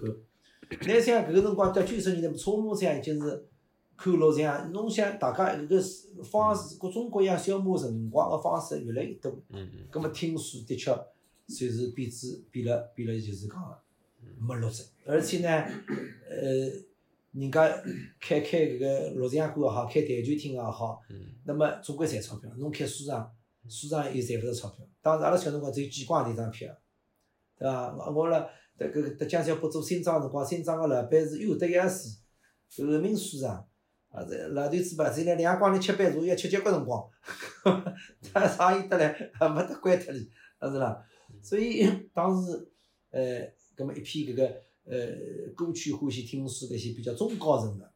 [0.81, 3.47] 你想搿个辰光到九十年代，搓麻将已经是
[4.03, 9.31] 看录像，侬想大家搿个方式，各种各样消磨辰光个方式越来越多。
[9.51, 9.87] 嗯嗯。
[9.91, 10.91] 葛末听书的确
[11.47, 13.79] 算是变质变了变了，就是讲
[14.41, 15.49] 没落着，而且呢，
[16.29, 16.93] 呃。
[17.35, 17.66] 人家
[18.20, 21.01] 开开搿个录像馆也好，开台球厅也好，
[21.47, 22.51] 那么总归赚钞票。
[22.59, 23.33] 侬开书场，
[23.66, 24.85] 书场又赚勿着钞票。
[25.01, 26.70] 当时阿拉小辰光只有几光钿一张票，
[27.57, 27.97] 对伐？
[27.97, 28.47] 我我辣
[28.79, 32.19] 迭个迭江小北做新庄辰光，新庄个老板是哟得意思，
[32.77, 33.66] 后名书场，
[34.13, 37.11] 啊这老头子吧，现在两光钿七杯茶要吃交关辰光，
[38.33, 40.31] 他生意得来，还没得关脱哩，
[40.61, 41.05] 是啦。
[41.43, 42.69] 所以当时，
[43.11, 43.41] 呃，
[43.77, 44.63] 搿么一批搿个。
[44.85, 44.97] 呃，
[45.55, 47.89] 歌曲欢喜听书搿些比较中高层的，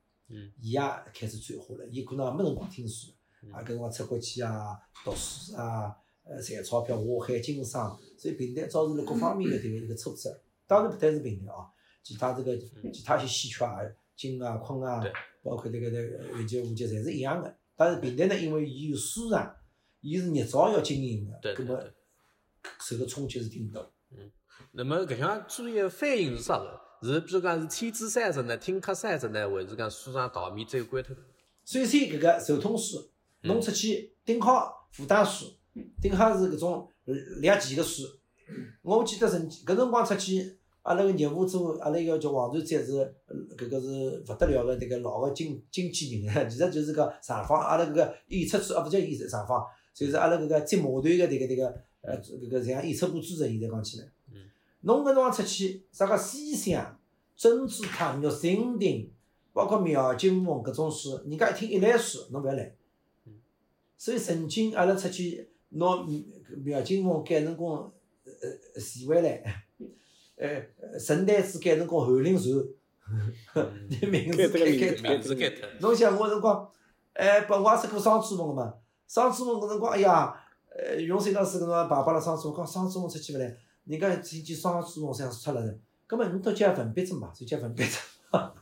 [0.61, 0.81] 伊也
[1.13, 1.85] 开始转化了。
[1.91, 3.11] 伊可能也没辰光听书，
[3.53, 7.99] 啊搿辰光出国去啊，读书啊，呃，赚钞票，华海经商。
[8.17, 10.41] 所以平台造成了各方面的迭个一个挫折。
[10.69, 11.67] 当然不单是平台哦，
[12.05, 12.57] 其他这个
[12.93, 13.81] 其他些戏曲啊，
[14.17, 15.03] 金啊、矿啊，
[15.43, 17.57] 包括迭个迭个有机物质，侪是一样的。
[17.77, 19.55] 但是平台呢，因为伊有市场，
[20.01, 21.79] 伊是日照要经营的，搿么
[22.81, 23.81] 受个冲击是挺大。
[24.11, 24.31] 嗯
[24.73, 26.81] 那么搿项主要反应是啥个？
[27.03, 31.15] 是比如讲是天资三十呢，听课三十呢，还是讲书上淘米只有关头？
[31.65, 33.11] 首先搿个手通书，
[33.43, 35.47] 侬出去顶好复旦书，
[36.01, 36.91] 顶好是搿种
[37.41, 38.03] 两钱个书。
[38.83, 43.15] 我记得曾搿辰光出去，阿拉个业务组，阿拉一个叫王传志，是
[43.57, 51.67] 搿个是勿得了个迭个老个经经纪人， 其实就是个上访，阿拉搿个演出组，啊勿叫演出上访，就是阿拉搿个接模特个迭个迭个
[52.03, 54.07] 呃搿个像演出部主任，现在讲起来。
[54.33, 54.49] 嗯
[54.83, 56.97] 侬搿辰光出去，啥个西厢、
[57.35, 59.11] 甄子丹、玉蜻蜓，
[59.53, 62.73] 包括苗金凤搿种书，人家一听一来书，侬勿要来。
[63.97, 66.07] 所以曾经阿拉出去拿
[66.63, 67.91] 苗金凤改成功
[68.25, 69.66] 呃传回来，
[70.37, 72.65] 呃陈丹子改成功翰林传，
[73.89, 76.69] 你 名字开这个名开字名字改脱，侬想我辰光，
[77.15, 78.75] 哎，拨我也是过双子峰个嘛。
[79.09, 80.35] 双子峰搿辰光，哎呀，
[80.69, 85.75] 呃，用水老师搿辰光排排了双子峰，讲双子峰出去勿来，人家进去双子峰上出来了，
[86.07, 87.99] 葛末侬到结分别子嘛，就结分别子，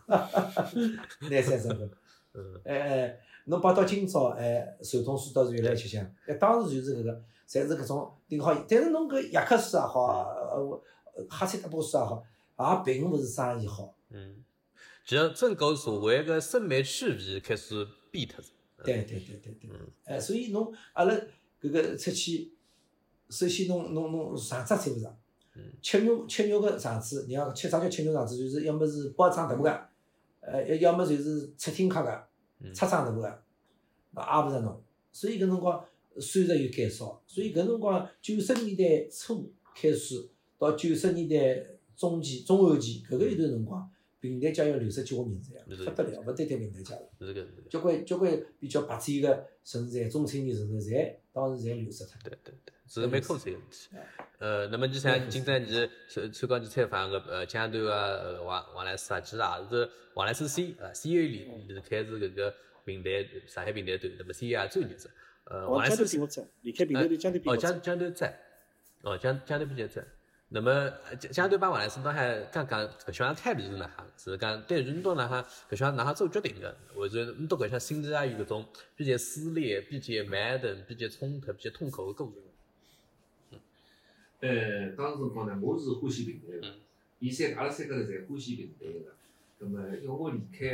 [0.07, 1.91] 拿三十分。
[2.35, 7.13] 嗯，哎哎，侬摆到今朝，哎，传统书倒是越来越吃香，哎，当时就是搿个，
[7.49, 8.55] 侪是搿种顶好。
[8.69, 10.79] 但是侬搿亚克书也好，
[11.15, 12.25] 呃，哈塞达波水也好，
[12.57, 13.95] 也并勿是生意好。
[14.11, 14.45] 嗯，
[15.07, 18.47] 其实整个社会个审美趣味开始变脱了。
[18.85, 21.15] 对对对对对嗯，哎，所以侬阿拉
[21.61, 22.53] 搿个出去，
[23.31, 25.19] 首先侬侬侬上只穿勿上
[25.55, 28.37] 嗯，吃肉吃肉个场子，你讲吃啥叫吃肉场子？
[28.37, 29.89] 就是要么是包装大个，
[30.41, 32.27] 呃，要要么就是出厅客个，
[32.61, 33.43] 嗯出装大个，
[34.11, 34.83] 那也勿着侬。
[35.13, 35.83] 所以搿辰光
[36.21, 40.29] 收入有减少，所以搿辰光九十年代初开始
[40.59, 41.65] 到九十年代
[41.97, 43.91] 中期中后期搿个一段辰光，
[44.21, 47.03] 平台界要流失交关人才啊，是不得了，勿单单平台界了。
[47.21, 52.15] 是个是个，交关交关比较白纸个人才、中青年人才，侪当时侪流失脱。
[52.25, 53.89] 对对对，是个蛮可惜个问题。
[54.39, 55.67] 呃，那么你像今朝你
[56.09, 62.55] 参参加你采访个呃江头啊、呃王王来师啊，其实也是王来师 C 啊 CEO 里离开是搿个
[62.85, 63.11] 平台
[63.47, 65.09] 上海平台团，那么 CEO 也专业者。
[65.45, 67.83] 呃，王哦，来师江头并勿在，离开平台团江头并哦，勿在江。
[67.83, 68.41] 江头在，
[69.03, 70.05] 哦江江头比较在。
[70.55, 70.71] 那么
[71.11, 74.07] 呃江江头帮王来师当海讲讲搿项态度是哪哈？
[74.17, 76.73] 是讲对运动哪行搿项哪行做决定个？
[76.95, 78.65] 或者侬对搿项心理啊有搿种
[78.95, 83.61] 比较撕裂、比较矛盾、比较冲突、比较痛苦个过程。
[84.39, 86.79] 呃，当时辰光呢，我是欢喜平台个嗯，
[87.19, 89.13] 伊三阿拉三个人侪欢喜平台个。
[89.59, 90.67] 葛末因为我离开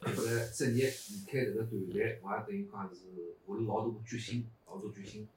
[0.00, 5.28] 搿个职业，离开搿个团队，我也等于讲是下了老大个决心，老大决心。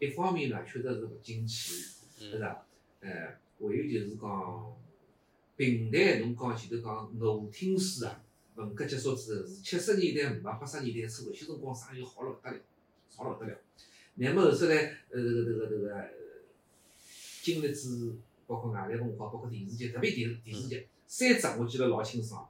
[0.00, 1.84] 一方面呢，确实是勿景气，
[2.18, 2.65] 是伐？
[3.00, 3.10] 呃，
[3.58, 4.76] 还有就是讲
[5.56, 8.22] 平台，侬讲前头讲诺听书啊，
[8.56, 12.58] 文革结束之后是七十年代末啊，八十年代初，搿些辰光生意好了勿得了，
[13.14, 13.58] 好了勿得了。
[14.16, 16.10] 乃末后首来，呃，迭个迭个迭个，
[17.42, 18.14] 经历之
[18.46, 22.48] 包括外来文化，包括电视剧，特别电电视剧，三只我记得老清爽。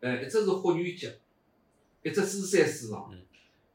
[0.00, 1.08] 呃，一只是霍元甲，
[2.02, 3.20] 一只是三书房嗯，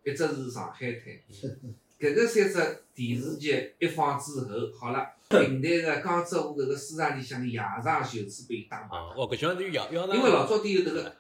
[0.04, 1.20] 一只是上海滩。
[2.00, 4.48] 搿个三只电视剧一放之后，
[4.80, 8.98] 好了，平台个江浙沪搿个市场里向的夜场就此被打败。
[8.98, 11.16] 啊，哦，搿项是要要因为老早底有迭个，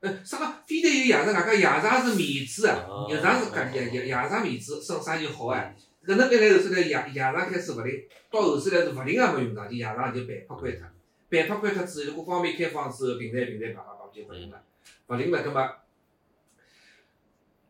[0.00, 0.54] 呃，啥个？
[0.66, 5.76] 非得有夜场，外加夜场是面子啊哦，夜场是搿夜夜夜场面子，生生意好哎。
[6.02, 10.88] 搿能一来后头来夜夜场开始勿灵，到后头来是勿灵也没用场，就，夜场就办拍关脱，
[11.28, 14.62] 办拍关脱之后，各方面开放之后，平台平台叭叭叭就勿灵了，
[15.08, 15.70] 勿灵了，葛末，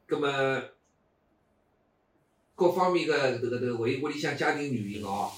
[0.07, 0.29] 葛末
[2.61, 5.33] 各方面个迭个迭个为屋里向家庭原因哦，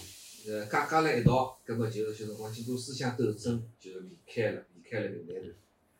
[0.49, 5.55] 呃，加加辣一道，葛末就就辰光经过思想斗争，就离开了，离开了平台团，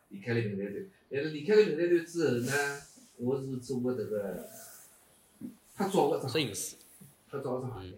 [0.09, 0.85] 离开了平台团。
[1.09, 2.81] 但是离开了平台团之后呢，
[3.15, 4.49] 我是做个迭个
[5.73, 6.75] 拍照个摄影师，
[7.31, 7.93] 拍照个行业。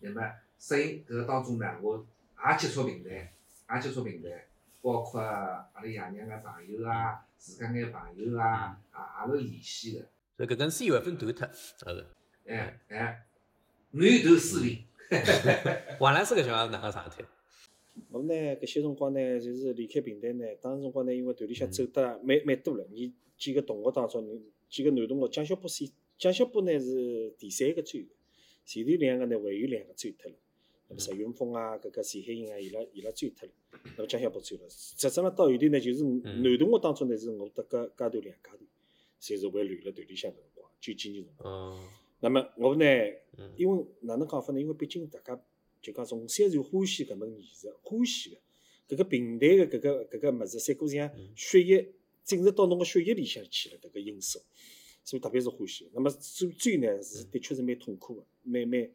[0.00, 2.06] 那么摄影搿个当中呢，我
[2.38, 3.34] 也接触平台，
[3.74, 4.46] 也接触平台，
[4.80, 8.78] 包括阿拉爷娘个朋友啊，自家眼朋友啊，
[9.28, 10.06] 也也是联系个。
[10.38, 11.46] 所以搿跟 CEO 分断脱，
[11.84, 12.06] 呃，
[12.46, 13.26] 哎哎，
[13.92, 14.78] 南头司令。
[16.00, 17.24] 王来师搿项是哪个状态？
[18.10, 28.08] 我呢，搿些辰光呢，就是离开平台呢，当时辰光呢，因为团里向走得蛮蛮多了，你几个同学当中，几个男同学，蒋小波是，蒋小波呢是第三个转的，
[28.64, 30.36] 前头两个呢还有两个转脱了，
[30.88, 33.52] 那么石云峰啊，搿个钱海英啊，伊拉伊拉追脱了，
[33.96, 38.64] 那么蒋小波追了，实质上到后头呢，就是男同学当中呢是我搭搿阶段两家头，
[39.20, 41.78] 侪是还留辣团里向搿辰光，九几年辰光。
[42.22, 42.84] 嗯那么我呢，
[43.36, 44.60] 嗯因为哪能讲法呢？
[44.60, 45.38] 因为毕竟大家
[45.80, 51.92] 就讲从小就欢喜搿门艺术，欢喜个搿个平台个搿个搿个物事，三股像嗯血液
[52.22, 54.40] 进入到侬个血液里向去了搿个因素，
[55.02, 55.90] 所以特别是欢喜。
[55.92, 58.88] 那么最最呢是的确是蛮痛苦个，蛮蛮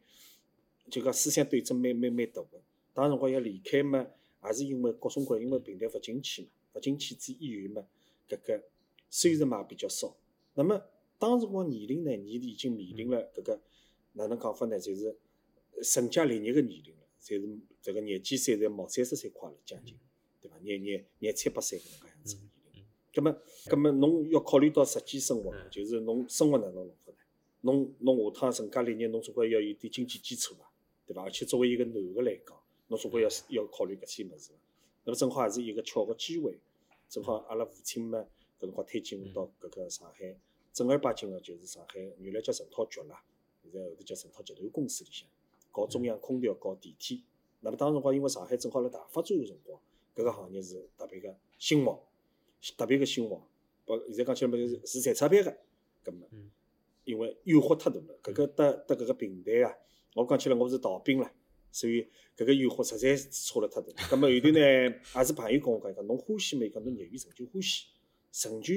[0.90, 2.58] 就讲思想斗争蛮蛮蛮大个。
[2.94, 4.06] 当辰光要离开嘛，
[4.44, 7.86] 也是因为各种各样，因为平台勿景气嘛，勿景气之以后嘛，
[8.26, 8.64] 搿个
[9.10, 10.16] 收入嘛也比较少。
[10.54, 10.82] 那么
[11.18, 13.60] 当时辰光年龄呢，你已经面临了搿个
[14.12, 14.78] 哪能讲法呢？
[14.78, 15.16] 就是
[15.82, 19.96] 成家立业个年龄了，侪是这个廿几岁侪毛三十岁快了将近，
[20.40, 20.56] 对伐？
[20.58, 22.42] 廿廿廿七八岁搿能介样子个
[22.72, 22.84] 年龄。
[23.12, 23.36] 葛么，
[23.66, 27.18] 葛么侬要考虑到实际生活嗯，就是侬生活哪能弄法呢？
[27.62, 30.70] 侬侬下趟成家立业，侬总归要有点经济基础伐？
[31.06, 31.22] 对伐？
[31.22, 32.56] 而且作为一个男个来讲，
[32.88, 34.52] 侬总归要要考虑搿些物事。
[35.04, 36.58] 那么正好也是一个巧个机会，
[37.08, 38.18] 正好阿拉父亲嘛，
[38.58, 40.36] 搿辰光推荐我到搿个上海
[40.86, 43.22] 正儿八经个，就是上海原来叫成套局啦，
[43.62, 45.28] 现在后头叫成套集团公司里向
[45.72, 47.24] 搞中央空调、搞电梯。
[47.60, 49.80] 那么当时辰光，因为上海正好辣大发展个辰光，
[50.14, 51.98] 搿个行业是特别个兴旺，
[52.76, 53.42] 特别个兴旺。
[53.84, 55.50] 包现在讲起来么是是赚钞票个，
[56.04, 56.50] 搿么嗯，
[57.04, 59.76] 因为诱惑太大了，搿个搭搭搿个平台啊，
[60.14, 61.32] 我讲起来我是逃兵了，
[61.72, 62.06] 所以
[62.36, 64.08] 搿个诱惑实在是差了太大。
[64.08, 64.60] 葛么后头呢，
[65.16, 66.64] 也是朋友跟我讲讲，侬欢喜嘛？
[66.64, 67.86] 伊讲侬业余成就欢喜，
[68.30, 68.74] 成就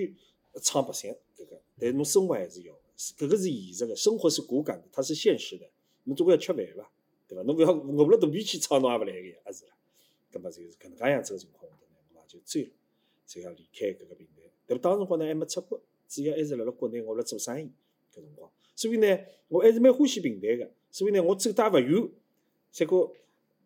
[0.61, 1.13] 唱白相
[1.43, 5.69] 搿个，但侬生活还是要，是搿个是现实个，生活是骨感的，它是现实的，
[6.03, 6.91] 侬总归要吃饭伐？
[7.27, 7.43] 对伐？
[7.43, 9.71] 侬勿要饿了肚皮去唱，侬也勿来个呀，也是啦。
[10.31, 12.69] 葛么就是搿能介样子个情况下头呢，我也就醉了，
[13.25, 14.43] 就要离开搿个平台。
[14.65, 17.69] 但当时辰光呢还没出国，主要还是辣辣国内我辣做生意
[18.13, 19.19] 搿辰光，所以呢
[19.49, 22.09] 我还是蛮欢喜平台个，所以呢我走得也勿远，
[22.71, 23.13] 结果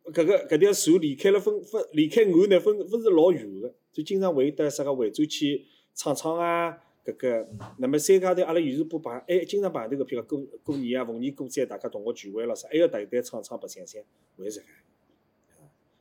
[0.05, 6.81] 搿个搿条船离开了分分离开岸呢分分是老远个，就经常会得啥个惠州去唱唱啊。
[7.05, 14.01] 搿个，那么三家头阿拉有时不碰，还经常碰头个，譬如过过年啊、逢年过节，大家同学聚会了啥，还要团队唱唱白相相，
[14.37, 14.67] 为啥个？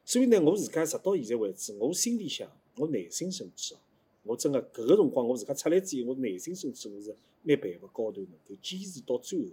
[0.06, 3.74] 所以呢，我自家直到现在为止，我心里向，我内心深处，
[4.22, 9.50] 我真个搿个辰光，我自家出来之后，我内心深处我是蛮佩服高头能够坚持到最后，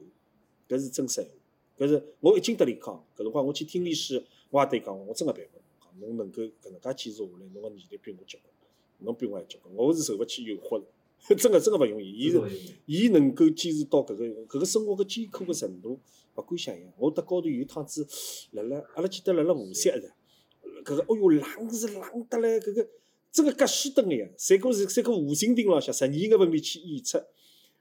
[0.69, 1.31] 搿是真实闲话。
[1.77, 5.59] 搿是我一进得里讲，搿辰光我去听历史，我也对讲，我真个佩服
[5.99, 8.53] 侬，侬能够搿能介坚持下来，侬个毅力比我结棍，
[8.99, 10.85] 侬比我还结棍，我是受勿起诱惑的。
[11.38, 12.41] 真个真个勿容易，伊是
[12.85, 15.99] 伊能够坚持到搿个搿个生活个艰苦个程度，
[16.35, 16.91] 勿敢想象。
[16.98, 18.06] 我搭高头有一趟子，
[18.52, 20.11] 辣辣阿拉记得辣辣无锡一是，
[20.84, 22.89] 搿个哦哟冷是冷得来，搿个
[23.31, 24.27] 真个隔熄灯个呀！
[24.35, 27.18] 三个是三个五星顶浪向，十二月份里去演出，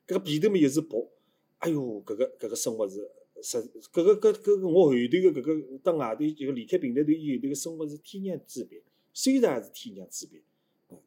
[0.06, 1.10] 搿个被头嘛又是薄，
[1.58, 3.10] 哎哟，搿个搿个生活是
[3.42, 3.58] 实，
[3.92, 8.80] 搿个搿搿个我后头个搿个到外头就离开平台头以后头个生活是天壤之别，
[9.14, 10.40] 虽然也是天壤之别。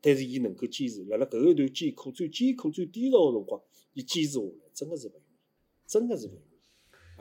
[0.01, 3.61] 但是伊能够坚持，辣辣搿一段艰苦、最艰苦、最低潮个辰光，
[3.93, 5.35] 伊坚持下来，真个是勿容易，
[5.87, 6.41] 真个是勿容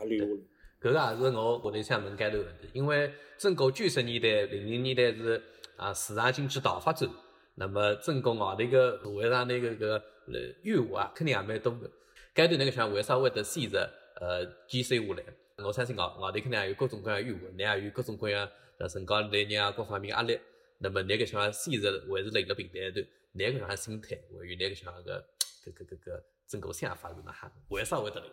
[0.08, 0.40] 易，也留下来。
[0.80, 5.42] 搿个也是我屋里向问解头问题，因为中国九十年代、零零年代是
[5.76, 7.08] 啊市场经济大发展，
[7.54, 11.88] 那么中国外头个社会上那个搿呃欲望啊，肯定也蛮多个。
[12.34, 13.88] 搿段那个想为啥会得选择
[14.20, 15.24] 呃坚守下来？
[15.64, 18.48] 我相信外外头肯定也有各种各样欲望，你也有各种各样
[18.78, 20.36] 呃身高来年啊各方面压力。
[20.82, 23.00] 那么，那个像坚持还是辣一个平台头，
[23.32, 25.24] 那个像心态，还有那个像个
[25.64, 27.52] 搿搿搿搿整个想法是哪哈？
[27.68, 28.26] 为啥会得嘞？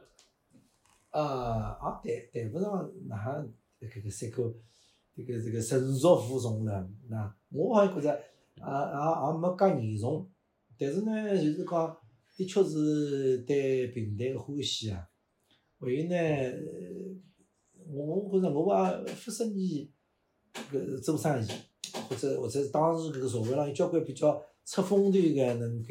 [1.11, 3.45] 呃，也谈谈勿上哪哈
[3.79, 4.55] 搿个三个
[5.15, 8.09] 这个这个成熟负重了，那我好像觉着
[8.55, 10.31] 也也也没介严重，
[10.77, 11.97] 但是呢，就是讲，
[12.35, 15.07] 的确是对平台个欢喜啊。
[15.79, 16.15] 还有呢，
[17.87, 19.91] 我我觉着我也不适宜
[20.71, 21.47] 搿做生意。
[22.09, 25.87] 或者或者当时搿个社会上有交关比较出风头个，能够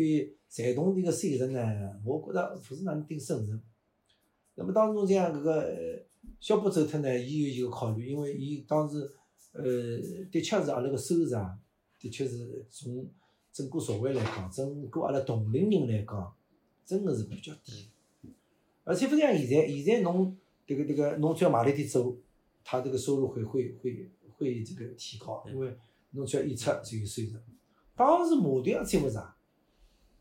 [0.49, 1.61] 赚动钿个收入呢，
[2.05, 3.61] 我觉着勿是哪能顶胜任。
[4.55, 6.03] 那么当时侬像搿个
[6.41, 9.11] 小波走脱呢，伊有一个考虑，因为伊当时
[9.53, 9.63] 呃
[10.31, 11.59] 的确是阿拉个收入啊，
[11.99, 13.07] 的确是从
[13.53, 16.33] 整个社会来讲，整个阿拉同龄人来讲，
[16.87, 17.89] 真个是比较低。
[18.85, 22.17] 而且勿像现在，现在侬迭个迭个侬只要买了点走，
[22.65, 25.77] 他这个收入会会会会这个提高，因为。
[26.11, 27.39] 侬只要演出就有收入。
[27.95, 29.35] 当时马队也追勿上，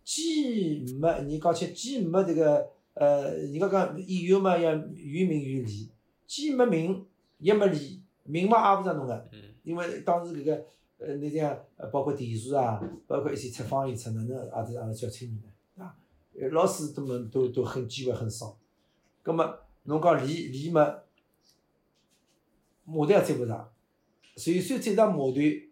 [0.03, 5.91] 既没人讲起，既没迭个呃，人家讲演员嘛要于名于利，
[6.25, 7.05] 既没名
[7.37, 9.29] 也没利，名嘛压勿着侬个。
[9.61, 10.65] 因为当时搿个
[10.97, 11.55] 呃，你像
[11.91, 15.43] 包括电视啊，包括一些采访演出，哪能也是阿拉小青年
[15.75, 15.95] 呢，啊，
[16.51, 18.57] 老师都么都都很机会很少。
[19.21, 20.95] 葛么侬讲利利嘛，
[22.85, 23.71] 马队也追勿上，
[24.35, 25.66] 就算追上马队。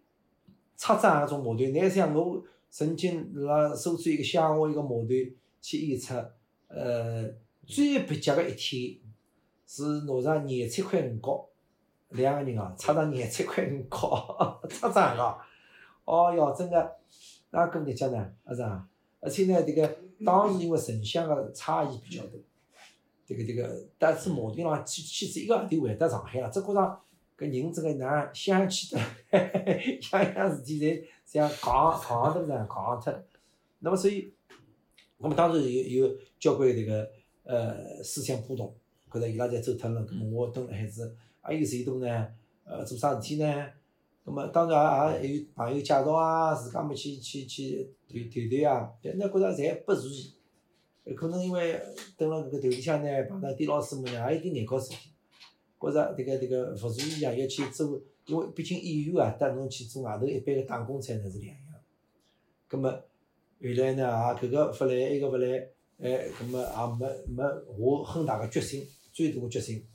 [0.77, 5.14] 出战那种模特，你像我曾经辣苏州一个乡下一个模特
[5.61, 6.14] 去演出，
[6.68, 7.23] 呃，
[7.65, 8.99] 最蹩脚个一天
[9.65, 11.47] 是拿上廿七块五角，
[12.10, 15.38] 两个人哦，出上廿七块五角，出战个，
[16.03, 16.95] 哦哟，真个，
[17.52, 18.85] 那够日脚呢，阿是啊，
[19.22, 22.31] 而且呢，迭个当时因为城乡个差异比较大，
[23.26, 27.02] 迭个迭个，但是模特上去去子一个号头回到上海了，再加上。
[27.38, 29.02] 搿人真个哪想起得，
[30.14, 33.26] 样样事体侪像戆戆脱噻，戆脱了。
[33.80, 34.34] 那么所以，
[35.18, 37.12] 我们当时有有交关迭个
[37.44, 38.74] 呃思想波动，
[39.12, 41.16] 觉着伊拉侪走脱了，搿么我等孩子
[41.49, 42.28] 也有前途呢，
[42.64, 43.68] 呃做啥事体呢？
[44.24, 50.34] 搿么当然也也有朋友介绍啊，自家么去去去团团队啊，但那觉着侪不如意。
[51.16, 51.80] 可能因为
[52.18, 55.12] 等了搿个团里向呢，碰到点老师么呢，也有点难搞事体。
[55.80, 61.65] 觉着迭个迭个勿如意啊，要去做，因为毕竟演员啊，搭侬去做外头一般个打工仔呢是两样。
[62.68, 63.02] 葛末后
[63.60, 65.69] 来呢，也搿个勿来，埃个勿来，
[65.99, 69.85] 哎，葛末也没没下很大个决心，最大个决心。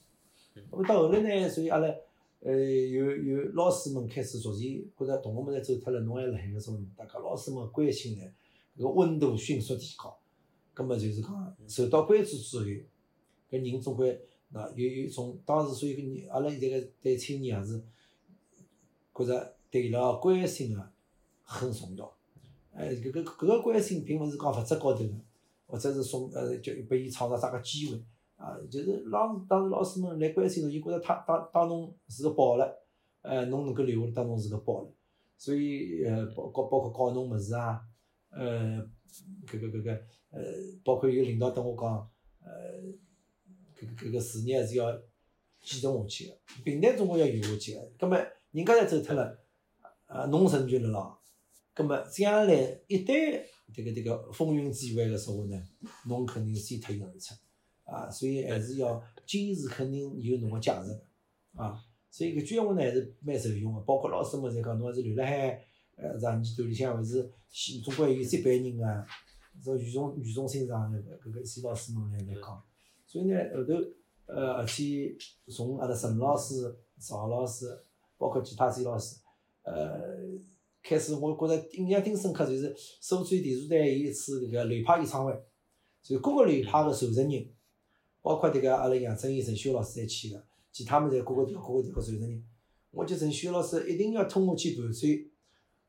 [0.71, 1.89] 葛末到后来呢，所以阿拉
[2.41, 8.25] 呃，有有老师们开始逐渐觉着同学们侪走脱了，侬还辣海个时候，大家老师们关心呢，
[8.79, 10.17] 搿个温度迅速提高，
[10.73, 14.19] 葛末就是讲受到关注之后，搿人总归
[14.53, 17.83] 那有有种当时所以搿人阿拉现在个对青年也是
[19.15, 20.93] 觉着对伊拉关心个
[21.43, 22.13] 很重要。
[22.73, 25.15] 哎，搿个搿个关心并勿是讲物质高头个，
[25.67, 28.01] 或者是送呃叫拨伊创造啥个机会
[28.37, 32.83] 啊，就是老当时老师们来关心侬，伊觉着他当当侬是个宝了，
[33.23, 34.93] 呃，侬能够留下来当侬是个宝了，
[35.37, 37.81] 所以呃包包包括教侬物事啊，
[38.31, 38.79] 呃，
[39.47, 39.93] 搿个搿个
[40.31, 40.43] 呃，
[40.85, 42.09] 包括有领导跟我讲，
[42.41, 42.51] 呃，
[43.81, 44.93] 搿个搿个事业还是要
[45.61, 46.27] 继承下去。
[46.27, 48.19] 个，平台总归要有下去个，葛末
[48.51, 49.39] 人家侪走脱了，
[50.07, 50.89] 呃，侬成就了。
[50.91, 51.17] 咯。
[51.73, 53.43] 葛末将来一旦
[53.73, 55.57] 迭个迭个风云际会个时候呢，
[56.07, 57.35] 侬肯定先脱颖而出，
[57.85, 60.91] 啊，所以还是要坚持，肯定有侬个价值，
[61.55, 61.81] 啊，
[62.11, 65.65] 所以搿句闲话呢还是蛮受用个，包括老师们侪讲侬还是留辣海，
[65.97, 69.07] 呃，长期团里向还是先总归有接班人个，
[69.63, 72.65] 这语重语重心长个搿个一些老师们来来讲，
[73.11, 73.75] 所以呢后头
[74.27, 75.17] 呃而且
[75.49, 77.67] 从阿拉陈老师、赵老师，
[78.17, 79.17] 包括其他些老师，
[79.63, 80.39] 呃。
[80.83, 85.45] 开始我觉着印象挺深刻，就是首川电视台有一次搿个流派演唱会，
[86.03, 87.47] 就各个流派个传承人，
[88.23, 90.43] 包括迭个阿拉杨振义、陈秀老师侪去个，
[90.73, 92.43] 其他们侪各个调各个调个传承人。
[92.93, 95.13] 我叫陈秀老师一定要通过去盘算，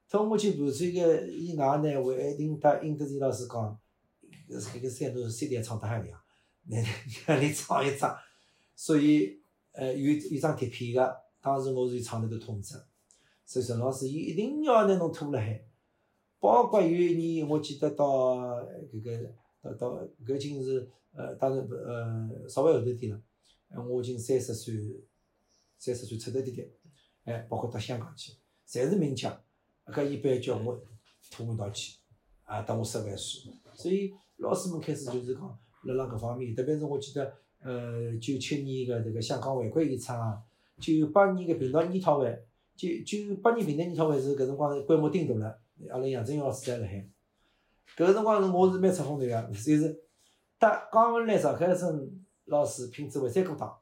[0.10, 3.80] 通过去盘算个以外呢，还一定搭应德志老师讲，
[4.50, 6.20] 搿个山头 CD 唱得还亮，
[6.68, 6.78] 那
[7.28, 8.18] 那你 唱一张，
[8.76, 12.76] 所以呃有有张贴片个，当时我是厂里头通知。
[13.46, 15.62] 所以陈老师，伊一定要拿侬拖辣海，
[16.40, 18.38] 包括有一年，我记得到
[18.94, 23.22] 搿个到到搿已经是呃，当然呃稍微后头点了，
[23.84, 24.74] 我已经三十岁，
[25.78, 26.72] 三十岁出头点点，
[27.26, 28.32] 哎，包括到香港去，
[28.66, 29.38] 侪是名将，
[29.88, 30.82] 搿一般叫我
[31.30, 31.98] 拖我到去，
[32.46, 40.42] 啊，当我十万岁，所以老师们开始就是讲辣辣搿方面，特别是我记得呃九七年个迭个香港回归演唱，
[40.80, 42.46] 九八年个频道研讨会。
[42.76, 45.60] 九九八年平台研讨会是搿辰光是规模顶大了，
[45.92, 47.06] 阿拉杨振英老师在辣海。
[47.96, 50.04] 搿辰光是我是蛮出风头个，就是
[50.58, 52.10] 搭江文来上海生
[52.46, 53.78] 老师品质为三过堂，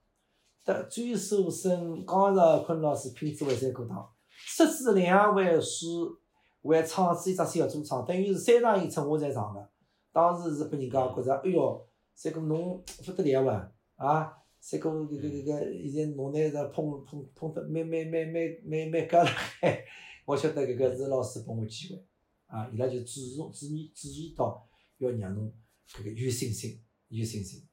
[0.66, 6.18] 搭追寿生江兆坤老师品质为三过堂，设置两位数
[6.64, 9.70] 为场子一只小主唱，等于是三场演出我侪上个。
[10.12, 11.86] 当时是拨人家觉着，哎哟，
[12.22, 14.34] 三哥侬不得了伐，啊！
[14.60, 19.82] 三哥，搿搿搿搿，现在侬拿着碰碰碰得蛮蛮蛮蛮蛮蛮高了海，
[20.26, 22.04] 我晓得搿个是老师拨我机会，
[22.48, 24.68] 啊，伊拉就注重注意注意到
[24.98, 25.50] 要让侬
[25.88, 27.66] 搿个有信心，有信心。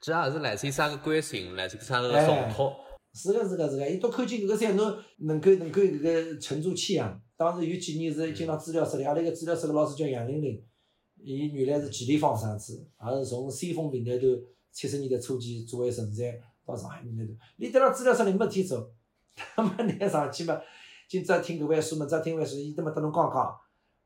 [0.00, 2.72] 主要还是来自于啥个关心，来自于啥个重托。
[3.12, 7.20] 是个是个是个，伊都看见搿个山侬能够能够搿个沉住气啊。
[7.36, 10.64] 当时有几年是进了资料室里，阿拉一个资料室个老师叫杨玲玲，
[11.22, 14.26] 伊原来是吉利坊上子，也是从先锋平台头。
[14.72, 18.88] 七十年代初期作为人才到上海平台头，你到了资料室里没天走，
[19.34, 20.60] 他妈拿上去嘛，
[21.08, 23.52] 今朝听搿位书，明朝听搿位书，伊都没得侬讲讲。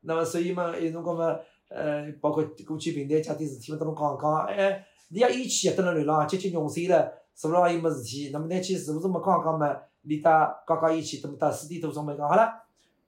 [0.01, 1.37] 那么所以嘛，有辰光嘛，
[1.69, 4.45] 呃，包括过去平台讲点事体嘛，得侬讲讲。
[4.47, 9.71] 哎，你也义气，蹲辣流浪，接接用水了，坐牢又没事体，那么拿去是勿是没讲讲嘛？
[10.01, 12.51] 你搭讲讲义气，等么到四点多钟嘛讲好了，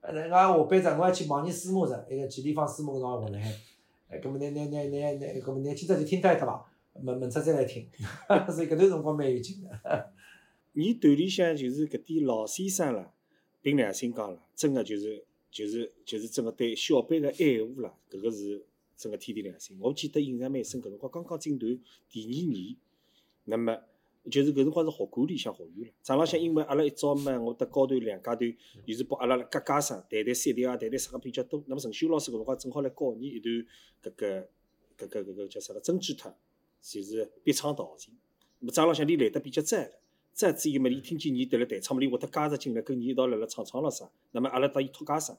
[0.01, 3.51] 呃，俺下班着，我要去忙年师母着，一个吉利方师母搿辰光混辣海，
[4.07, 6.71] 哎，搿么拿拿拿拿拿，搿么拿今朝就听到一脱伐？
[7.03, 7.87] 问问出再来听，
[8.49, 9.69] 所以搿段辰光蛮有劲个。
[10.73, 13.13] 你团里向就是搿点老先生啦，
[13.61, 18.65] 凭良心讲啦，真个就是就是就是真个对小辈个爱护啦，搿个是
[18.95, 19.77] 真个天地良心。
[19.79, 21.79] 我记得印象蛮深，搿辰光刚刚进团
[22.09, 22.75] 第二年，
[23.43, 23.77] 那么
[24.29, 25.93] 就是搿辰光是学馆里向学院了。
[26.01, 28.45] 早浪向因为阿拉一早嘛，我搭高头两家头，
[28.85, 31.63] 又是拨阿拉各家生谈谈三调啊，谈谈啥个比较多。
[31.67, 33.53] 那么陈秀老师搿辰光正好来教你一段
[34.03, 34.49] 搿个
[34.97, 36.33] 搿个搿个叫啥个曾基特。
[36.79, 38.13] 就是必唱道情，
[38.59, 39.91] 么张老向你来得比较早个，
[40.31, 44.09] 早之后嘛，伊听见你得辣弹唱嘛，你会得加入进来跟你一道辣辣唱唱了啥？
[44.31, 45.35] 那么阿拉搭伊托家声，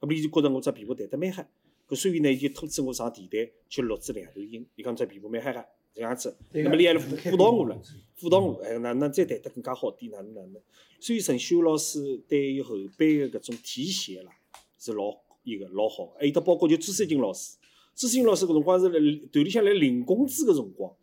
[0.00, 1.46] 搿么伊就觉着我只琵琶弹得蛮嗨，
[1.86, 5.64] 搿所以呢，伊就通知我上电台去录制两段音，伊讲只琵琶蛮嗨个，
[5.98, 6.36] 这样子。
[6.52, 7.76] 那么你还来辅辅导我了，
[8.14, 10.12] 辅导我，哎，哪能再弹得更加好点？
[10.12, 10.62] 哪能哪能？
[11.00, 14.30] 所以陈秀老师对于后辈个搿种提携啦，
[14.78, 15.12] 是老
[15.42, 16.14] 伊个老好。
[16.16, 17.56] 还有得包括就朱三金老师。
[17.96, 20.94] 朱三金老师搿辰光是辣团里向来领工资个辰光，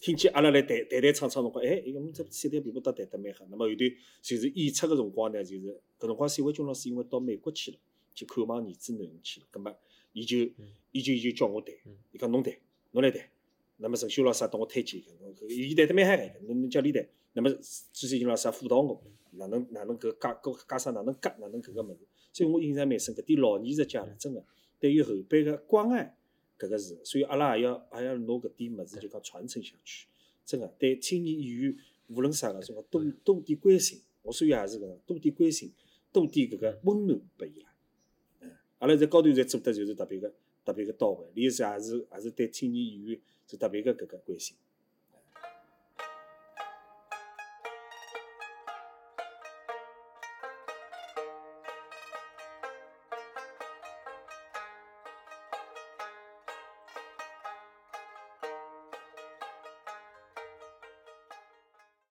[0.00, 3.46] 听见阿拉来弹弹弹唱唱辰光，哎，伊讲侬这三台琵琶倒弹得蛮好。
[3.50, 3.84] 那么后头
[4.20, 7.78] 就是演出个辰光呢，就是搿辰光谢伟军老师因为到美国去了，
[8.16, 9.72] 去看望儿子囡恩去了，葛末
[10.12, 10.38] 伊就
[10.90, 11.72] 伊就伊就叫我弹，
[12.10, 12.52] 伊讲侬弹，
[12.90, 13.22] 侬来弹。
[13.82, 15.02] 那么陈修老师也帮我推荐，
[15.48, 17.50] 伊谈得蛮嗨个，侬侬叫你弹，那么
[17.92, 19.02] 之前老师也辅导我，
[19.32, 23.14] 哪能哪能搿家搿家长哪能教哪能搿个物事，所以我印象蛮深。
[23.14, 24.44] 搿点老艺术家了，真个
[24.78, 26.14] 对于后辈个关爱
[26.58, 30.06] 搿个是，所以阿拉也要也要拿搿点物事就讲传承下去。
[30.44, 31.76] 真个对青年演员
[32.08, 35.72] 无论啥个，种个多多点关心，我所以也是搿能多点关心，
[36.12, 37.72] 多点搿个温暖拨伊拉。
[38.40, 40.34] 嗯，阿拉在高头侪做得就是特别个
[40.64, 43.20] 特别个到位，连是也是也是对青年演员
[43.50, 44.56] 是特别个搿个关心。